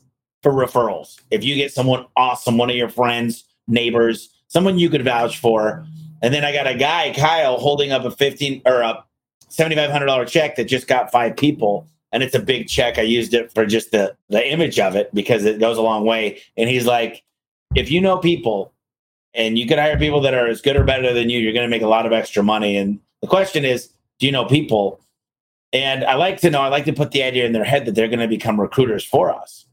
for 0.44 0.52
referrals. 0.52 1.18
If 1.32 1.42
you 1.42 1.56
get 1.56 1.72
someone 1.72 2.06
awesome, 2.16 2.58
one 2.58 2.70
of 2.70 2.76
your 2.76 2.90
friends, 2.90 3.44
neighbors, 3.66 4.28
someone 4.46 4.78
you 4.78 4.90
could 4.90 5.02
vouch 5.02 5.38
for, 5.38 5.84
and 6.22 6.32
then 6.32 6.44
I 6.44 6.52
got 6.52 6.68
a 6.68 6.74
guy, 6.74 7.12
Kyle, 7.12 7.58
holding 7.58 7.90
up 7.90 8.04
a 8.04 8.10
fifteen 8.10 8.62
or 8.64 8.82
a 8.82 9.02
seventy 9.48 9.74
five 9.74 9.90
hundred 9.90 10.06
dollar 10.06 10.26
check 10.26 10.54
that 10.56 10.66
just 10.66 10.86
got 10.86 11.10
five 11.10 11.36
people, 11.36 11.88
and 12.12 12.22
it's 12.22 12.34
a 12.34 12.40
big 12.40 12.68
check. 12.68 12.98
I 12.98 13.02
used 13.02 13.34
it 13.34 13.52
for 13.52 13.66
just 13.66 13.90
the 13.90 14.14
the 14.28 14.46
image 14.46 14.78
of 14.78 14.94
it 14.94 15.12
because 15.14 15.44
it 15.44 15.58
goes 15.58 15.78
a 15.78 15.82
long 15.82 16.04
way. 16.04 16.40
And 16.56 16.68
he's 16.68 16.86
like, 16.86 17.24
if 17.74 17.90
you 17.90 18.00
know 18.00 18.18
people 18.18 18.72
and 19.32 19.58
you 19.58 19.66
can 19.66 19.78
hire 19.78 19.98
people 19.98 20.20
that 20.20 20.34
are 20.34 20.46
as 20.46 20.60
good 20.60 20.76
or 20.76 20.84
better 20.84 21.12
than 21.12 21.30
you, 21.30 21.40
you're 21.40 21.54
going 21.54 21.66
to 21.66 21.70
make 21.70 21.82
a 21.82 21.88
lot 21.88 22.06
of 22.06 22.12
extra 22.12 22.42
money. 22.42 22.76
And 22.76 23.00
the 23.20 23.26
question 23.26 23.64
is, 23.64 23.88
do 24.18 24.26
you 24.26 24.32
know 24.32 24.44
people? 24.44 25.00
And 25.72 26.04
I 26.04 26.14
like 26.14 26.40
to 26.42 26.50
know, 26.50 26.60
I 26.60 26.68
like 26.68 26.84
to 26.84 26.92
put 26.92 27.10
the 27.10 27.24
idea 27.24 27.44
in 27.46 27.52
their 27.52 27.64
head 27.64 27.84
that 27.86 27.96
they're 27.96 28.06
going 28.06 28.20
to 28.20 28.28
become 28.28 28.60
recruiters 28.60 29.04
for 29.04 29.34
us 29.34 29.63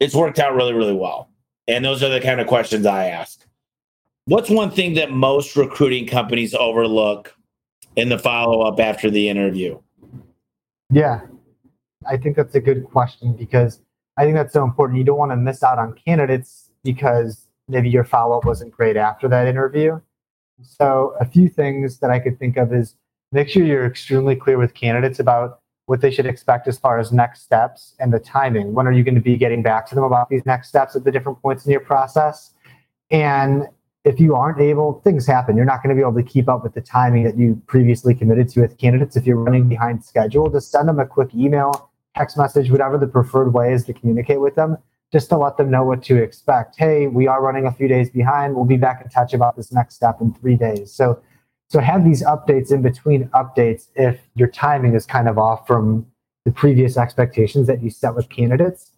it's 0.00 0.14
worked 0.14 0.38
out 0.38 0.54
really, 0.54 0.72
really 0.72 0.94
well. 0.94 1.30
And 1.66 1.84
those 1.84 2.02
are 2.02 2.08
the 2.08 2.20
kind 2.20 2.40
of 2.40 2.46
questions 2.46 2.86
I 2.86 3.06
ask. 3.06 3.44
What's 4.26 4.50
one 4.50 4.70
thing 4.70 4.94
that 4.94 5.10
most 5.10 5.56
recruiting 5.56 6.06
companies 6.06 6.54
overlook 6.54 7.34
in 7.96 8.08
the 8.08 8.18
follow 8.18 8.62
up 8.62 8.78
after 8.78 9.10
the 9.10 9.28
interview? 9.28 9.78
Yeah, 10.90 11.20
I 12.08 12.16
think 12.16 12.36
that's 12.36 12.54
a 12.54 12.60
good 12.60 12.84
question 12.84 13.34
because 13.34 13.80
I 14.16 14.24
think 14.24 14.36
that's 14.36 14.52
so 14.52 14.64
important. 14.64 14.98
You 14.98 15.04
don't 15.04 15.18
want 15.18 15.32
to 15.32 15.36
miss 15.36 15.62
out 15.62 15.78
on 15.78 15.94
candidates 16.06 16.70
because 16.84 17.46
maybe 17.68 17.90
your 17.90 18.04
follow 18.04 18.38
up 18.38 18.44
wasn't 18.44 18.72
great 18.72 18.96
after 18.96 19.28
that 19.28 19.46
interview. 19.46 20.00
So, 20.62 21.14
a 21.20 21.24
few 21.24 21.48
things 21.48 21.98
that 21.98 22.10
I 22.10 22.18
could 22.18 22.38
think 22.38 22.56
of 22.56 22.72
is 22.72 22.96
make 23.30 23.48
sure 23.48 23.64
you're 23.64 23.86
extremely 23.86 24.34
clear 24.34 24.58
with 24.58 24.74
candidates 24.74 25.20
about 25.20 25.60
what 25.88 26.02
they 26.02 26.10
should 26.10 26.26
expect 26.26 26.68
as 26.68 26.78
far 26.78 26.98
as 26.98 27.12
next 27.12 27.42
steps 27.42 27.94
and 27.98 28.12
the 28.12 28.18
timing. 28.18 28.74
When 28.74 28.86
are 28.86 28.92
you 28.92 29.02
going 29.02 29.14
to 29.14 29.22
be 29.22 29.38
getting 29.38 29.62
back 29.62 29.86
to 29.86 29.94
them 29.94 30.04
about 30.04 30.28
these 30.28 30.44
next 30.44 30.68
steps 30.68 30.94
at 30.94 31.04
the 31.04 31.10
different 31.10 31.40
points 31.40 31.64
in 31.64 31.72
your 31.72 31.80
process? 31.80 32.52
And 33.10 33.66
if 34.04 34.20
you 34.20 34.34
aren't 34.34 34.60
able, 34.60 35.00
things 35.00 35.26
happen. 35.26 35.56
You're 35.56 35.64
not 35.64 35.82
going 35.82 35.88
to 35.88 35.98
be 35.98 36.06
able 36.06 36.22
to 36.22 36.22
keep 36.22 36.46
up 36.46 36.62
with 36.62 36.74
the 36.74 36.82
timing 36.82 37.24
that 37.24 37.38
you 37.38 37.62
previously 37.66 38.14
committed 38.14 38.50
to 38.50 38.60
with 38.60 38.76
candidates. 38.76 39.16
If 39.16 39.26
you're 39.26 39.38
running 39.38 39.66
behind 39.66 40.04
schedule, 40.04 40.50
just 40.50 40.70
send 40.70 40.90
them 40.90 41.00
a 41.00 41.06
quick 41.06 41.34
email, 41.34 41.90
text 42.14 42.36
message, 42.36 42.70
whatever 42.70 42.98
the 42.98 43.06
preferred 43.06 43.54
way 43.54 43.72
is 43.72 43.84
to 43.86 43.94
communicate 43.94 44.42
with 44.42 44.56
them, 44.56 44.76
just 45.10 45.30
to 45.30 45.38
let 45.38 45.56
them 45.56 45.70
know 45.70 45.84
what 45.84 46.02
to 46.04 46.22
expect. 46.22 46.76
Hey, 46.76 47.06
we 47.06 47.26
are 47.26 47.42
running 47.42 47.64
a 47.64 47.72
few 47.72 47.88
days 47.88 48.10
behind. 48.10 48.54
We'll 48.54 48.66
be 48.66 48.76
back 48.76 49.00
in 49.02 49.08
touch 49.08 49.32
about 49.32 49.56
this 49.56 49.72
next 49.72 49.94
step 49.94 50.20
in 50.20 50.34
three 50.34 50.56
days. 50.56 50.92
So 50.92 51.22
so 51.68 51.80
have 51.80 52.04
these 52.04 52.22
updates 52.22 52.72
in 52.72 52.82
between 52.82 53.28
updates 53.28 53.88
if 53.94 54.20
your 54.34 54.48
timing 54.48 54.94
is 54.94 55.04
kind 55.04 55.28
of 55.28 55.38
off 55.38 55.66
from 55.66 56.06
the 56.44 56.50
previous 56.50 56.96
expectations 56.96 57.66
that 57.66 57.82
you 57.82 57.90
set 57.90 58.14
with 58.14 58.28
candidates. 58.30 58.90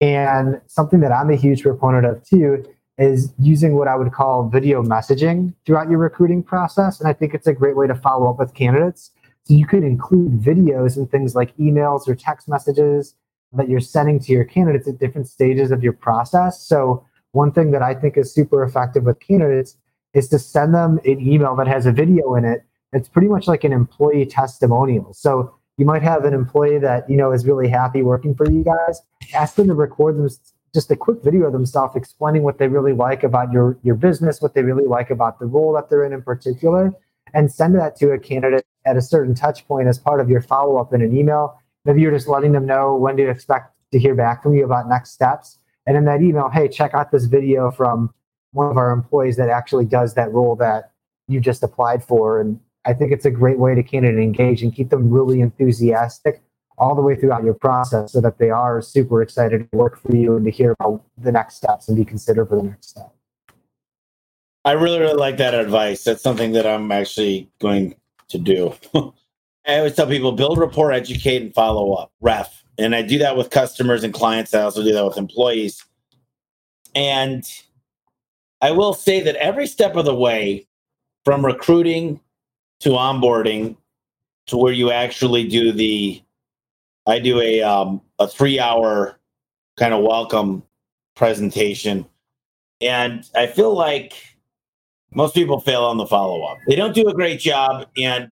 And 0.00 0.60
something 0.66 1.00
that 1.00 1.10
I'm 1.10 1.30
a 1.30 1.36
huge 1.36 1.62
proponent 1.62 2.06
of 2.06 2.22
too 2.24 2.64
is 2.98 3.32
using 3.40 3.74
what 3.74 3.88
I 3.88 3.96
would 3.96 4.12
call 4.12 4.48
video 4.48 4.82
messaging 4.82 5.54
throughout 5.66 5.90
your 5.90 5.98
recruiting 5.98 6.42
process. 6.42 7.00
And 7.00 7.08
I 7.08 7.12
think 7.12 7.34
it's 7.34 7.48
a 7.48 7.52
great 7.52 7.76
way 7.76 7.88
to 7.88 7.94
follow 7.96 8.30
up 8.30 8.38
with 8.38 8.54
candidates. 8.54 9.10
So 9.44 9.54
you 9.54 9.66
could 9.66 9.82
include 9.82 10.40
videos 10.40 10.96
and 10.96 11.10
things 11.10 11.34
like 11.34 11.56
emails 11.56 12.06
or 12.06 12.14
text 12.14 12.48
messages 12.48 13.14
that 13.52 13.68
you're 13.68 13.80
sending 13.80 14.20
to 14.20 14.32
your 14.32 14.44
candidates 14.44 14.86
at 14.88 14.98
different 14.98 15.28
stages 15.28 15.72
of 15.72 15.82
your 15.82 15.92
process. 15.92 16.62
So 16.62 17.04
one 17.32 17.50
thing 17.50 17.72
that 17.72 17.82
I 17.82 17.94
think 17.94 18.16
is 18.16 18.32
super 18.32 18.62
effective 18.62 19.02
with 19.02 19.18
candidates 19.18 19.76
is 20.14 20.28
to 20.28 20.38
send 20.38 20.74
them 20.74 20.98
an 21.04 21.20
email 21.20 21.54
that 21.56 21.66
has 21.66 21.86
a 21.86 21.92
video 21.92 22.34
in 22.34 22.44
it. 22.44 22.64
It's 22.92 23.08
pretty 23.08 23.28
much 23.28 23.48
like 23.48 23.64
an 23.64 23.72
employee 23.72 24.24
testimonial. 24.26 25.12
So 25.12 25.54
you 25.76 25.84
might 25.84 26.02
have 26.02 26.24
an 26.24 26.32
employee 26.32 26.78
that 26.78 27.10
you 27.10 27.16
know 27.16 27.32
is 27.32 27.44
really 27.44 27.68
happy 27.68 28.02
working 28.02 28.34
for 28.34 28.48
you 28.48 28.64
guys. 28.64 29.00
Ask 29.34 29.56
them 29.56 29.66
to 29.66 29.74
record 29.74 30.16
them 30.16 30.28
just 30.72 30.90
a 30.90 30.96
quick 30.96 31.22
video 31.22 31.46
of 31.46 31.52
themselves 31.52 31.96
explaining 31.96 32.42
what 32.42 32.58
they 32.58 32.68
really 32.68 32.92
like 32.92 33.24
about 33.24 33.52
your 33.52 33.76
your 33.82 33.96
business, 33.96 34.40
what 34.40 34.54
they 34.54 34.62
really 34.62 34.86
like 34.86 35.10
about 35.10 35.38
the 35.38 35.46
role 35.46 35.72
that 35.72 35.90
they're 35.90 36.04
in 36.04 36.12
in 36.12 36.22
particular, 36.22 36.92
and 37.32 37.50
send 37.50 37.74
that 37.74 37.96
to 37.96 38.12
a 38.12 38.18
candidate 38.18 38.64
at 38.86 38.96
a 38.96 39.02
certain 39.02 39.34
touch 39.34 39.66
point 39.66 39.88
as 39.88 39.98
part 39.98 40.20
of 40.20 40.28
your 40.28 40.40
follow 40.40 40.76
up 40.76 40.92
in 40.92 41.02
an 41.02 41.16
email. 41.16 41.58
Maybe 41.84 42.00
you're 42.00 42.12
just 42.12 42.28
letting 42.28 42.52
them 42.52 42.66
know 42.66 42.94
when 42.94 43.16
to 43.16 43.28
expect 43.28 43.72
to 43.92 43.98
hear 43.98 44.14
back 44.14 44.42
from 44.42 44.54
you 44.54 44.64
about 44.64 44.88
next 44.88 45.10
steps. 45.10 45.58
And 45.86 45.96
in 45.96 46.04
that 46.06 46.22
email, 46.22 46.48
hey, 46.48 46.68
check 46.68 46.94
out 46.94 47.10
this 47.10 47.24
video 47.24 47.70
from 47.70 48.12
one 48.54 48.70
of 48.70 48.76
our 48.76 48.90
employees 48.90 49.36
that 49.36 49.48
actually 49.48 49.84
does 49.84 50.14
that 50.14 50.32
role 50.32 50.56
that 50.56 50.92
you 51.28 51.40
just 51.40 51.62
applied 51.62 52.02
for. 52.02 52.40
And 52.40 52.58
I 52.84 52.94
think 52.94 53.12
it's 53.12 53.24
a 53.24 53.30
great 53.30 53.58
way 53.58 53.74
to 53.74 53.82
candidate 53.82 54.20
engage 54.20 54.62
and 54.62 54.74
keep 54.74 54.90
them 54.90 55.10
really 55.10 55.40
enthusiastic 55.40 56.42
all 56.76 56.94
the 56.94 57.02
way 57.02 57.14
throughout 57.14 57.44
your 57.44 57.54
process 57.54 58.12
so 58.12 58.20
that 58.20 58.38
they 58.38 58.50
are 58.50 58.80
super 58.82 59.22
excited 59.22 59.70
to 59.70 59.76
work 59.76 60.00
for 60.00 60.14
you 60.16 60.36
and 60.36 60.44
to 60.44 60.50
hear 60.50 60.74
about 60.80 61.04
the 61.18 61.30
next 61.30 61.56
steps 61.56 61.88
and 61.88 61.96
be 61.96 62.04
considered 62.04 62.48
for 62.48 62.56
the 62.56 62.62
next 62.62 62.90
step. 62.90 63.12
I 64.64 64.72
really, 64.72 64.98
really 64.98 65.14
like 65.14 65.36
that 65.36 65.54
advice. 65.54 66.04
That's 66.04 66.22
something 66.22 66.52
that 66.52 66.66
I'm 66.66 66.90
actually 66.90 67.50
going 67.60 67.94
to 68.28 68.38
do. 68.38 68.74
I 69.66 69.78
always 69.78 69.94
tell 69.94 70.06
people 70.06 70.32
build 70.32 70.58
rapport, 70.58 70.92
educate, 70.92 71.42
and 71.42 71.54
follow 71.54 71.92
up. 71.94 72.12
Ref. 72.20 72.64
And 72.78 72.94
I 72.94 73.02
do 73.02 73.18
that 73.18 73.36
with 73.36 73.50
customers 73.50 74.02
and 74.04 74.12
clients. 74.12 74.52
I 74.52 74.62
also 74.62 74.82
do 74.82 74.92
that 74.92 75.04
with 75.04 75.16
employees. 75.16 75.84
And 76.94 77.44
I 78.64 78.70
will 78.70 78.94
say 78.94 79.20
that 79.20 79.36
every 79.36 79.66
step 79.66 79.94
of 79.94 80.06
the 80.06 80.14
way, 80.14 80.66
from 81.26 81.44
recruiting 81.44 82.18
to 82.80 82.90
onboarding 82.90 83.76
to 84.46 84.56
where 84.56 84.72
you 84.72 84.90
actually 84.90 85.46
do 85.46 85.70
the, 85.70 86.22
I 87.06 87.18
do 87.18 87.42
a 87.42 87.60
um, 87.60 88.00
a 88.18 88.26
three 88.26 88.58
hour 88.58 89.20
kind 89.76 89.92
of 89.92 90.02
welcome 90.02 90.62
presentation, 91.14 92.06
and 92.80 93.28
I 93.34 93.48
feel 93.48 93.74
like 93.74 94.14
most 95.12 95.34
people 95.34 95.60
fail 95.60 95.84
on 95.84 95.98
the 95.98 96.06
follow 96.06 96.42
up. 96.44 96.56
They 96.66 96.74
don't 96.74 96.94
do 96.94 97.06
a 97.06 97.12
great 97.12 97.40
job, 97.40 97.86
and 97.98 98.30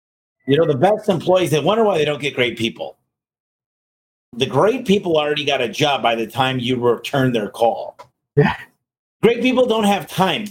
you 0.46 0.56
know 0.56 0.64
the 0.64 0.78
best 0.78 1.08
employees 1.08 1.50
they 1.50 1.58
wonder 1.58 1.82
why 1.82 1.98
they 1.98 2.04
don't 2.04 2.22
get 2.22 2.36
great 2.36 2.56
people. 2.56 2.98
The 4.36 4.46
great 4.46 4.86
people 4.86 5.18
already 5.18 5.44
got 5.44 5.60
a 5.60 5.68
job 5.68 6.04
by 6.04 6.14
the 6.14 6.28
time 6.28 6.60
you 6.60 6.76
return 6.76 7.32
their 7.32 7.50
call. 7.50 7.98
Yeah. 8.36 8.54
Great 9.22 9.42
people 9.42 9.66
don't 9.66 9.84
have 9.84 10.06
time. 10.06 10.46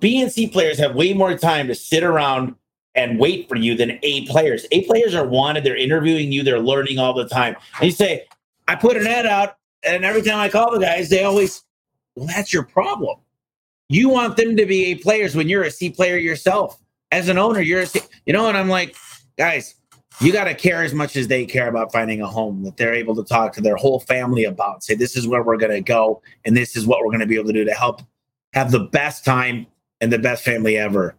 B 0.00 0.20
and 0.20 0.32
C 0.32 0.46
players 0.46 0.78
have 0.78 0.94
way 0.94 1.12
more 1.12 1.36
time 1.36 1.68
to 1.68 1.74
sit 1.74 2.02
around 2.02 2.54
and 2.94 3.18
wait 3.18 3.48
for 3.48 3.56
you 3.56 3.76
than 3.76 3.98
A 4.02 4.26
players. 4.26 4.66
A 4.72 4.84
players 4.86 5.14
are 5.14 5.26
wanted. 5.26 5.64
They're 5.64 5.76
interviewing 5.76 6.32
you. 6.32 6.42
They're 6.42 6.60
learning 6.60 6.98
all 6.98 7.12
the 7.12 7.28
time. 7.28 7.56
And 7.78 7.86
you 7.86 7.90
say, 7.90 8.26
I 8.66 8.76
put 8.76 8.96
an 8.96 9.06
ad 9.06 9.26
out, 9.26 9.56
and 9.82 10.04
every 10.04 10.22
time 10.22 10.38
I 10.38 10.48
call 10.48 10.72
the 10.72 10.78
guys, 10.78 11.10
they 11.10 11.24
always, 11.24 11.62
well, 12.16 12.26
that's 12.26 12.52
your 12.52 12.62
problem. 12.62 13.18
You 13.90 14.08
want 14.08 14.36
them 14.36 14.56
to 14.56 14.64
be 14.64 14.86
A 14.86 14.94
players 14.94 15.36
when 15.36 15.48
you're 15.48 15.64
a 15.64 15.70
C 15.70 15.90
player 15.90 16.16
yourself. 16.16 16.80
As 17.12 17.28
an 17.28 17.36
owner, 17.36 17.60
you're 17.60 17.82
a 17.82 17.86
C, 17.86 18.00
you 18.24 18.32
know, 18.32 18.48
and 18.48 18.56
I'm 18.56 18.68
like, 18.68 18.96
guys, 19.36 19.74
you 20.20 20.32
got 20.32 20.44
to 20.44 20.54
care 20.54 20.82
as 20.82 20.94
much 20.94 21.16
as 21.16 21.28
they 21.28 21.44
care 21.44 21.68
about 21.68 21.92
finding 21.92 22.22
a 22.22 22.26
home 22.26 22.62
that 22.62 22.76
they're 22.76 22.94
able 22.94 23.14
to 23.16 23.24
talk 23.24 23.52
to 23.54 23.60
their 23.60 23.76
whole 23.76 24.00
family 24.00 24.44
about. 24.44 24.82
Say, 24.82 24.94
this 24.94 25.16
is 25.16 25.28
where 25.28 25.42
we're 25.42 25.58
going 25.58 25.72
to 25.72 25.80
go, 25.80 26.22
and 26.44 26.56
this 26.56 26.76
is 26.76 26.86
what 26.86 27.00
we're 27.00 27.10
going 27.10 27.20
to 27.20 27.26
be 27.26 27.34
able 27.34 27.48
to 27.48 27.52
do 27.52 27.64
to 27.64 27.74
help 27.74 28.00
have 28.54 28.70
the 28.70 28.80
best 28.80 29.24
time 29.24 29.66
and 30.00 30.12
the 30.12 30.18
best 30.18 30.44
family 30.44 30.78
ever. 30.78 31.16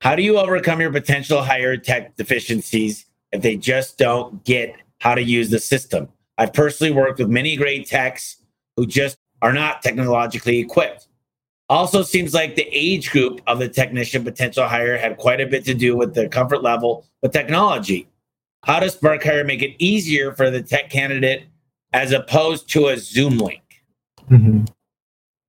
How 0.00 0.16
do 0.16 0.22
you 0.22 0.38
overcome 0.38 0.80
your 0.80 0.92
potential 0.92 1.42
higher 1.42 1.76
tech 1.76 2.16
deficiencies 2.16 3.06
if 3.32 3.42
they 3.42 3.56
just 3.56 3.98
don't 3.98 4.42
get 4.44 4.74
how 5.00 5.14
to 5.14 5.22
use 5.22 5.50
the 5.50 5.58
system? 5.58 6.08
I've 6.38 6.52
personally 6.52 6.92
worked 6.92 7.18
with 7.18 7.28
many 7.28 7.56
great 7.56 7.86
techs 7.86 8.36
who 8.76 8.86
just 8.86 9.16
are 9.42 9.52
not 9.52 9.82
technologically 9.82 10.58
equipped. 10.58 11.08
Also, 11.68 12.02
seems 12.02 12.32
like 12.32 12.54
the 12.54 12.68
age 12.70 13.10
group 13.10 13.40
of 13.46 13.58
the 13.58 13.68
technician 13.68 14.22
potential 14.22 14.66
hire 14.68 14.96
had 14.96 15.16
quite 15.16 15.40
a 15.40 15.46
bit 15.46 15.64
to 15.64 15.74
do 15.74 15.96
with 15.96 16.14
the 16.14 16.28
comfort 16.28 16.62
level 16.62 17.04
with 17.22 17.32
technology. 17.32 18.08
How 18.64 18.80
does 18.80 18.94
Spark 18.94 19.24
Hire 19.24 19.44
make 19.44 19.62
it 19.62 19.74
easier 19.78 20.32
for 20.32 20.50
the 20.50 20.62
tech 20.62 20.90
candidate 20.90 21.44
as 21.92 22.12
opposed 22.12 22.68
to 22.70 22.88
a 22.88 22.96
Zoom 22.96 23.38
link? 23.38 23.62
Mm-hmm. 24.30 24.64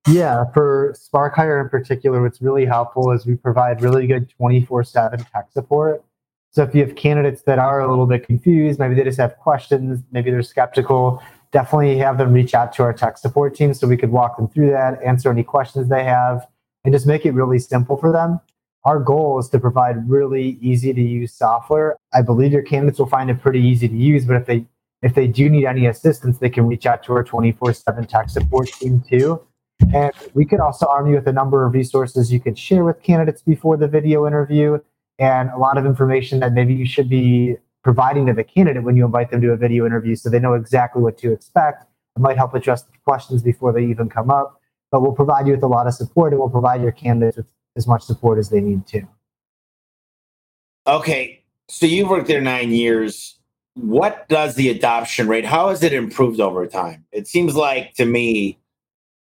Yeah, 0.06 0.44
for 0.52 0.94
Spark 0.96 1.34
Hire 1.34 1.60
in 1.60 1.68
particular, 1.68 2.22
what's 2.22 2.40
really 2.40 2.64
helpful 2.64 3.10
is 3.12 3.26
we 3.26 3.34
provide 3.34 3.82
really 3.82 4.06
good 4.06 4.30
24 4.30 4.84
7 4.84 5.18
tech 5.32 5.48
support. 5.50 6.04
So 6.50 6.62
if 6.62 6.74
you 6.74 6.84
have 6.84 6.96
candidates 6.96 7.42
that 7.42 7.58
are 7.58 7.80
a 7.80 7.88
little 7.88 8.06
bit 8.06 8.26
confused, 8.26 8.78
maybe 8.78 8.94
they 8.94 9.04
just 9.04 9.18
have 9.18 9.36
questions, 9.36 10.02
maybe 10.12 10.30
they're 10.30 10.42
skeptical, 10.42 11.22
definitely 11.52 11.98
have 11.98 12.16
them 12.16 12.32
reach 12.32 12.54
out 12.54 12.72
to 12.74 12.82
our 12.82 12.92
tech 12.92 13.18
support 13.18 13.54
team 13.54 13.74
so 13.74 13.86
we 13.86 13.96
could 13.96 14.10
walk 14.10 14.36
them 14.36 14.48
through 14.48 14.70
that, 14.70 15.02
answer 15.02 15.30
any 15.30 15.42
questions 15.42 15.88
they 15.88 16.04
have, 16.04 16.46
and 16.84 16.94
just 16.94 17.06
make 17.06 17.26
it 17.26 17.32
really 17.32 17.58
simple 17.58 17.96
for 17.96 18.10
them. 18.10 18.40
Our 18.84 18.98
goal 18.98 19.38
is 19.38 19.48
to 19.50 19.58
provide 19.58 20.08
really 20.08 20.56
easy 20.62 20.94
to 20.94 21.02
use 21.02 21.34
software. 21.34 21.96
I 22.14 22.22
believe 22.22 22.52
your 22.52 22.62
candidates 22.62 22.98
will 22.98 23.08
find 23.08 23.28
it 23.28 23.42
pretty 23.42 23.60
easy 23.60 23.88
to 23.88 23.96
use, 23.96 24.24
but 24.24 24.36
if 24.36 24.46
they 24.46 24.64
if 25.00 25.14
they 25.14 25.28
do 25.28 25.48
need 25.48 25.64
any 25.64 25.86
assistance, 25.86 26.38
they 26.38 26.50
can 26.50 26.66
reach 26.66 26.84
out 26.86 27.04
to 27.04 27.12
our 27.12 27.22
24/7 27.22 28.08
tech 28.08 28.30
support 28.30 28.66
team 28.68 29.02
too. 29.08 29.40
And 29.94 30.12
we 30.34 30.44
could 30.44 30.60
also 30.60 30.86
arm 30.86 31.08
you 31.08 31.14
with 31.14 31.26
a 31.26 31.32
number 31.32 31.64
of 31.64 31.72
resources 31.72 32.32
you 32.32 32.40
could 32.40 32.58
share 32.58 32.84
with 32.84 33.02
candidates 33.02 33.42
before 33.42 33.76
the 33.76 33.88
video 33.88 34.26
interview 34.26 34.78
and 35.18 35.50
a 35.50 35.58
lot 35.58 35.78
of 35.78 35.86
information 35.86 36.40
that 36.40 36.52
maybe 36.52 36.74
you 36.74 36.86
should 36.86 37.08
be 37.08 37.56
providing 37.82 38.26
to 38.26 38.32
the 38.32 38.44
candidate 38.44 38.82
when 38.82 38.96
you 38.96 39.04
invite 39.04 39.30
them 39.30 39.40
to 39.40 39.50
a 39.50 39.56
video 39.56 39.86
interview 39.86 40.14
so 40.14 40.28
they 40.28 40.38
know 40.38 40.54
exactly 40.54 41.02
what 41.02 41.16
to 41.18 41.32
expect. 41.32 41.84
It 42.16 42.20
might 42.20 42.36
help 42.36 42.54
address 42.54 42.84
questions 43.04 43.42
before 43.42 43.72
they 43.72 43.84
even 43.84 44.08
come 44.08 44.30
up, 44.30 44.60
but 44.90 45.00
we'll 45.00 45.12
provide 45.12 45.46
you 45.46 45.54
with 45.54 45.62
a 45.62 45.68
lot 45.68 45.86
of 45.86 45.94
support 45.94 46.32
and 46.32 46.40
we'll 46.40 46.50
provide 46.50 46.82
your 46.82 46.92
candidates 46.92 47.36
with 47.36 47.46
as 47.76 47.86
much 47.86 48.02
support 48.02 48.38
as 48.38 48.50
they 48.50 48.60
need 48.60 48.86
to. 48.88 49.02
Okay, 50.86 51.44
so 51.68 51.86
you've 51.86 52.08
worked 52.08 52.28
there 52.28 52.40
nine 52.40 52.72
years. 52.72 53.38
What 53.74 54.28
does 54.28 54.56
the 54.56 54.68
adoption 54.68 55.28
rate? 55.28 55.44
How 55.44 55.68
has 55.68 55.82
it 55.82 55.92
improved 55.92 56.40
over 56.40 56.66
time? 56.66 57.04
It 57.12 57.28
seems 57.28 57.54
like 57.54 57.94
to 57.94 58.04
me 58.04 58.58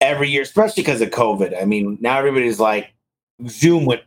every 0.10 0.30
year, 0.30 0.41
especially 0.41 0.84
because 0.84 1.01
of 1.01 1.10
COVID. 1.12 1.60
I 1.60 1.66
mean, 1.66 1.97
now 2.01 2.18
everybody's 2.18 2.60
like 2.60 2.93
Zoom 3.47 3.86
went. 3.86 4.01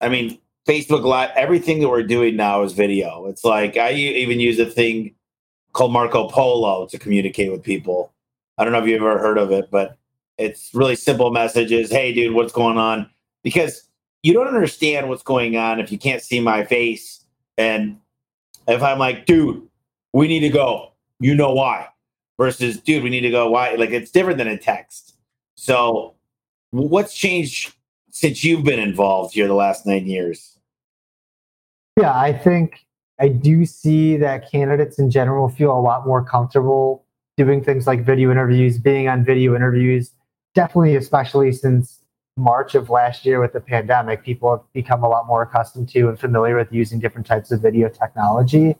I 0.00 0.08
mean, 0.08 0.38
Facebook 0.66 1.04
Live. 1.04 1.30
Everything 1.34 1.80
that 1.80 1.88
we're 1.88 2.02
doing 2.02 2.36
now 2.36 2.62
is 2.62 2.72
video. 2.72 3.26
It's 3.26 3.44
like 3.44 3.76
I 3.76 3.92
even 3.92 4.40
use 4.40 4.58
a 4.58 4.66
thing 4.66 5.14
called 5.72 5.92
Marco 5.92 6.28
Polo 6.28 6.86
to 6.86 6.98
communicate 6.98 7.50
with 7.50 7.62
people. 7.62 8.12
I 8.58 8.64
don't 8.64 8.72
know 8.72 8.80
if 8.80 8.86
you've 8.86 9.02
ever 9.02 9.18
heard 9.18 9.38
of 9.38 9.50
it, 9.50 9.70
but 9.70 9.96
it's 10.38 10.70
really 10.72 10.94
simple 10.94 11.30
messages. 11.30 11.90
Hey, 11.90 12.12
dude, 12.12 12.34
what's 12.34 12.52
going 12.52 12.78
on? 12.78 13.10
Because 13.42 13.88
you 14.22 14.32
don't 14.32 14.48
understand 14.48 15.08
what's 15.08 15.22
going 15.22 15.56
on 15.56 15.80
if 15.80 15.90
you 15.90 15.98
can't 15.98 16.22
see 16.22 16.40
my 16.40 16.64
face. 16.64 17.24
And 17.58 17.98
if 18.68 18.82
I'm 18.82 18.98
like, 18.98 19.26
dude, 19.26 19.66
we 20.12 20.28
need 20.28 20.40
to 20.40 20.48
go, 20.48 20.92
you 21.18 21.34
know 21.34 21.52
why 21.52 21.88
versus 22.42 22.80
dude 22.80 23.04
we 23.04 23.10
need 23.10 23.20
to 23.20 23.30
go 23.30 23.48
why 23.48 23.74
like 23.74 23.90
it's 23.90 24.10
different 24.10 24.36
than 24.38 24.48
a 24.48 24.58
text. 24.58 25.14
So 25.54 26.14
what's 26.70 27.14
changed 27.14 27.74
since 28.10 28.42
you've 28.42 28.64
been 28.64 28.80
involved 28.80 29.34
here 29.34 29.46
the 29.46 29.54
last 29.54 29.86
nine 29.86 30.06
years? 30.06 30.58
Yeah 32.00 32.14
i 32.14 32.32
think 32.32 32.84
i 33.20 33.28
do 33.28 33.64
see 33.64 34.16
that 34.16 34.50
candidates 34.50 34.98
in 34.98 35.10
general 35.10 35.48
feel 35.48 35.70
a 35.70 35.82
lot 35.90 36.06
more 36.06 36.24
comfortable 36.24 37.04
doing 37.36 37.62
things 37.62 37.86
like 37.86 38.04
video 38.04 38.30
interviews 38.30 38.78
being 38.78 39.08
on 39.08 39.24
video 39.24 39.54
interviews 39.54 40.10
definitely 40.54 40.96
especially 40.96 41.52
since 41.52 42.00
march 42.38 42.74
of 42.74 42.88
last 42.88 43.26
year 43.26 43.40
with 43.40 43.52
the 43.52 43.60
pandemic 43.60 44.24
people 44.24 44.50
have 44.50 44.72
become 44.72 45.04
a 45.04 45.08
lot 45.08 45.26
more 45.26 45.42
accustomed 45.42 45.88
to 45.90 46.08
and 46.08 46.18
familiar 46.18 46.56
with 46.56 46.72
using 46.72 46.98
different 46.98 47.26
types 47.26 47.52
of 47.52 47.60
video 47.60 47.88
technology 47.90 48.74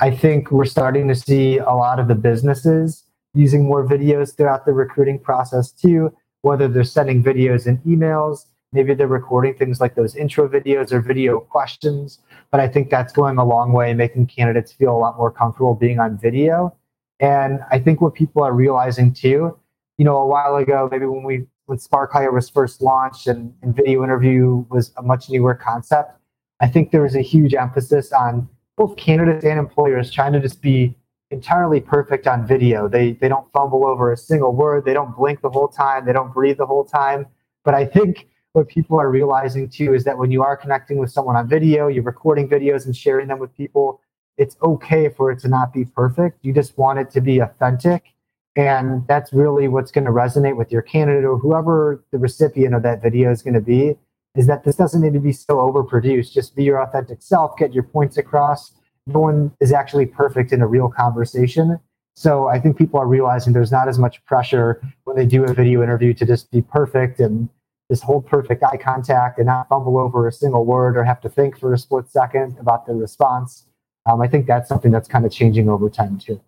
I 0.00 0.10
think 0.10 0.50
we're 0.50 0.64
starting 0.64 1.08
to 1.08 1.14
see 1.14 1.58
a 1.58 1.70
lot 1.70 2.00
of 2.00 2.08
the 2.08 2.14
businesses 2.14 3.04
using 3.32 3.64
more 3.64 3.86
videos 3.86 4.36
throughout 4.36 4.66
the 4.66 4.72
recruiting 4.72 5.18
process 5.18 5.70
too, 5.70 6.12
whether 6.42 6.68
they're 6.68 6.84
sending 6.84 7.22
videos 7.22 7.66
and 7.66 7.78
emails, 7.84 8.46
maybe 8.72 8.92
they're 8.92 9.06
recording 9.06 9.54
things 9.54 9.80
like 9.80 9.94
those 9.94 10.16
intro 10.16 10.48
videos 10.48 10.92
or 10.92 11.00
video 11.00 11.40
questions. 11.40 12.18
But 12.50 12.60
I 12.60 12.68
think 12.68 12.90
that's 12.90 13.12
going 13.12 13.38
a 13.38 13.44
long 13.44 13.72
way, 13.72 13.94
making 13.94 14.26
candidates 14.26 14.72
feel 14.72 14.90
a 14.90 14.98
lot 14.98 15.16
more 15.16 15.30
comfortable 15.30 15.74
being 15.74 16.00
on 16.00 16.18
video. 16.18 16.76
And 17.20 17.60
I 17.70 17.78
think 17.78 18.00
what 18.00 18.14
people 18.14 18.42
are 18.42 18.52
realizing 18.52 19.12
too, 19.12 19.56
you 19.96 20.04
know, 20.04 20.16
a 20.16 20.26
while 20.26 20.56
ago, 20.56 20.88
maybe 20.90 21.06
when 21.06 21.22
we 21.22 21.46
when 21.66 21.78
Spark 21.78 22.12
Hire 22.12 22.30
was 22.30 22.50
first 22.50 22.82
launched 22.82 23.26
and, 23.26 23.54
and 23.62 23.74
video 23.74 24.04
interview 24.04 24.66
was 24.68 24.92
a 24.98 25.02
much 25.02 25.30
newer 25.30 25.54
concept, 25.54 26.12
I 26.60 26.66
think 26.66 26.90
there 26.90 27.02
was 27.02 27.14
a 27.14 27.22
huge 27.22 27.54
emphasis 27.54 28.12
on 28.12 28.48
both 28.76 28.96
candidates 28.96 29.44
and 29.44 29.58
employers 29.58 30.10
trying 30.10 30.32
to 30.32 30.40
just 30.40 30.60
be 30.60 30.94
entirely 31.30 31.80
perfect 31.80 32.26
on 32.26 32.46
video. 32.46 32.88
They 32.88 33.12
they 33.12 33.28
don't 33.28 33.50
fumble 33.52 33.86
over 33.86 34.12
a 34.12 34.16
single 34.16 34.52
word. 34.52 34.84
They 34.84 34.94
don't 34.94 35.16
blink 35.16 35.42
the 35.42 35.50
whole 35.50 35.68
time. 35.68 36.06
They 36.06 36.12
don't 36.12 36.32
breathe 36.32 36.58
the 36.58 36.66
whole 36.66 36.84
time. 36.84 37.26
But 37.64 37.74
I 37.74 37.84
think 37.86 38.28
what 38.52 38.68
people 38.68 39.00
are 39.00 39.10
realizing 39.10 39.68
too 39.68 39.94
is 39.94 40.04
that 40.04 40.16
when 40.16 40.30
you 40.30 40.42
are 40.42 40.56
connecting 40.56 40.98
with 40.98 41.10
someone 41.10 41.36
on 41.36 41.48
video, 41.48 41.88
you're 41.88 42.04
recording 42.04 42.48
videos 42.48 42.86
and 42.86 42.96
sharing 42.96 43.28
them 43.28 43.38
with 43.38 43.54
people. 43.56 44.00
It's 44.36 44.56
okay 44.62 45.08
for 45.08 45.30
it 45.30 45.40
to 45.40 45.48
not 45.48 45.72
be 45.72 45.84
perfect. 45.84 46.38
You 46.42 46.52
just 46.52 46.76
want 46.78 46.98
it 46.98 47.10
to 47.12 47.20
be 47.20 47.40
authentic. 47.40 48.14
And 48.56 49.04
that's 49.08 49.32
really 49.32 49.66
what's 49.66 49.90
going 49.90 50.04
to 50.04 50.12
resonate 50.12 50.56
with 50.56 50.70
your 50.70 50.82
candidate 50.82 51.24
or 51.24 51.36
whoever 51.38 52.04
the 52.12 52.18
recipient 52.18 52.74
of 52.74 52.82
that 52.84 53.02
video 53.02 53.32
is 53.32 53.42
going 53.42 53.54
to 53.54 53.60
be 53.60 53.96
is 54.34 54.46
that 54.46 54.64
this 54.64 54.76
doesn't 54.76 55.00
need 55.00 55.12
to 55.12 55.20
be 55.20 55.32
so 55.32 55.56
overproduced. 55.56 56.32
Just 56.32 56.56
be 56.56 56.64
your 56.64 56.82
authentic 56.82 57.22
self, 57.22 57.56
get 57.56 57.72
your 57.72 57.84
points 57.84 58.16
across. 58.16 58.72
No 59.06 59.20
one 59.20 59.52
is 59.60 59.72
actually 59.72 60.06
perfect 60.06 60.52
in 60.52 60.60
a 60.60 60.66
real 60.66 60.88
conversation. 60.88 61.78
So 62.16 62.48
I 62.48 62.60
think 62.60 62.76
people 62.76 62.98
are 63.00 63.06
realizing 63.06 63.52
there's 63.52 63.72
not 63.72 63.88
as 63.88 63.98
much 63.98 64.24
pressure 64.24 64.80
when 65.04 65.16
they 65.16 65.26
do 65.26 65.44
a 65.44 65.52
video 65.52 65.82
interview 65.82 66.14
to 66.14 66.24
just 66.24 66.50
be 66.50 66.62
perfect 66.62 67.20
and 67.20 67.48
just 67.90 68.02
hold 68.02 68.26
perfect 68.26 68.62
eye 68.62 68.76
contact 68.76 69.38
and 69.38 69.46
not 69.46 69.68
fumble 69.68 69.98
over 69.98 70.26
a 70.26 70.32
single 70.32 70.64
word 70.64 70.96
or 70.96 71.04
have 71.04 71.20
to 71.20 71.28
think 71.28 71.58
for 71.58 71.74
a 71.74 71.78
split 71.78 72.08
second 72.08 72.56
about 72.58 72.86
the 72.86 72.94
response. 72.94 73.66
Um, 74.06 74.20
I 74.20 74.28
think 74.28 74.46
that's 74.46 74.68
something 74.68 74.90
that's 74.90 75.08
kind 75.08 75.26
of 75.26 75.32
changing 75.32 75.68
over 75.68 75.90
time 75.90 76.18
too. 76.18 76.40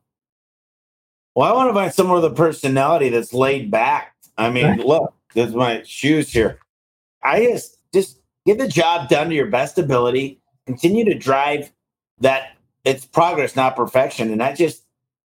Well, 1.34 1.52
I 1.52 1.54
want 1.54 1.68
to 1.68 1.74
find 1.74 1.92
someone 1.92 2.22
with 2.22 2.32
a 2.32 2.34
personality 2.34 3.10
that's 3.10 3.34
laid 3.34 3.70
back. 3.70 4.14
I 4.38 4.50
mean, 4.50 4.76
look, 4.86 5.14
there's 5.34 5.54
my 5.54 5.82
shoes 5.84 6.32
here. 6.32 6.58
I 7.22 7.44
just 7.44 7.75
just 7.96 8.20
get 8.44 8.58
the 8.58 8.68
job 8.68 9.08
done 9.08 9.30
to 9.30 9.34
your 9.34 9.46
best 9.46 9.78
ability. 9.78 10.40
Continue 10.66 11.04
to 11.06 11.14
drive 11.14 11.72
that 12.20 12.56
it's 12.84 13.06
progress, 13.06 13.56
not 13.56 13.74
perfection. 13.74 14.30
And 14.30 14.42
I 14.42 14.54
just 14.54 14.84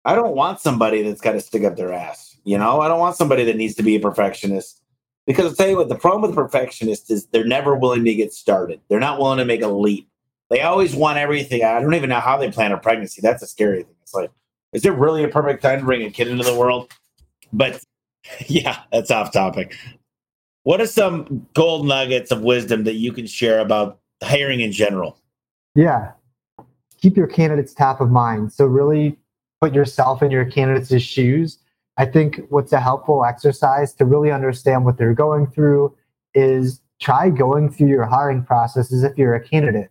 I 0.05 0.15
don't 0.15 0.35
want 0.35 0.59
somebody 0.59 1.03
that's 1.03 1.21
got 1.21 1.33
to 1.33 1.41
stick 1.41 1.63
up 1.63 1.75
their 1.75 1.93
ass. 1.93 2.35
You 2.43 2.57
know, 2.57 2.81
I 2.81 2.87
don't 2.87 2.99
want 2.99 3.15
somebody 3.15 3.43
that 3.43 3.57
needs 3.57 3.75
to 3.75 3.83
be 3.83 3.95
a 3.95 3.99
perfectionist. 3.99 4.81
Because 5.25 5.45
I'll 5.45 5.55
tell 5.55 5.67
you 5.67 5.75
what, 5.75 5.89
the 5.89 5.95
problem 5.95 6.21
with 6.21 6.35
perfectionists 6.35 7.11
is 7.11 7.25
they're 7.27 7.45
never 7.45 7.75
willing 7.75 8.05
to 8.05 8.15
get 8.15 8.31
started. 8.33 8.79
They're 8.87 9.01
not 9.01 9.19
willing 9.19 9.39
to 9.39 9.45
make 9.45 9.61
a 9.61 9.67
leap. 9.67 10.07
They 10.49 10.61
always 10.61 10.95
want 10.95 11.17
everything. 11.17 11.63
I 11.63 11.81
don't 11.81 11.93
even 11.93 12.09
know 12.09 12.21
how 12.21 12.37
they 12.37 12.49
plan 12.49 12.71
a 12.71 12.77
pregnancy. 12.77 13.21
That's 13.21 13.43
a 13.43 13.47
scary 13.47 13.83
thing. 13.83 13.95
It's 14.01 14.13
like, 14.13 14.31
is 14.71 14.85
it 14.85 14.93
really 14.93 15.25
a 15.25 15.27
perfect 15.27 15.61
time 15.61 15.79
to 15.79 15.85
bring 15.85 16.03
a 16.03 16.09
kid 16.09 16.29
into 16.29 16.45
the 16.45 16.55
world? 16.55 16.89
But 17.51 17.83
yeah, 18.47 18.79
that's 18.91 19.11
off 19.11 19.33
topic. 19.33 19.75
What 20.67 20.81
are 20.81 20.87
some 20.87 21.47
gold 21.53 21.87
nuggets 21.87 22.29
of 22.29 22.41
wisdom 22.41 22.83
that 22.83 22.95
you 22.95 23.13
can 23.13 23.25
share 23.25 23.59
about 23.59 23.99
hiring 24.21 24.59
in 24.59 24.73
general? 24.73 25.17
Yeah. 25.75 26.11
Keep 27.01 27.15
your 27.15 27.27
candidates 27.27 27.73
top 27.73 28.01
of 28.01 28.11
mind. 28.11 28.51
So 28.51 28.65
really 28.65 29.17
put 29.61 29.73
yourself 29.73 30.21
in 30.21 30.29
your 30.29 30.43
candidates' 30.45 31.01
shoes 31.01 31.59
I 31.97 32.05
think 32.05 32.41
what's 32.49 32.71
a 32.73 32.79
helpful 32.79 33.25
exercise 33.25 33.93
to 33.95 34.05
really 34.05 34.31
understand 34.31 34.85
what 34.85 34.97
they're 34.97 35.15
going 35.15 35.47
through 35.47 35.95
is 36.35 36.79
try 36.99 37.29
going 37.29 37.71
through 37.71 37.87
your 37.87 38.05
hiring 38.05 38.43
process 38.43 38.93
as 38.93 39.03
if 39.03 39.17
you're 39.17 39.33
a 39.33 39.43
candidate. 39.43 39.89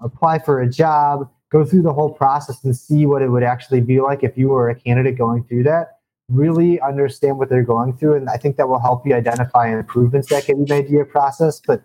Apply 0.00 0.38
for 0.38 0.60
a 0.60 0.68
job, 0.68 1.28
go 1.50 1.64
through 1.64 1.82
the 1.82 1.92
whole 1.92 2.12
process 2.12 2.62
and 2.64 2.76
see 2.76 3.06
what 3.06 3.22
it 3.22 3.30
would 3.30 3.42
actually 3.42 3.80
be 3.80 4.00
like 4.00 4.22
if 4.22 4.36
you 4.36 4.48
were 4.48 4.68
a 4.68 4.74
candidate 4.74 5.16
going 5.16 5.42
through 5.44 5.62
that. 5.64 5.97
Really 6.28 6.80
understand 6.80 7.38
what 7.38 7.48
they're 7.48 7.62
going 7.62 7.96
through. 7.96 8.16
And 8.16 8.28
I 8.28 8.36
think 8.36 8.56
that 8.56 8.68
will 8.68 8.80
help 8.80 9.06
you 9.06 9.14
identify 9.14 9.68
improvements 9.68 10.28
that 10.28 10.44
can 10.44 10.64
be 10.64 10.72
made 10.72 10.86
to 10.86 10.92
your 10.92 11.04
process. 11.04 11.60
But 11.60 11.82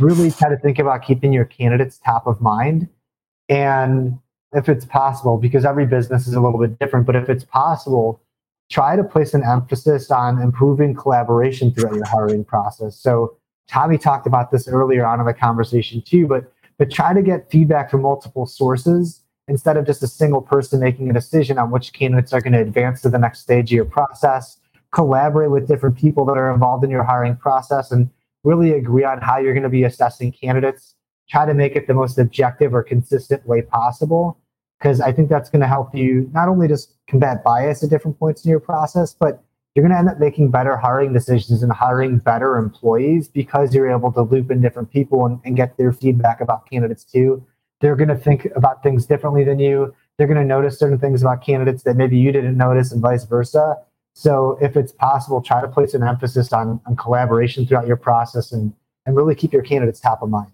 really 0.00 0.30
try 0.30 0.48
to 0.48 0.56
think 0.56 0.78
about 0.78 1.04
keeping 1.04 1.32
your 1.32 1.44
candidates 1.44 1.98
top 1.98 2.26
of 2.26 2.40
mind. 2.40 2.88
And 3.48 4.18
if 4.52 4.68
it's 4.68 4.84
possible, 4.84 5.36
because 5.36 5.64
every 5.64 5.86
business 5.86 6.26
is 6.26 6.34
a 6.34 6.40
little 6.40 6.58
bit 6.58 6.78
different, 6.78 7.06
but 7.06 7.16
if 7.16 7.28
it's 7.28 7.44
possible, 7.44 8.20
try 8.70 8.96
to 8.96 9.04
place 9.04 9.34
an 9.34 9.44
emphasis 9.44 10.10
on 10.10 10.40
improving 10.40 10.94
collaboration 10.94 11.72
throughout 11.72 11.94
your 11.94 12.06
hiring 12.06 12.44
process. 12.44 12.96
So 12.96 13.36
Tommy 13.68 13.98
talked 13.98 14.26
about 14.26 14.50
this 14.50 14.68
earlier 14.68 15.04
on 15.04 15.20
in 15.20 15.26
the 15.26 15.34
conversation 15.34 16.02
too, 16.02 16.26
but 16.26 16.50
but 16.76 16.90
try 16.90 17.12
to 17.12 17.22
get 17.22 17.50
feedback 17.50 17.90
from 17.90 18.02
multiple 18.02 18.46
sources 18.46 19.22
instead 19.48 19.76
of 19.76 19.86
just 19.86 20.02
a 20.02 20.08
single 20.08 20.40
person 20.40 20.80
making 20.80 21.10
a 21.10 21.12
decision 21.12 21.58
on 21.58 21.70
which 21.70 21.92
candidates 21.92 22.32
are 22.32 22.40
going 22.40 22.52
to 22.52 22.60
advance 22.60 23.02
to 23.02 23.10
the 23.10 23.18
next 23.18 23.40
stage 23.40 23.70
of 23.70 23.76
your 23.76 23.84
process. 23.84 24.58
Collaborate 24.92 25.50
with 25.50 25.68
different 25.68 25.96
people 25.96 26.24
that 26.24 26.38
are 26.38 26.52
involved 26.52 26.84
in 26.84 26.90
your 26.90 27.02
hiring 27.02 27.36
process 27.36 27.90
and 27.90 28.08
really 28.44 28.72
agree 28.72 29.04
on 29.04 29.20
how 29.20 29.38
you're 29.38 29.54
going 29.54 29.62
to 29.62 29.68
be 29.68 29.84
assessing 29.84 30.32
candidates. 30.32 30.94
Try 31.28 31.46
to 31.46 31.54
make 31.54 31.76
it 31.76 31.86
the 31.86 31.94
most 31.94 32.18
objective 32.18 32.74
or 32.74 32.82
consistent 32.82 33.46
way 33.46 33.62
possible 33.62 34.38
because 34.78 35.00
I 35.00 35.12
think 35.12 35.28
that's 35.28 35.50
going 35.50 35.62
to 35.62 35.66
help 35.66 35.94
you 35.94 36.30
not 36.32 36.48
only 36.48 36.68
just 36.68 36.94
combat 37.08 37.42
bias 37.42 37.82
at 37.82 37.90
different 37.90 38.18
points 38.18 38.44
in 38.44 38.50
your 38.50 38.60
process, 38.60 39.14
but 39.18 39.42
you're 39.74 39.82
going 39.82 39.92
to 39.92 39.98
end 39.98 40.08
up 40.08 40.20
making 40.20 40.50
better 40.50 40.76
hiring 40.76 41.12
decisions 41.12 41.62
and 41.62 41.72
hiring 41.72 42.18
better 42.18 42.56
employees 42.56 43.26
because 43.26 43.74
you're 43.74 43.90
able 43.90 44.12
to 44.12 44.22
loop 44.22 44.50
in 44.50 44.60
different 44.60 44.90
people 44.90 45.26
and, 45.26 45.40
and 45.44 45.56
get 45.56 45.76
their 45.76 45.92
feedback 45.92 46.40
about 46.40 46.70
candidates 46.70 47.02
too. 47.02 47.44
They're 47.80 47.96
going 47.96 48.08
to 48.08 48.16
think 48.16 48.46
about 48.56 48.82
things 48.82 49.06
differently 49.06 49.44
than 49.44 49.58
you. 49.58 49.94
They're 50.16 50.26
going 50.26 50.40
to 50.40 50.44
notice 50.44 50.78
certain 50.78 50.98
things 50.98 51.22
about 51.22 51.44
candidates 51.44 51.82
that 51.82 51.96
maybe 51.96 52.16
you 52.16 52.32
didn't 52.32 52.56
notice, 52.56 52.92
and 52.92 53.02
vice 53.02 53.24
versa. 53.24 53.76
So, 54.14 54.56
if 54.60 54.76
it's 54.76 54.92
possible, 54.92 55.42
try 55.42 55.60
to 55.60 55.68
place 55.68 55.92
an 55.92 56.04
emphasis 56.04 56.52
on, 56.52 56.80
on 56.86 56.94
collaboration 56.96 57.66
throughout 57.66 57.86
your 57.86 57.96
process 57.96 58.52
and, 58.52 58.72
and 59.06 59.16
really 59.16 59.34
keep 59.34 59.52
your 59.52 59.62
candidates 59.62 59.98
top 59.98 60.22
of 60.22 60.30
mind. 60.30 60.52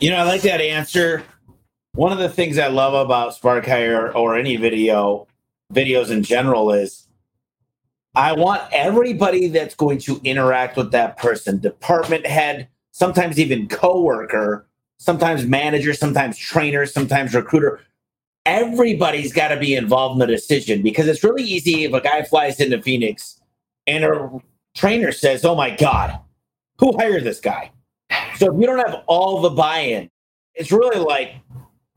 You 0.00 0.10
know, 0.10 0.16
I 0.16 0.24
like 0.24 0.42
that 0.42 0.60
answer 0.60 1.24
one 1.98 2.12
of 2.12 2.18
the 2.18 2.28
things 2.28 2.58
I 2.58 2.68
love 2.68 2.94
about 2.94 3.34
Spark 3.34 3.66
Hire 3.66 4.12
or 4.12 4.36
any 4.36 4.54
video 4.54 5.26
videos 5.74 6.10
in 6.10 6.22
general 6.22 6.70
is 6.70 7.08
I 8.14 8.34
want 8.34 8.62
everybody 8.70 9.48
that's 9.48 9.74
going 9.74 9.98
to 10.02 10.20
interact 10.22 10.76
with 10.76 10.92
that 10.92 11.16
person, 11.16 11.58
department 11.58 12.24
head, 12.24 12.68
sometimes 12.92 13.40
even 13.40 13.66
coworker, 13.66 14.67
sometimes 14.98 15.46
manager, 15.46 15.94
sometimes 15.94 16.36
trainer, 16.38 16.86
sometimes 16.86 17.34
recruiter. 17.34 17.80
Everybody's 18.46 19.32
got 19.32 19.48
to 19.48 19.58
be 19.58 19.74
involved 19.74 20.14
in 20.14 20.18
the 20.20 20.26
decision 20.26 20.82
because 20.82 21.06
it's 21.06 21.22
really 21.22 21.42
easy 21.42 21.84
if 21.84 21.92
a 21.92 22.00
guy 22.00 22.22
flies 22.22 22.60
into 22.60 22.80
Phoenix 22.80 23.40
and 23.86 24.04
a 24.04 24.30
trainer 24.74 25.12
says, 25.12 25.44
"Oh 25.44 25.54
my 25.54 25.70
God, 25.70 26.18
who 26.78 26.96
hired 26.96 27.24
this 27.24 27.40
guy?" 27.40 27.70
So 28.36 28.54
if 28.54 28.60
you 28.60 28.66
don't 28.66 28.78
have 28.78 29.02
all 29.06 29.42
the 29.42 29.50
buy-in, 29.50 30.10
it's 30.54 30.72
really 30.72 30.98
like 30.98 31.34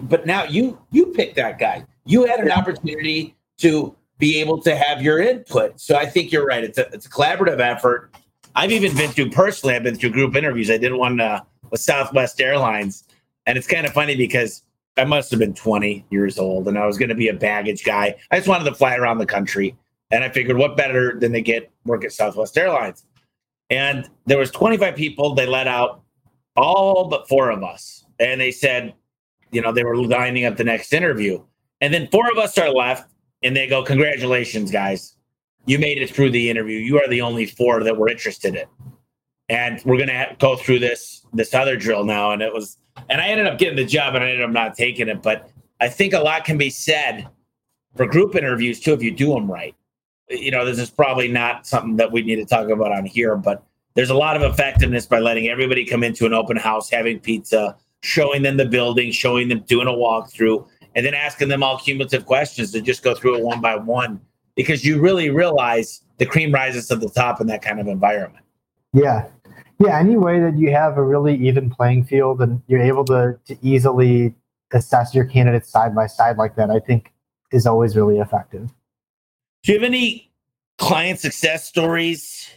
but 0.03 0.25
now 0.25 0.43
you 0.43 0.79
you 0.91 1.07
picked 1.07 1.35
that 1.35 1.59
guy. 1.59 1.85
You 2.05 2.25
had 2.25 2.39
an 2.39 2.51
opportunity 2.51 3.35
to 3.59 3.95
be 4.17 4.39
able 4.39 4.61
to 4.61 4.75
have 4.75 5.01
your 5.01 5.19
input. 5.19 5.79
So 5.79 5.95
I 5.95 6.05
think 6.05 6.31
you're 6.31 6.45
right. 6.45 6.63
It's 6.63 6.77
a 6.77 6.87
it's 6.93 7.05
a 7.05 7.09
collaborative 7.09 7.59
effort. 7.59 8.11
I've 8.55 8.71
even 8.71 8.95
been 8.95 9.11
through 9.11 9.29
personally. 9.29 9.75
I've 9.75 9.83
been 9.83 9.95
through 9.95 10.11
group 10.11 10.35
interviews. 10.35 10.69
I 10.69 10.77
did 10.77 10.93
one 10.93 11.19
uh, 11.19 11.41
with 11.71 11.81
Southwest 11.81 12.39
Airlines, 12.39 13.05
and 13.45 13.57
it's 13.57 13.67
kind 13.67 13.87
of 13.87 13.93
funny 13.93 14.15
because 14.15 14.63
I 14.97 15.05
must 15.05 15.31
have 15.31 15.39
been 15.39 15.53
20 15.53 16.05
years 16.11 16.37
old, 16.37 16.67
and 16.67 16.77
I 16.77 16.85
was 16.85 16.97
going 16.97 17.09
to 17.09 17.15
be 17.15 17.29
a 17.29 17.33
baggage 17.33 17.83
guy. 17.83 18.15
I 18.29 18.37
just 18.37 18.47
wanted 18.47 18.65
to 18.65 18.75
fly 18.75 18.95
around 18.95 19.17
the 19.17 19.25
country, 19.25 19.75
and 20.11 20.23
I 20.23 20.29
figured, 20.29 20.57
what 20.57 20.77
better 20.77 21.17
than 21.19 21.31
to 21.31 21.41
get 21.41 21.71
work 21.85 22.03
at 22.03 22.11
Southwest 22.11 22.57
Airlines? 22.57 23.05
And 23.69 24.09
there 24.25 24.37
was 24.37 24.51
25 24.51 24.95
people. 24.95 25.33
They 25.33 25.47
let 25.47 25.67
out 25.67 26.01
all 26.57 27.07
but 27.07 27.27
four 27.27 27.49
of 27.49 27.63
us, 27.63 28.05
and 28.19 28.39
they 28.39 28.51
said, 28.51 28.93
you 29.51 29.61
know, 29.61 29.71
they 29.71 29.83
were 29.83 29.97
lining 29.97 30.45
up 30.45 30.57
the 30.57 30.63
next 30.63 30.93
interview. 30.93 31.41
And 31.79 31.93
then 31.93 32.07
four 32.11 32.29
of 32.31 32.37
us 32.37 32.57
are 32.57 32.69
left, 32.69 33.09
and 33.43 33.55
they 33.55 33.67
go, 33.67 33.83
Congratulations, 33.83 34.71
guys. 34.71 35.15
You 35.65 35.77
made 35.77 36.01
it 36.01 36.09
through 36.09 36.31
the 36.31 36.49
interview. 36.49 36.79
You 36.79 36.99
are 36.99 37.07
the 37.07 37.21
only 37.21 37.45
four 37.45 37.83
that 37.83 37.95
were 37.95 38.09
interested 38.09 38.55
in. 38.55 38.65
And 39.51 39.81
we're 39.83 39.97
gonna 39.97 40.35
go 40.39 40.55
through 40.55 40.79
this 40.79 41.25
this 41.33 41.53
other 41.53 41.75
drill 41.75 42.05
now. 42.05 42.31
And 42.31 42.41
it 42.41 42.53
was 42.53 42.77
and 43.09 43.19
I 43.19 43.27
ended 43.27 43.47
up 43.47 43.59
getting 43.59 43.75
the 43.75 43.85
job 43.85 44.15
and 44.15 44.23
I 44.23 44.29
ended 44.29 44.45
up 44.45 44.51
not 44.51 44.75
taking 44.75 45.09
it. 45.09 45.21
But 45.21 45.49
I 45.81 45.89
think 45.89 46.13
a 46.13 46.19
lot 46.19 46.45
can 46.45 46.57
be 46.57 46.69
said 46.69 47.27
for 47.95 48.05
group 48.05 48.35
interviews 48.35 48.79
too 48.79 48.93
if 48.93 49.03
you 49.03 49.11
do 49.11 49.33
them 49.33 49.51
right. 49.51 49.75
You 50.29 50.51
know, 50.51 50.63
this 50.63 50.79
is 50.79 50.89
probably 50.89 51.27
not 51.27 51.67
something 51.67 51.97
that 51.97 52.13
we 52.13 52.21
need 52.21 52.37
to 52.37 52.45
talk 52.45 52.69
about 52.69 52.93
on 52.93 53.05
here, 53.05 53.35
but 53.35 53.63
there's 53.95 54.09
a 54.09 54.15
lot 54.15 54.37
of 54.37 54.41
effectiveness 54.41 55.05
by 55.05 55.19
letting 55.19 55.49
everybody 55.49 55.85
come 55.85 56.03
into 56.03 56.25
an 56.25 56.33
open 56.33 56.55
house, 56.55 56.89
having 56.89 57.19
pizza, 57.19 57.75
showing 58.03 58.41
them 58.41 58.55
the 58.55 58.65
building, 58.65 59.11
showing 59.11 59.49
them 59.49 59.59
doing 59.67 59.87
a 59.87 59.91
walkthrough, 59.91 60.65
and 60.95 61.05
then 61.05 61.13
asking 61.13 61.49
them 61.49 61.61
all 61.61 61.77
cumulative 61.77 62.25
questions 62.25 62.71
to 62.71 62.81
just 62.81 63.03
go 63.03 63.13
through 63.13 63.35
it 63.35 63.43
one 63.43 63.59
by 63.59 63.75
one 63.75 64.21
because 64.55 64.85
you 64.85 65.01
really 65.01 65.29
realize 65.29 66.01
the 66.17 66.25
cream 66.25 66.53
rises 66.53 66.87
to 66.87 66.95
the 66.95 67.09
top 67.09 67.41
in 67.41 67.47
that 67.47 67.61
kind 67.61 67.79
of 67.79 67.87
environment. 67.87 68.45
Yeah. 68.93 69.27
Yeah. 69.81 69.99
Any 69.99 70.17
way 70.17 70.39
that 70.39 70.57
you 70.57 70.71
have 70.71 70.97
a 70.97 71.03
really 71.03 71.35
even 71.47 71.69
playing 71.69 72.05
field 72.05 72.41
and 72.41 72.61
you're 72.67 72.81
able 72.81 73.05
to, 73.05 73.39
to 73.45 73.57
easily 73.61 74.35
assess 74.73 75.13
your 75.13 75.25
candidates 75.25 75.69
side 75.69 75.95
by 75.95 76.07
side 76.07 76.37
like 76.37 76.55
that, 76.55 76.69
I 76.69 76.79
think 76.79 77.11
is 77.51 77.65
always 77.65 77.95
really 77.95 78.19
effective. 78.19 78.69
Do 79.63 79.71
you 79.71 79.79
have 79.79 79.85
any 79.85 80.31
client 80.77 81.19
success 81.19 81.65
stories, 81.65 82.49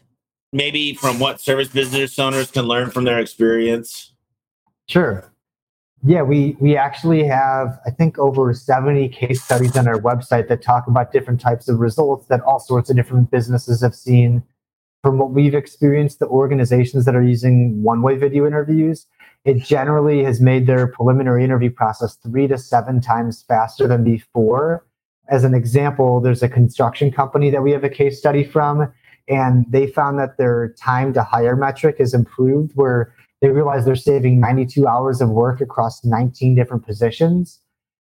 maybe 0.53 0.95
from 0.95 1.19
what 1.19 1.41
service 1.41 1.69
business 1.69 2.19
owners 2.19 2.51
can 2.51 2.65
learn 2.65 2.91
from 2.91 3.05
their 3.05 3.19
experience? 3.19 4.13
Sure 4.87 5.31
Yeah, 6.05 6.23
we 6.23 6.57
we 6.61 6.77
actually 6.77 7.25
have 7.25 7.79
I 7.87 7.91
think 7.91 8.19
over 8.19 8.53
70 8.53 9.09
case 9.09 9.43
studies 9.43 9.77
on 9.77 9.89
our 9.89 9.99
website 10.01 10.49
that 10.49 10.63
talk 10.63 10.87
about 10.87 11.13
different 11.13 11.41
types 11.41 11.69
of 11.69 11.81
results 11.81 12.27
that 12.27 12.41
all 12.43 12.61
sorts 12.61 12.91
of 12.91 12.97
different 12.97 13.31
businesses 13.31 13.81
have 13.83 13.95
seen. 13.95 14.43
From 15.05 15.19
what 15.19 15.33
we've 15.33 15.55
experienced, 15.55 16.19
the 16.19 16.29
organizations 16.29 17.05
that 17.05 17.15
are 17.15 17.23
using 17.23 17.83
one-way 17.83 18.17
video 18.17 18.47
interviews, 18.47 19.07
it 19.45 19.59
generally 19.63 20.25
has 20.25 20.41
made 20.41 20.67
their 20.67 20.87
preliminary 20.87 21.45
interview 21.45 21.69
process 21.69 22.17
three 22.17 22.47
to 22.47 22.57
seven 22.57 23.03
times 23.03 23.45
faster 23.47 23.87
than 23.87 24.03
before. 24.03 24.87
As 25.29 25.45
an 25.45 25.53
example, 25.53 26.23
there's 26.23 26.43
a 26.43 26.49
construction 26.49 27.13
company 27.13 27.51
that 27.51 27.63
we 27.63 27.71
have 27.73 27.85
a 27.85 27.91
case 27.91 28.19
study 28.19 28.45
from, 28.45 28.91
and 29.29 29.67
they 29.69 29.87
found 29.89 30.19
that 30.21 30.39
their 30.39 30.75
time 30.81 31.13
to 31.13 31.23
hire 31.23 31.55
metric 31.55 31.99
has 31.99 32.15
improved 32.15 32.73
where 32.75 33.13
they 33.43 33.51
realize 33.51 33.85
they're 33.85 33.97
saving 33.97 34.41
92 34.41 34.87
hours 34.87 35.21
of 35.21 35.29
work 35.29 35.61
across 35.61 36.03
19 36.03 36.55
different 36.55 36.83
positions. 36.87 37.61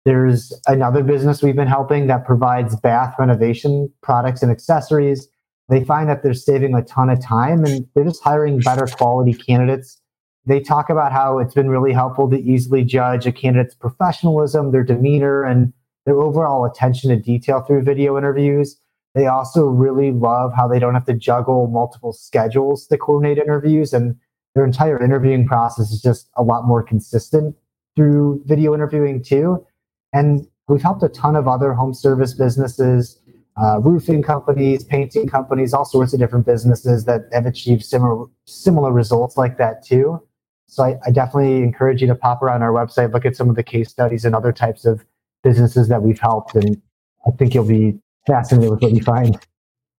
There's 0.05 0.53
another 0.69 1.03
business 1.03 1.43
we've 1.43 1.57
been 1.57 1.67
helping 1.67 2.07
that 2.07 2.25
provides 2.25 2.77
bath 2.77 3.17
renovation 3.19 3.93
products 4.01 4.45
and 4.45 4.53
accessories. 4.53 5.29
They 5.69 5.83
find 5.85 6.09
that 6.09 6.23
they're 6.23 6.35
saving 6.35 6.75
a 6.75 6.83
ton 6.83 7.09
of 7.09 7.23
time 7.23 7.65
and 7.65 7.87
they're 7.95 8.05
just 8.05 8.23
hiring 8.23 8.61
better 8.61 8.87
quality 8.87 9.35
candidates. 9.35 10.01
They 10.47 10.61
talk 10.61 10.91
about 10.91 11.13
how 11.13 11.39
it's 11.39 11.55
been 11.55 11.71
really 11.71 11.93
helpful 11.93 12.29
to 12.31 12.39
easily 12.39 12.85
judge 12.85 13.27
a 13.27 13.33
candidate's 13.33 13.75
professionalism, 13.75 14.73
their 14.73 14.85
demeanor, 14.85 15.43
and 15.43 15.73
their 16.05 16.21
overall 16.21 16.67
attention 16.67 17.09
to 17.11 17.17
detail 17.17 17.61
through 17.61 17.83
video 17.83 18.19
interviews. 18.19 18.79
They 19.15 19.27
also 19.27 19.65
really 19.65 20.13
love 20.13 20.53
how 20.55 20.69
they 20.69 20.79
don't 20.79 20.95
have 20.95 21.07
to 21.07 21.15
juggle 21.15 21.67
multiple 21.69 22.13
schedules 22.13 22.87
to 22.89 22.99
coordinate 22.99 23.39
interviews, 23.39 23.95
and 23.95 24.17
their 24.55 24.65
entire 24.67 25.03
interviewing 25.03 25.47
process 25.47 25.91
is 25.91 26.03
just 26.03 26.29
a 26.37 26.43
lot 26.43 26.67
more 26.67 26.83
consistent 26.83 27.57
through 27.97 28.43
video 28.45 28.75
interviewing 28.75 29.23
too. 29.23 29.65
And 30.13 30.47
we've 30.69 30.83
helped 30.83 31.03
a 31.03 31.09
ton 31.09 31.37
of 31.37 31.49
other 31.49 31.73
home 31.73 31.95
service 31.95 32.35
businesses, 32.35 33.19
uh, 33.57 33.81
roofing 33.81 34.23
companies, 34.23 34.85
painting 34.85 35.29
companies, 35.29 35.73
all 35.73 35.85
sorts 35.85 36.13
of 36.13 36.19
different 36.19 36.45
businesses 36.45 37.05
that 37.05 37.23
have 37.33 37.47
achieved 37.47 37.85
similar 37.85 38.27
similar 38.47 38.93
results 38.93 39.37
like 39.37 39.59
that 39.59 39.85
too. 39.85 40.21
So 40.67 40.83
I, 40.83 40.99
I 41.07 41.11
definitely 41.11 41.59
encourage 41.59 42.01
you 42.01 42.09
to 42.09 42.15
pop 42.15 42.43
around 42.43 42.63
our 42.63 42.73
website, 42.73 43.13
look 43.13 43.25
at 43.25 43.37
some 43.37 43.49
of 43.49 43.57
the 43.57 43.63
case 43.63 43.91
studies 43.91 44.25
and 44.25 44.35
other 44.35 44.53
types 44.53 44.85
of 44.85 45.05
businesses 45.43 45.89
that 45.89 46.03
we've 46.03 46.19
helped, 46.19 46.55
and 46.55 46.81
I 47.27 47.31
think 47.31 47.55
you'll 47.55 47.67
be 47.67 47.99
fascinated 48.27 48.71
with 48.71 48.83
what 48.83 48.93
you 48.93 49.03
find. 49.03 49.39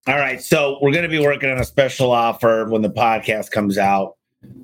All 0.08 0.18
right. 0.18 0.42
So 0.42 0.78
we're 0.82 0.92
going 0.92 1.04
to 1.04 1.10
be 1.10 1.20
working 1.20 1.50
on 1.50 1.60
a 1.60 1.64
special 1.64 2.12
offer 2.12 2.66
when 2.66 2.82
the 2.82 2.90
podcast 2.90 3.52
comes 3.52 3.78
out 3.78 4.18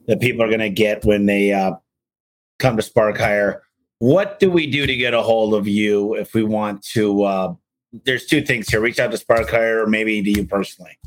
that 0.08 0.20
people 0.20 0.44
are 0.44 0.48
going 0.48 0.60
to 0.60 0.70
get 0.70 1.04
when 1.04 1.26
they 1.26 1.52
uh, 1.54 1.74
come 2.60 2.76
to 2.76 2.84
Spark 2.84 3.18
Hire. 3.18 3.64
What 4.00 4.40
do 4.40 4.52
we 4.52 4.70
do 4.70 4.86
to 4.86 4.96
get 4.96 5.14
a 5.14 5.22
hold 5.22 5.54
of 5.54 5.68
you 5.68 6.16
if 6.16 6.34
we 6.34 6.44
want 6.44 6.84
to? 6.90 7.24
Uh, 7.24 7.54
there's 7.92 8.26
two 8.26 8.42
things 8.42 8.70
here 8.70 8.82
reach 8.82 9.00
out 9.00 9.12
to 9.12 9.18
Spark 9.18 9.50
Hire 9.50 9.84
or 9.84 9.88
maybe 9.88 10.22
to 10.22 10.32
you 10.32 10.46
personally. 10.46 10.98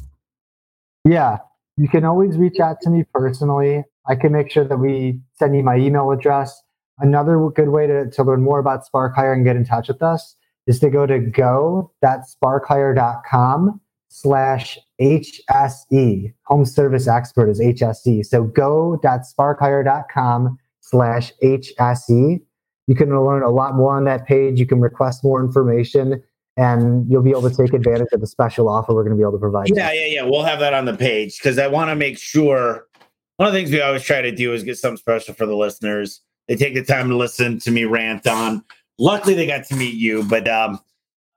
Yeah, 1.05 1.39
you 1.77 1.89
can 1.89 2.05
always 2.05 2.37
reach 2.37 2.61
out 2.61 2.81
to 2.83 2.91
me 2.91 3.05
personally. 3.13 3.83
I 4.07 4.15
can 4.17 4.33
make 4.33 4.51
sure 4.51 4.65
that 4.65 4.77
we 4.77 5.21
send 5.39 5.57
you 5.57 5.63
my 5.63 5.77
email 5.77 6.11
address. 6.11 6.61
Another 6.99 7.39
good 7.55 7.71
way 7.71 7.87
to, 7.87 8.11
to 8.11 8.23
learn 8.23 8.43
more 8.43 8.59
about 8.59 8.85
Spark 8.85 9.17
Hire 9.17 9.33
and 9.33 9.43
get 9.45 9.57
in 9.57 9.65
touch 9.65 9.89
with 9.89 10.03
us 10.03 10.37
is 10.67 10.79
to 10.81 10.91
go 10.91 11.07
to 11.07 11.19
go.sparkhire.com 11.19 13.81
slash 14.09 14.79
HSE. 15.01 16.35
Home 16.45 16.65
Service 16.65 17.09
Expert 17.09 17.51
is 17.51 17.61
HSE. 17.61 18.25
So 18.25 18.45
go.sparkhire.com 18.45 20.59
slash 20.81 21.33
HSE. 21.43 22.41
You 22.87 22.95
can 22.95 23.09
learn 23.09 23.43
a 23.43 23.51
lot 23.51 23.75
more 23.75 23.97
on 23.97 24.05
that 24.05 24.27
page. 24.27 24.61
You 24.61 24.67
can 24.67 24.81
request 24.81 25.25
more 25.25 25.43
information 25.43 26.23
and 26.57 27.11
you'll 27.11 27.23
be 27.23 27.31
able 27.31 27.49
to 27.49 27.57
take 27.57 27.73
advantage 27.73 28.09
of 28.13 28.21
the 28.21 28.27
special 28.27 28.69
offer 28.69 28.95
we're 28.95 29.03
going 29.03 29.17
to 29.17 29.17
be 29.17 29.23
able 29.23 29.33
to 29.33 29.39
provide. 29.39 29.69
Yeah, 29.69 29.93
yeah, 29.93 30.07
yeah. 30.07 30.23
We'll 30.23 30.45
have 30.45 30.61
that 30.61 30.75
on 30.75 30.85
the 30.85 30.97
page 30.97 31.39
because 31.39 31.59
I 31.59 31.67
want 31.67 31.91
to 31.91 31.97
make 31.97 32.19
sure. 32.19 32.87
One 33.37 33.49
of 33.49 33.53
the 33.53 33.59
things 33.59 33.73
we 33.73 33.81
always 33.81 34.05
try 34.05 34.23
to 34.23 34.31
do 34.31 34.53
is 34.53 34.63
get 34.63 34.79
something 34.79 34.97
special 34.97 35.35
for 35.35 35.45
the 35.45 35.57
listeners. 35.57 36.21
They 36.47 36.55
take 36.55 36.75
the 36.75 36.85
time 36.85 37.09
to 37.09 37.17
listen 37.17 37.59
to 37.61 37.73
me 37.73 37.85
rant 37.85 38.29
on 38.29 38.63
luckily 38.99 39.35
they 39.35 39.47
got 39.47 39.65
to 39.65 39.77
meet 39.77 39.95
you 39.95 40.23
but 40.25 40.49
um, 40.49 40.81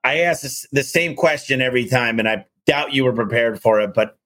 i 0.04 0.18
ask 0.18 0.42
this, 0.42 0.66
the 0.72 0.82
same 0.82 1.14
question 1.14 1.60
every 1.60 1.86
time 1.86 2.18
and 2.18 2.28
i 2.28 2.44
doubt 2.66 2.92
you 2.92 3.04
were 3.04 3.12
prepared 3.12 3.60
for 3.60 3.80
it 3.80 3.94
but 3.94 4.16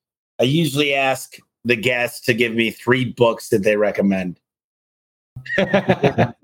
i 0.41 0.45
usually 0.45 0.95
ask 0.95 1.37
the 1.65 1.77
guests 1.77 2.21
to 2.21 2.35
give 2.35 2.55
me 2.55 2.71
three 2.71 3.05
books 3.05 3.49
that 3.49 3.63
they 3.63 3.77
recommend 3.77 4.39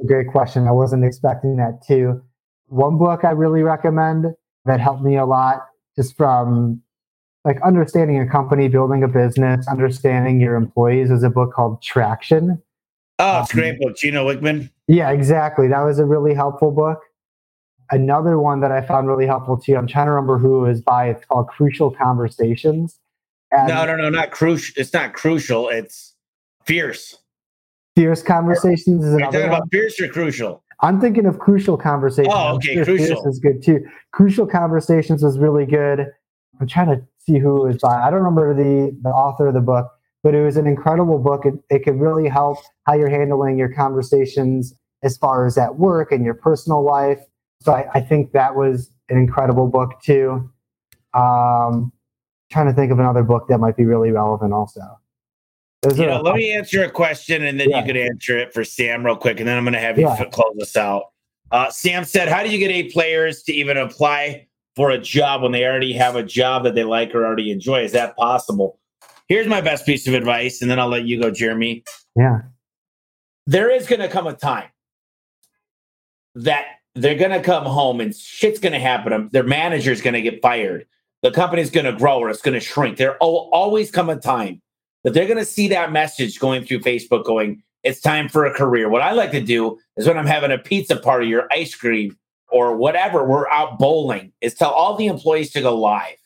great 0.06 0.28
question 0.30 0.66
i 0.66 0.72
wasn't 0.72 1.04
expecting 1.04 1.56
that 1.56 1.82
too 1.86 2.22
one 2.68 2.98
book 2.98 3.24
i 3.24 3.30
really 3.30 3.62
recommend 3.62 4.26
that 4.64 4.80
helped 4.80 5.02
me 5.02 5.16
a 5.16 5.26
lot 5.26 5.66
just 5.96 6.16
from 6.16 6.80
like 7.44 7.60
understanding 7.62 8.18
a 8.18 8.28
company 8.28 8.68
building 8.68 9.02
a 9.02 9.08
business 9.08 9.66
understanding 9.68 10.40
your 10.40 10.54
employees 10.54 11.10
is 11.10 11.22
a 11.22 11.30
book 11.30 11.52
called 11.52 11.80
traction 11.82 12.62
oh 13.18 13.40
it's 13.42 13.52
a 13.52 13.56
um, 13.56 13.60
great 13.60 13.80
book 13.80 13.96
gino 13.96 14.26
wickman 14.26 14.70
yeah, 14.88 15.10
exactly. 15.10 15.68
That 15.68 15.82
was 15.82 15.98
a 15.98 16.06
really 16.06 16.34
helpful 16.34 16.70
book. 16.70 17.00
Another 17.90 18.38
one 18.38 18.60
that 18.60 18.72
I 18.72 18.80
found 18.80 19.06
really 19.06 19.26
helpful 19.26 19.58
too. 19.58 19.76
I'm 19.76 19.86
trying 19.86 20.06
to 20.06 20.12
remember 20.12 20.38
who 20.38 20.64
it 20.64 20.68
was 20.68 20.80
by. 20.80 21.10
It's 21.10 21.24
called 21.26 21.48
Crucial 21.48 21.90
Conversations. 21.90 22.98
And 23.50 23.68
no, 23.68 23.84
no, 23.84 23.96
no, 23.96 24.08
not 24.10 24.30
crucial. 24.30 24.74
It's 24.76 24.92
not 24.92 25.12
crucial. 25.12 25.68
It's 25.68 26.14
fierce. 26.64 27.16
Fierce 27.96 28.22
Conversations 28.22 29.04
is 29.04 29.14
another. 29.14 29.14
Are 29.14 29.18
you 29.18 29.24
talking 29.24 29.40
one. 29.40 29.58
about 29.58 29.68
fierce 29.70 30.00
or 30.00 30.08
crucial? 30.08 30.62
I'm 30.80 31.00
thinking 31.00 31.26
of 31.26 31.38
Crucial 31.38 31.76
Conversations. 31.76 32.34
Oh, 32.36 32.54
okay, 32.56 32.74
sure 32.74 32.84
crucial 32.84 33.26
is 33.26 33.38
good 33.40 33.62
too. 33.62 33.84
Crucial 34.12 34.46
Conversations 34.46 35.22
was 35.22 35.38
really 35.38 35.66
good. 35.66 36.06
I'm 36.60 36.66
trying 36.68 36.88
to 36.88 37.02
see 37.18 37.38
who 37.38 37.64
it 37.64 37.68
was 37.68 37.78
by. 37.78 38.02
I 38.02 38.10
don't 38.10 38.20
remember 38.20 38.54
the 38.54 38.96
the 39.02 39.10
author 39.10 39.48
of 39.48 39.54
the 39.54 39.60
book, 39.60 39.90
but 40.22 40.34
it 40.34 40.44
was 40.44 40.56
an 40.56 40.66
incredible 40.66 41.18
book. 41.18 41.44
It, 41.46 41.54
it 41.70 41.84
could 41.84 42.00
really 42.00 42.28
help 42.28 42.58
how 42.86 42.94
you're 42.94 43.10
handling 43.10 43.58
your 43.58 43.72
conversations 43.72 44.74
as 45.02 45.16
far 45.16 45.46
as 45.46 45.58
at 45.58 45.76
work 45.76 46.12
and 46.12 46.24
your 46.24 46.34
personal 46.34 46.84
life. 46.84 47.20
So 47.60 47.72
I, 47.72 47.88
I 47.94 48.00
think 48.00 48.32
that 48.32 48.54
was 48.54 48.90
an 49.08 49.18
incredible 49.18 49.68
book 49.68 50.00
too. 50.02 50.50
Um, 51.14 51.92
trying 52.50 52.66
to 52.66 52.72
think 52.72 52.92
of 52.92 52.98
another 52.98 53.22
book 53.22 53.48
that 53.48 53.58
might 53.58 53.76
be 53.76 53.84
really 53.84 54.10
relevant 54.10 54.52
also. 54.52 54.80
You 55.84 56.06
know, 56.06 56.20
let 56.20 56.34
me 56.34 56.52
answer 56.52 56.82
a 56.82 56.90
question 56.90 57.44
and 57.44 57.60
then 57.60 57.70
yeah. 57.70 57.80
you 57.80 57.86
could 57.86 57.96
answer 57.96 58.36
it 58.36 58.52
for 58.52 58.64
Sam 58.64 59.06
real 59.06 59.16
quick, 59.16 59.38
and 59.38 59.48
then 59.48 59.56
I'm 59.56 59.64
going 59.64 59.74
to 59.74 59.80
have 59.80 59.96
you 59.96 60.06
yeah. 60.06 60.24
close 60.24 60.56
us 60.60 60.76
out. 60.76 61.12
Uh, 61.52 61.70
Sam 61.70 62.04
said, 62.04 62.28
How 62.28 62.42
do 62.42 62.50
you 62.50 62.58
get 62.58 62.70
A 62.70 62.90
players 62.90 63.42
to 63.44 63.52
even 63.52 63.76
apply 63.76 64.48
for 64.74 64.90
a 64.90 64.98
job 64.98 65.42
when 65.42 65.52
they 65.52 65.64
already 65.64 65.92
have 65.92 66.16
a 66.16 66.22
job 66.22 66.64
that 66.64 66.74
they 66.74 66.84
like 66.84 67.14
or 67.14 67.24
already 67.24 67.52
enjoy? 67.52 67.84
Is 67.84 67.92
that 67.92 68.16
possible? 68.16 68.80
Here's 69.28 69.46
my 69.46 69.60
best 69.60 69.86
piece 69.86 70.08
of 70.08 70.14
advice, 70.14 70.62
and 70.62 70.70
then 70.70 70.80
I'll 70.80 70.88
let 70.88 71.04
you 71.04 71.20
go, 71.20 71.30
Jeremy. 71.30 71.84
Yeah. 72.16 72.40
There 73.46 73.70
is 73.70 73.86
going 73.86 74.00
to 74.00 74.08
come 74.08 74.26
a 74.26 74.34
time 74.34 74.68
that 76.34 76.66
they're 76.94 77.14
going 77.14 77.30
to 77.30 77.40
come 77.40 77.64
home 77.64 78.00
and 78.00 78.14
shit's 78.14 78.58
going 78.58 78.72
to 78.72 78.78
happen. 78.80 79.28
Their 79.32 79.44
manager's 79.44 80.00
going 80.00 80.14
to 80.14 80.22
get 80.22 80.42
fired. 80.42 80.86
The 81.22 81.30
company's 81.30 81.70
going 81.70 81.86
to 81.86 81.92
grow 81.92 82.18
or 82.18 82.30
it's 82.30 82.42
going 82.42 82.54
to 82.54 82.60
shrink. 82.60 82.96
There 82.96 83.16
will 83.20 83.48
always 83.52 83.90
come 83.90 84.10
a 84.10 84.16
time 84.16 84.60
that 85.04 85.14
they're 85.14 85.26
going 85.26 85.38
to 85.38 85.44
see 85.44 85.68
that 85.68 85.92
message 85.92 86.38
going 86.38 86.64
through 86.64 86.80
Facebook 86.80 87.24
going, 87.24 87.62
it's 87.82 88.00
time 88.00 88.28
for 88.28 88.44
a 88.44 88.52
career. 88.52 88.88
What 88.88 89.02
I 89.02 89.12
like 89.12 89.30
to 89.32 89.40
do 89.40 89.78
is 89.96 90.06
when 90.06 90.18
I'm 90.18 90.26
having 90.26 90.50
a 90.50 90.58
pizza 90.58 90.96
party 90.96 91.32
or 91.34 91.46
ice 91.52 91.74
cream 91.74 92.16
or 92.50 92.76
whatever, 92.76 93.24
we're 93.24 93.48
out 93.50 93.78
bowling, 93.78 94.32
is 94.40 94.54
tell 94.54 94.70
all 94.70 94.96
the 94.96 95.06
employees 95.06 95.50
to 95.52 95.60
go 95.60 95.76
live 95.76 96.16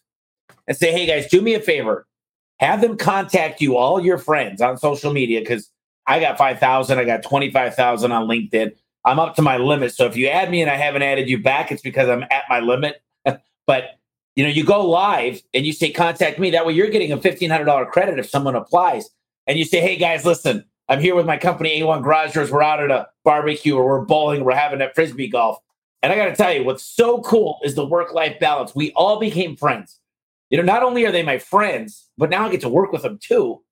and 0.67 0.77
say, 0.77 0.93
hey 0.93 1.07
guys, 1.07 1.29
do 1.29 1.41
me 1.41 1.55
a 1.55 1.61
favor. 1.61 2.07
Have 2.59 2.81
them 2.81 2.97
contact 2.97 3.61
you, 3.61 3.77
all 3.77 4.01
your 4.01 4.19
friends 4.19 4.61
on 4.61 4.79
social 4.79 5.13
media, 5.13 5.41
because 5.41 5.69
I 6.07 6.21
got 6.21 6.39
5,000, 6.39 6.99
I 6.99 7.05
got 7.05 7.23
25,000 7.23 8.13
on 8.13 8.29
LinkedIn. 8.29 8.73
I'm 9.05 9.19
up 9.19 9.35
to 9.37 9.43
my 9.43 9.57
limit. 9.57 9.93
So 9.93 10.07
if 10.07 10.17
you 10.17 10.29
add 10.29 10.51
me 10.51 10.63
and 10.63 10.71
I 10.71 10.77
haven't 10.77 11.03
added 11.03 11.29
you 11.29 11.43
back, 11.43 11.73
it's 11.73 11.83
because 11.83 12.09
I'm 12.09 12.23
at 12.23 12.45
my 12.49 12.61
limit. 12.61 13.03
but 13.67 13.99
you 14.37 14.45
know, 14.45 14.51
you 14.51 14.65
go 14.65 14.87
live 14.87 15.43
and 15.55 15.67
you 15.67 15.73
say 15.73 15.91
contact 15.91 16.39
me. 16.39 16.51
That 16.51 16.67
way 16.67 16.73
you're 16.73 16.91
getting 16.91 17.13
a 17.13 17.19
$1,500 17.19 17.91
credit 17.91 18.19
if 18.19 18.29
someone 18.29 18.57
applies. 18.57 19.09
And 19.47 19.59
you 19.59 19.65
say, 19.65 19.81
hey 19.81 19.97
guys, 19.97 20.25
listen, 20.25 20.65
I'm 20.89 21.01
here 21.01 21.15
with 21.15 21.27
my 21.27 21.37
company, 21.37 21.81
A1 21.81 22.03
Garage 22.03 22.35
Doors. 22.35 22.51
We're 22.51 22.63
out 22.63 22.83
at 22.83 22.91
a 22.91 23.09
barbecue 23.25 23.77
or 23.77 23.87
we're 23.87 24.05
bowling, 24.05 24.45
we're 24.45 24.55
having 24.55 24.81
a 24.81 24.93
frisbee 24.95 25.29
golf. 25.29 25.59
And 26.03 26.13
I 26.13 26.17
got 26.17 26.27
to 26.27 26.35
tell 26.35 26.53
you, 26.53 26.65
what's 26.65 26.85
so 26.85 27.21
cool 27.23 27.59
is 27.63 27.75
the 27.75 27.87
work 27.87 28.13
life 28.13 28.39
balance. 28.41 28.75
We 28.75 28.93
all 28.93 29.21
became 29.21 29.57
friends. 29.57 30.01
You 30.51 30.59
know, 30.59 30.65
not 30.65 30.83
only 30.83 31.07
are 31.07 31.13
they 31.13 31.23
my 31.23 31.39
friends, 31.39 32.09
but 32.19 32.29
now 32.29 32.47
I 32.47 32.51
get 32.51 32.61
to 32.63 32.69
work 32.69 32.93
with 32.93 33.03
them 33.03 33.19
too. 33.19 33.63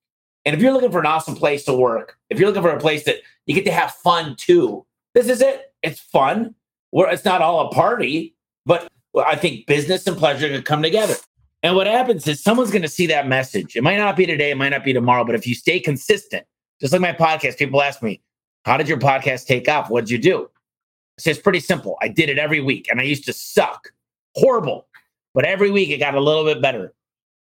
And 0.45 0.55
if 0.55 0.63
you're 0.63 0.73
looking 0.73 0.93
for 0.93 1.01
an 1.01 1.07
awesome 1.07 1.35
place 1.35 1.65
to 1.65 1.75
work, 1.75 2.17
if 2.31 2.39
you're 2.39 2.49
looking 2.49 2.63
for 2.63 2.71
a 2.71 2.81
place 2.81 3.05
that 3.05 3.17
you 3.47 3.55
get 3.55 3.65
to 3.67 3.73
have 3.73 3.93
fun 3.93 4.37
too, 4.37 4.87
this 5.15 5.29
is 5.29 5.43
it. 5.43 5.75
It's 5.83 6.01
fun. 6.01 6.55
Where 6.91 7.11
it's 7.11 7.25
not 7.25 7.43
all 7.43 7.69
a 7.69 7.71
party, 7.71 8.35
but 8.65 8.91
I 9.17 9.37
think 9.37 9.67
business 9.67 10.07
and 10.07 10.17
pleasure 10.17 10.49
can 10.49 10.63
come 10.63 10.83
together. 10.83 11.15
And 11.63 11.77
what 11.77 11.87
happens 11.87 12.27
is 12.27 12.43
someone's 12.43 12.71
going 12.71 12.83
to 12.83 12.89
see 12.89 13.07
that 13.09 13.29
message. 13.29 13.77
It 13.77 13.83
might 13.83 13.99
not 13.99 14.17
be 14.17 14.25
today, 14.25 14.51
it 14.51 14.57
might 14.57 14.71
not 14.71 14.85
be 14.85 14.93
tomorrow, 14.93 15.25
but 15.25 15.35
if 15.35 15.47
you 15.47 15.55
stay 15.55 15.79
consistent, 15.79 16.47
just 16.81 16.93
like 16.93 17.03
my 17.03 17.13
podcast, 17.13 17.59
people 17.59 17.83
ask 17.83 18.03
me, 18.03 18.23
How 18.65 18.77
did 18.77 18.89
your 18.89 18.99
podcast 18.99 19.47
take 19.47 19.69
off? 19.69 19.91
What'd 19.91 20.11
you 20.11 20.19
do? 20.19 20.49
I 21.19 21.21
said, 21.21 21.31
It's 21.33 21.41
pretty 21.41 21.61
simple. 21.61 21.99
I 22.01 22.09
did 22.09 22.31
it 22.31 22.39
every 22.39 22.61
week 22.61 22.89
and 22.91 23.01
I 23.01 23.05
used 23.05 23.25
to 23.27 23.33
suck. 23.33 23.93
Horrible. 24.37 24.87
But 25.35 25.45
every 25.45 25.71
week 25.71 25.91
it 25.91 25.99
got 25.99 26.15
a 26.15 26.21
little 26.21 26.45
bit 26.45 26.63
better. 26.63 26.95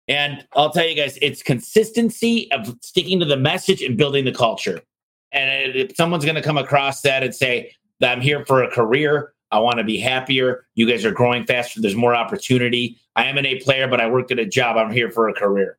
And 0.08 0.44
I'll 0.54 0.70
tell 0.70 0.86
you 0.86 0.96
guys, 0.96 1.18
it's 1.22 1.42
consistency 1.42 2.50
of 2.50 2.76
sticking 2.82 3.20
to 3.20 3.24
the 3.24 3.36
message 3.36 3.80
and 3.80 3.96
building 3.96 4.24
the 4.24 4.32
culture. 4.32 4.80
And 5.30 5.76
if 5.76 5.94
someone's 5.94 6.24
going 6.24 6.34
to 6.34 6.42
come 6.42 6.58
across 6.58 7.02
that 7.02 7.22
and 7.22 7.32
say 7.32 7.72
that 8.00 8.10
I'm 8.10 8.20
here 8.20 8.44
for 8.44 8.64
a 8.64 8.70
career, 8.70 9.34
I 9.50 9.58
want 9.58 9.78
to 9.78 9.84
be 9.84 9.98
happier. 9.98 10.66
You 10.74 10.88
guys 10.88 11.04
are 11.04 11.10
growing 11.10 11.44
faster. 11.44 11.80
There's 11.80 11.96
more 11.96 12.14
opportunity. 12.14 12.98
I 13.16 13.24
am 13.24 13.36
an 13.38 13.46
A 13.46 13.58
player, 13.60 13.88
but 13.88 14.00
I 14.00 14.08
worked 14.08 14.30
at 14.30 14.38
a 14.38 14.46
job. 14.46 14.76
I'm 14.76 14.92
here 14.92 15.10
for 15.10 15.28
a 15.28 15.34
career. 15.34 15.78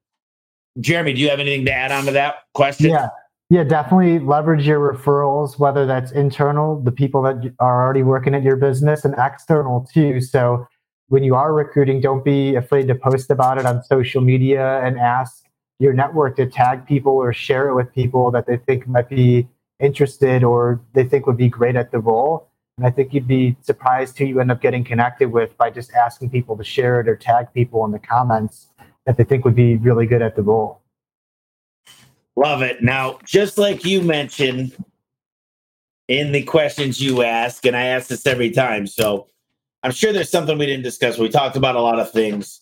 Jeremy, 0.80 1.14
do 1.14 1.22
you 1.22 1.30
have 1.30 1.40
anything 1.40 1.66
to 1.66 1.74
add 1.74 1.92
on 1.92 2.06
to 2.06 2.12
that 2.12 2.36
question? 2.54 2.90
Yeah. 2.90 3.10
Yeah, 3.50 3.66
definitely 3.66 4.20
leverage 4.20 4.66
your 4.66 4.80
referrals, 4.80 5.60
whether 5.60 5.86
that's 5.86 6.14
internal, 6.14 6.82
the 6.82 6.92
people 6.92 7.22
that 7.24 7.54
are 7.60 7.84
already 7.84 8.02
working 8.02 8.34
at 8.34 8.44
your 8.44 8.56
business, 8.56 9.04
and 9.04 9.14
external 9.18 9.86
too. 9.94 10.22
So 10.22 10.66
when 11.10 11.26
you 11.26 11.36
are 11.36 11.54
recruiting, 11.54 12.00
don't 12.00 12.24
be 12.24 12.56
afraid 12.56 12.88
to 12.88 12.96
post 12.96 13.30
about 13.30 13.58
it 13.58 13.66
on 13.66 13.84
social 13.84 14.22
media 14.22 14.80
and 14.86 14.98
ask 14.98 15.44
your 15.80 15.92
network 15.92 16.38
to 16.38 16.46
tag 16.46 16.88
people 16.88 17.12
or 17.12 17.34
share 17.34 17.68
it 17.68 17.76
with 17.76 17.94
people 17.94 18.32
that 18.32 18.48
they 18.48 18.56
think 18.56 18.88
might 18.88 19.10
be 19.10 19.50
interested 19.82 20.46
or 20.46 20.80
they 20.94 21.04
think 21.04 21.28
would 21.28 21.36
be 21.36 21.50
great 21.50 21.76
at 21.76 21.92
the 21.92 22.00
role. 22.00 22.48
And 22.82 22.88
I 22.88 22.90
think 22.90 23.14
you'd 23.14 23.28
be 23.28 23.56
surprised 23.62 24.18
who 24.18 24.26
you 24.26 24.40
end 24.40 24.50
up 24.50 24.60
getting 24.60 24.84
connected 24.84 25.32
with 25.32 25.56
by 25.56 25.70
just 25.70 25.94
asking 25.94 26.32
people 26.32 26.58
to 26.58 26.64
share 26.64 27.00
it 27.00 27.08
or 27.08 27.16
tag 27.16 27.54
people 27.54 27.86
in 27.86 27.92
the 27.92 28.00
comments 28.00 28.70
that 29.06 29.18
they 29.18 29.24
think 29.24 29.46
would 29.46 29.54
be 29.54 29.76
really 29.76 30.08
good 30.08 30.24
at 30.24 30.36
the 30.36 30.42
role. 30.42 30.82
Love 32.36 32.64
it. 32.64 32.82
Now, 32.82 33.20
just 33.24 33.60
like 33.60 33.86
you 33.86 34.02
mentioned 34.02 34.76
in 36.08 36.32
the 36.32 36.42
questions 36.42 37.00
you 37.00 37.22
ask, 37.22 37.68
and 37.68 37.78
I 37.78 37.84
ask 37.84 38.08
this 38.08 38.26
every 38.26 38.50
time, 38.50 38.88
so 38.88 39.28
I'm 39.84 39.92
sure 39.92 40.12
there's 40.12 40.32
something 40.32 40.58
we 40.58 40.66
didn't 40.66 40.82
discuss. 40.82 41.20
We 41.20 41.30
talked 41.30 41.58
about 41.58 41.76
a 41.76 41.82
lot 41.82 42.00
of 42.00 42.12
things. 42.12 42.62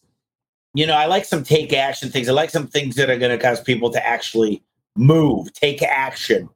You 0.73 0.85
know, 0.85 0.95
I 0.95 1.05
like 1.05 1.23
some 1.23 1.43
take 1.43 1.71
action 1.71 2.09
things. 2.09 2.27
I 2.27 2.33
like 2.33 2.49
some 2.49 2.67
things 2.67 2.95
that 2.95 3.09
are 3.09 3.17
going 3.17 3.31
to 3.31 3.41
cause 3.41 3.61
people 3.61 3.89
to 3.91 4.05
actually 4.05 4.65
move, 4.97 5.53
take 5.53 5.81
action. 5.81 6.49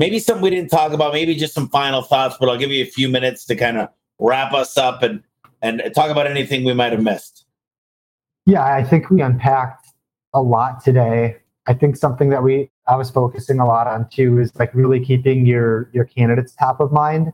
Maybe 0.00 0.18
something 0.18 0.42
we 0.42 0.48
didn't 0.48 0.70
talk 0.70 0.92
about, 0.92 1.12
maybe 1.12 1.34
just 1.34 1.52
some 1.52 1.68
final 1.68 2.00
thoughts, 2.00 2.34
but 2.40 2.48
I'll 2.48 2.56
give 2.56 2.70
you 2.70 2.82
a 2.82 2.86
few 2.86 3.06
minutes 3.06 3.44
to 3.44 3.54
kind 3.54 3.76
of 3.76 3.90
wrap 4.18 4.54
us 4.54 4.78
up 4.78 5.02
and 5.02 5.22
and 5.60 5.82
talk 5.94 6.10
about 6.10 6.26
anything 6.26 6.64
we 6.64 6.72
might 6.72 6.92
have 6.92 7.02
missed. 7.02 7.44
Yeah, 8.46 8.64
I 8.64 8.82
think 8.82 9.10
we 9.10 9.20
unpacked 9.20 9.88
a 10.32 10.40
lot 10.40 10.82
today. 10.82 11.36
I 11.66 11.74
think 11.74 11.98
something 11.98 12.30
that 12.30 12.42
we 12.42 12.70
I 12.88 12.96
was 12.96 13.10
focusing 13.10 13.60
a 13.60 13.66
lot 13.66 13.86
on 13.86 14.08
too 14.08 14.38
is 14.40 14.56
like 14.58 14.74
really 14.74 15.04
keeping 15.04 15.44
your 15.44 15.90
your 15.92 16.06
candidates 16.06 16.54
top 16.54 16.80
of 16.80 16.90
mind. 16.92 17.30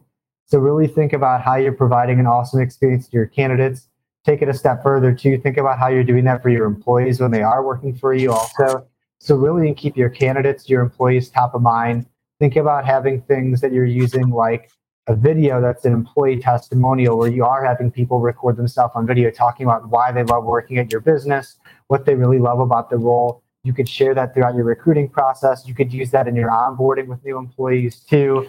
So 0.46 0.58
really 0.58 0.88
think 0.88 1.12
about 1.12 1.42
how 1.42 1.54
you're 1.54 1.70
providing 1.70 2.18
an 2.18 2.26
awesome 2.26 2.60
experience 2.60 3.06
to 3.06 3.16
your 3.16 3.26
candidates. 3.26 3.86
Take 4.24 4.42
it 4.42 4.48
a 4.48 4.54
step 4.54 4.82
further 4.82 5.14
too. 5.14 5.38
Think 5.38 5.56
about 5.56 5.78
how 5.78 5.86
you're 5.86 6.02
doing 6.02 6.24
that 6.24 6.42
for 6.42 6.48
your 6.48 6.66
employees 6.66 7.20
when 7.20 7.30
they 7.30 7.42
are 7.42 7.64
working 7.64 7.94
for 7.94 8.12
you 8.12 8.32
also. 8.32 8.88
So 9.20 9.36
really 9.36 9.72
keep 9.72 9.96
your 9.96 10.10
candidates, 10.10 10.68
your 10.68 10.82
employees 10.82 11.30
top 11.30 11.54
of 11.54 11.62
mind. 11.62 12.06
Think 12.38 12.56
about 12.56 12.84
having 12.84 13.22
things 13.22 13.60
that 13.62 13.72
you're 13.72 13.84
using 13.86 14.30
like 14.30 14.70
a 15.06 15.14
video 15.14 15.60
that's 15.60 15.84
an 15.84 15.92
employee 15.92 16.38
testimonial 16.38 17.16
where 17.16 17.30
you 17.30 17.44
are 17.44 17.64
having 17.64 17.90
people 17.90 18.20
record 18.20 18.56
themselves 18.56 18.92
on 18.94 19.06
video 19.06 19.30
talking 19.30 19.64
about 19.64 19.88
why 19.88 20.12
they 20.12 20.24
love 20.24 20.44
working 20.44 20.78
at 20.78 20.90
your 20.90 21.00
business, 21.00 21.56
what 21.86 22.04
they 22.04 22.14
really 22.14 22.38
love 22.38 22.60
about 22.60 22.90
the 22.90 22.98
role. 22.98 23.42
You 23.62 23.72
could 23.72 23.88
share 23.88 24.14
that 24.14 24.34
throughout 24.34 24.54
your 24.54 24.64
recruiting 24.64 25.08
process. 25.08 25.66
You 25.66 25.74
could 25.74 25.92
use 25.92 26.10
that 26.10 26.28
in 26.28 26.36
your 26.36 26.50
onboarding 26.50 27.06
with 27.06 27.24
new 27.24 27.38
employees 27.38 28.00
too. 28.00 28.48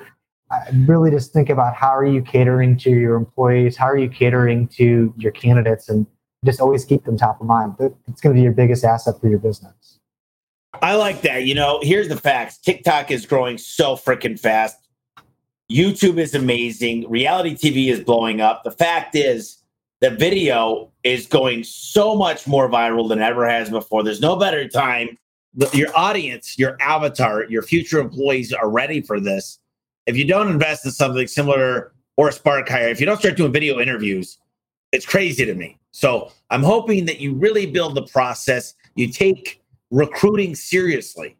Uh, 0.49 0.59
really 0.85 1.11
just 1.11 1.31
think 1.31 1.49
about 1.49 1.75
how 1.75 1.95
are 1.95 2.05
you 2.05 2.21
catering 2.21 2.77
to 2.79 2.89
your 2.89 3.15
employees? 3.15 3.77
How 3.77 3.85
are 3.85 3.97
you 3.97 4.09
catering 4.09 4.67
to 4.69 5.13
your 5.17 5.31
candidates? 5.31 5.89
And 5.89 6.07
just 6.45 6.59
always 6.59 6.85
keep 6.85 7.03
them 7.05 7.17
top 7.17 7.39
of 7.39 7.47
mind. 7.47 7.75
It's 8.07 8.21
going 8.21 8.35
to 8.35 8.39
be 8.39 8.43
your 8.43 8.53
biggest 8.53 8.83
asset 8.83 9.15
for 9.19 9.27
your 9.27 9.39
business 9.39 9.96
i 10.81 10.95
like 10.95 11.21
that 11.21 11.45
you 11.45 11.55
know 11.55 11.79
here's 11.81 12.07
the 12.07 12.17
facts. 12.17 12.57
Tiktok 12.57 13.11
is 13.11 13.25
growing 13.25 13.57
so 13.57 13.95
freaking 13.95 14.39
fast. 14.39 14.77
Youtube 15.71 16.17
is 16.17 16.33
amazing. 16.33 17.09
Reality 17.09 17.55
tv 17.55 17.91
is 17.91 17.99
blowing 17.99 18.41
up. 18.41 18.63
The 18.63 18.71
fact 18.71 19.15
is 19.15 19.63
the 20.01 20.11
video 20.11 20.91
is 21.03 21.25
going 21.25 21.63
so 21.63 22.15
much 22.15 22.47
more 22.47 22.69
viral 22.69 23.09
than 23.09 23.21
ever 23.21 23.47
has 23.47 23.69
before. 23.69 24.03
There's 24.03 24.21
no 24.21 24.35
better 24.35 24.67
time. 24.67 25.17
Your 25.73 25.95
audience 25.95 26.57
your 26.57 26.77
avatar 26.81 27.45
your 27.45 27.63
future 27.63 27.99
employees 27.99 28.53
are 28.53 28.69
ready 28.69 29.01
for 29.01 29.19
this. 29.19 29.59
If 30.05 30.15
you 30.15 30.25
don't 30.25 30.49
invest 30.49 30.85
in 30.85 30.91
something 30.91 31.27
similar 31.27 31.93
or 32.15 32.29
a 32.29 32.31
Spark 32.31 32.69
Hire, 32.69 32.89
if 32.89 32.99
you 32.99 33.05
don't 33.05 33.19
start 33.19 33.37
doing 33.37 33.51
video 33.51 33.79
interviews, 33.79 34.37
it's 34.91 35.05
crazy 35.05 35.45
to 35.45 35.53
me. 35.53 35.77
So 35.91 36.31
I'm 36.49 36.63
hoping 36.63 37.05
that 37.05 37.19
you 37.19 37.33
really 37.33 37.65
build 37.65 37.95
the 37.95 38.03
process. 38.03 38.73
You 38.95 39.09
take 39.11 39.61
recruiting 39.91 40.55
seriously 40.55 41.37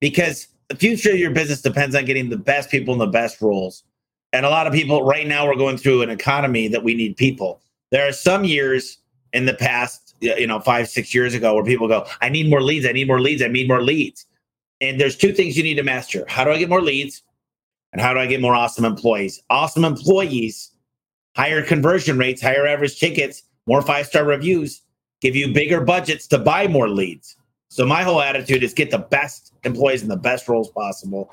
because 0.00 0.48
the 0.68 0.76
future 0.76 1.10
of 1.10 1.18
your 1.18 1.30
business 1.30 1.62
depends 1.62 1.94
on 1.94 2.04
getting 2.04 2.28
the 2.28 2.36
best 2.36 2.70
people 2.70 2.92
in 2.92 2.98
the 2.98 3.06
best 3.06 3.40
roles. 3.40 3.84
And 4.32 4.44
a 4.44 4.50
lot 4.50 4.66
of 4.66 4.72
people 4.72 5.04
right 5.04 5.26
now 5.26 5.46
we're 5.46 5.56
going 5.56 5.78
through 5.78 6.02
an 6.02 6.10
economy 6.10 6.68
that 6.68 6.84
we 6.84 6.94
need 6.94 7.16
people. 7.16 7.60
There 7.90 8.06
are 8.06 8.12
some 8.12 8.44
years 8.44 8.98
in 9.32 9.46
the 9.46 9.54
past, 9.54 10.14
you 10.20 10.46
know, 10.46 10.60
five, 10.60 10.88
six 10.88 11.14
years 11.14 11.34
ago 11.34 11.54
where 11.54 11.64
people 11.64 11.88
go, 11.88 12.06
I 12.20 12.28
need 12.28 12.50
more 12.50 12.62
leads, 12.62 12.86
I 12.86 12.92
need 12.92 13.06
more 13.06 13.20
leads, 13.20 13.42
I 13.42 13.48
need 13.48 13.68
more 13.68 13.82
leads. 13.82 14.26
And 14.80 15.00
there's 15.00 15.16
two 15.16 15.32
things 15.32 15.56
you 15.56 15.62
need 15.62 15.76
to 15.76 15.82
master. 15.82 16.24
How 16.28 16.44
do 16.44 16.50
I 16.50 16.58
get 16.58 16.68
more 16.68 16.82
leads? 16.82 17.22
And 17.92 18.02
how 18.02 18.12
do 18.12 18.20
I 18.20 18.26
get 18.26 18.40
more 18.40 18.54
awesome 18.54 18.84
employees? 18.84 19.42
Awesome 19.48 19.84
employees, 19.84 20.72
higher 21.36 21.62
conversion 21.62 22.18
rates, 22.18 22.42
higher 22.42 22.66
average 22.66 23.00
tickets, 23.00 23.42
more 23.66 23.80
five 23.80 24.06
star 24.06 24.24
reviews, 24.24 24.82
give 25.22 25.34
you 25.34 25.54
bigger 25.54 25.80
budgets 25.80 26.26
to 26.28 26.38
buy 26.38 26.68
more 26.68 26.88
leads. 26.88 27.37
So 27.68 27.84
my 27.86 28.02
whole 28.02 28.20
attitude 28.20 28.62
is 28.62 28.72
get 28.72 28.90
the 28.90 28.98
best 28.98 29.52
employees 29.64 30.02
in 30.02 30.08
the 30.08 30.16
best 30.16 30.48
roles 30.48 30.70
possible. 30.70 31.30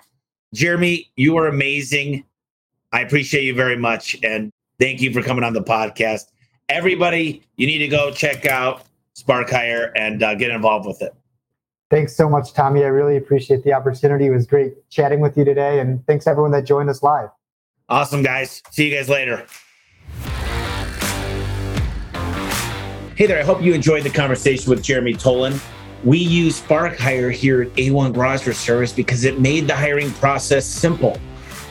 Jeremy, 0.53 1.11
you 1.15 1.37
are 1.37 1.47
amazing. 1.47 2.25
I 2.91 3.01
appreciate 3.01 3.43
you 3.43 3.55
very 3.55 3.77
much. 3.77 4.17
And 4.23 4.51
thank 4.79 5.01
you 5.01 5.11
for 5.13 5.21
coming 5.21 5.43
on 5.43 5.53
the 5.53 5.63
podcast. 5.63 6.25
Everybody, 6.67 7.43
you 7.57 7.67
need 7.67 7.79
to 7.79 7.87
go 7.87 8.11
check 8.11 8.45
out 8.45 8.83
Spark 9.13 9.49
Hire 9.49 9.93
and 9.95 10.21
uh, 10.23 10.35
get 10.35 10.51
involved 10.51 10.85
with 10.85 11.01
it. 11.01 11.13
Thanks 11.89 12.15
so 12.15 12.27
much, 12.27 12.53
Tommy. 12.53 12.83
I 12.83 12.87
really 12.87 13.15
appreciate 13.15 13.63
the 13.63 13.73
opportunity. 13.73 14.25
It 14.25 14.31
was 14.31 14.45
great 14.45 14.89
chatting 14.89 15.19
with 15.19 15.37
you 15.37 15.45
today. 15.45 15.79
And 15.79 16.05
thanks 16.07 16.27
everyone 16.27 16.51
that 16.51 16.65
joined 16.65 16.89
us 16.89 17.03
live. 17.03 17.29
Awesome, 17.87 18.23
guys. 18.23 18.61
See 18.71 18.89
you 18.89 18.95
guys 18.95 19.07
later. 19.07 19.45
Hey 23.15 23.27
there. 23.27 23.39
I 23.39 23.43
hope 23.43 23.61
you 23.61 23.73
enjoyed 23.73 24.03
the 24.03 24.09
conversation 24.09 24.69
with 24.69 24.83
Jeremy 24.83 25.13
Tolan. 25.13 25.61
We 26.05 26.19
use 26.19 26.57
Spark 26.57 26.99
Hire 26.99 27.31
here 27.31 27.63
at 27.63 27.73
A1 27.73 28.13
Garage 28.13 28.47
Service 28.55 28.93
because 28.93 29.23
it 29.23 29.39
made 29.39 29.65
the 29.65 29.75
hiring 29.75 30.11
process 30.11 30.63
simple. 30.63 31.17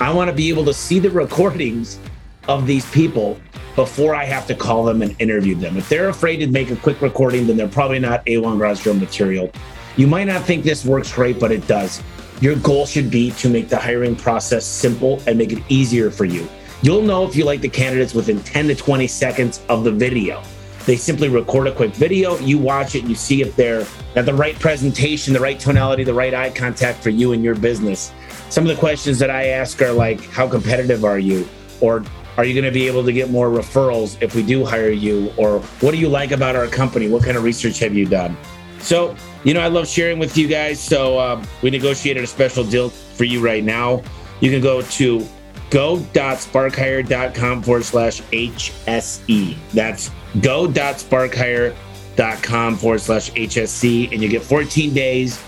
I 0.01 0.13
want 0.13 0.29
to 0.29 0.35
be 0.35 0.49
able 0.49 0.65
to 0.65 0.75
see 0.75 0.99
the 0.99 1.11
recordings 1.23 2.01
of 2.49 2.67
these 2.67 2.85
people 2.91 3.39
before 3.77 4.13
I 4.13 4.25
have 4.25 4.45
to 4.49 4.55
call 4.57 4.83
them 4.83 5.03
and 5.03 5.15
interview 5.21 5.55
them. 5.55 5.77
If 5.77 5.89
they're 5.89 6.09
afraid 6.09 6.39
to 6.39 6.49
make 6.49 6.73
a 6.73 6.77
quick 6.77 7.01
recording, 7.01 7.47
then 7.47 7.57
they're 7.57 7.69
probably 7.69 8.01
not 8.01 8.27
A1 8.27 8.59
Garage 8.59 8.85
material. 8.87 9.53
You 9.97 10.09
might 10.09 10.25
not 10.25 10.43
think 10.43 10.65
this 10.65 10.85
works 10.85 11.13
great, 11.13 11.39
but 11.39 11.53
it 11.53 11.65
does. 11.69 12.03
Your 12.41 12.57
goal 12.57 12.87
should 12.87 13.13
be 13.13 13.31
to 13.33 13.49
make 13.49 13.69
the 13.69 13.79
hiring 13.79 14.17
process 14.17 14.67
simple 14.67 15.23
and 15.29 15.39
make 15.39 15.53
it 15.53 15.63
easier 15.69 16.11
for 16.11 16.25
you. 16.25 16.49
You'll 16.83 17.03
know 17.03 17.25
if 17.25 17.37
you 17.37 17.45
like 17.45 17.61
the 17.61 17.69
candidates 17.69 18.15
within 18.15 18.43
10 18.43 18.67
to 18.67 18.75
20 18.75 19.07
seconds 19.07 19.63
of 19.69 19.85
the 19.85 19.93
video. 19.93 20.43
They 20.87 20.97
simply 20.97 21.29
record 21.29 21.67
a 21.67 21.73
quick 21.73 21.95
video, 21.95 22.39
you 22.39 22.59
watch 22.59 22.95
it, 22.95 23.05
you 23.05 23.15
see 23.15 23.41
if 23.41 23.57
they're 23.57 23.87
at 24.17 24.27
the 24.27 24.35
right 24.35 24.59
presentation, 24.59 25.33
the 25.33 25.41
right 25.41 25.59
tonality, 25.59 26.05
the 26.05 26.13
right 26.13 26.35
eye 26.35 26.51
contact 26.51 27.03
for 27.03 27.09
you 27.09 27.33
and 27.33 27.43
your 27.43 27.55
business. 27.55 28.13
Some 28.51 28.65
of 28.65 28.69
the 28.69 28.79
questions 28.79 29.19
that 29.19 29.31
I 29.31 29.47
ask 29.47 29.81
are 29.81 29.93
like, 29.93 30.23
how 30.31 30.47
competitive 30.47 31.05
are 31.05 31.19
you? 31.19 31.49
Or 31.81 32.05
are 32.37 32.45
you 32.45 32.53
going 32.53 32.65
to 32.65 32.71
be 32.71 32.87
able 32.87 33.03
to 33.05 33.13
get 33.13 33.31
more 33.31 33.49
referrals 33.49 34.21
if 34.21 34.35
we 34.35 34.43
do 34.43 34.65
hire 34.65 34.91
you? 34.91 35.33
Or 35.39 35.61
what 35.81 35.93
do 35.93 35.97
you 35.97 36.09
like 36.09 36.33
about 36.33 36.55
our 36.55 36.67
company? 36.67 37.09
What 37.09 37.25
kind 37.25 37.37
of 37.37 37.45
research 37.45 37.79
have 37.79 37.95
you 37.95 38.05
done? 38.05 38.37
So, 38.81 39.17
you 39.45 39.55
know, 39.55 39.61
I 39.61 39.69
love 39.69 39.89
sharing 39.89 40.19
with 40.19 40.37
you 40.37 40.49
guys. 40.49 40.79
So, 40.81 41.19
um, 41.19 41.47
we 41.63 41.71
negotiated 41.71 42.23
a 42.23 42.27
special 42.27 42.65
deal 42.65 42.91
for 42.91 43.25
you 43.25 43.41
right 43.41 43.65
now. 43.65 44.03
You 44.41 44.51
can 44.51 44.61
go 44.61 44.83
to 44.83 45.27
go.sparkhire.com 45.75 47.63
forward 47.65 47.85
slash 47.85 48.23
HSE. 48.23 49.57
That's 49.73 50.11
go.sparkhire.com 50.41 52.77
forward 52.77 53.01
slash 53.01 53.33
HSE. 53.33 54.13
And 54.13 54.23
you 54.23 54.29
get 54.29 54.43
14 54.43 54.95
days 54.95 55.43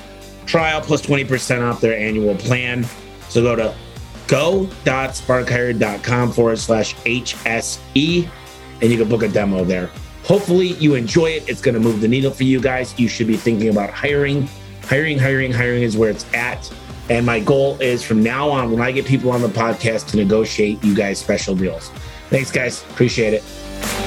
trial 0.44 0.80
plus 0.80 1.02
20% 1.02 1.62
off 1.62 1.80
their 1.80 1.96
annual 1.96 2.34
plan. 2.34 2.84
So 3.28 3.40
go 3.40 3.54
to 3.54 3.72
go.sparkhire.com 4.26 6.32
forward 6.32 6.58
slash 6.58 6.96
HSE 6.96 8.28
and 8.82 8.90
you 8.90 8.98
can 8.98 9.08
book 9.08 9.22
a 9.22 9.28
demo 9.28 9.62
there. 9.62 9.92
Hopefully, 10.24 10.72
you 10.80 10.96
enjoy 10.96 11.26
it. 11.26 11.48
It's 11.48 11.60
going 11.60 11.74
to 11.74 11.80
move 11.80 12.00
the 12.00 12.08
needle 12.08 12.32
for 12.32 12.42
you 12.42 12.60
guys. 12.60 12.98
You 12.98 13.06
should 13.06 13.28
be 13.28 13.36
thinking 13.36 13.68
about 13.68 13.90
hiring. 13.90 14.48
Hiring, 14.82 15.20
hiring, 15.20 15.52
hiring 15.52 15.84
is 15.84 15.96
where 15.96 16.10
it's 16.10 16.26
at. 16.34 16.68
And 17.08 17.24
my 17.24 17.40
goal 17.40 17.76
is 17.80 18.02
from 18.02 18.22
now 18.22 18.50
on, 18.50 18.72
when 18.72 18.80
I 18.80 18.92
get 18.92 19.06
people 19.06 19.30
on 19.30 19.42
the 19.42 19.48
podcast, 19.48 20.08
to 20.10 20.16
negotiate 20.16 20.82
you 20.82 20.94
guys 20.94 21.18
special 21.18 21.54
deals. 21.54 21.90
Thanks, 22.30 22.50
guys. 22.50 22.82
Appreciate 22.90 23.34
it. 23.34 24.05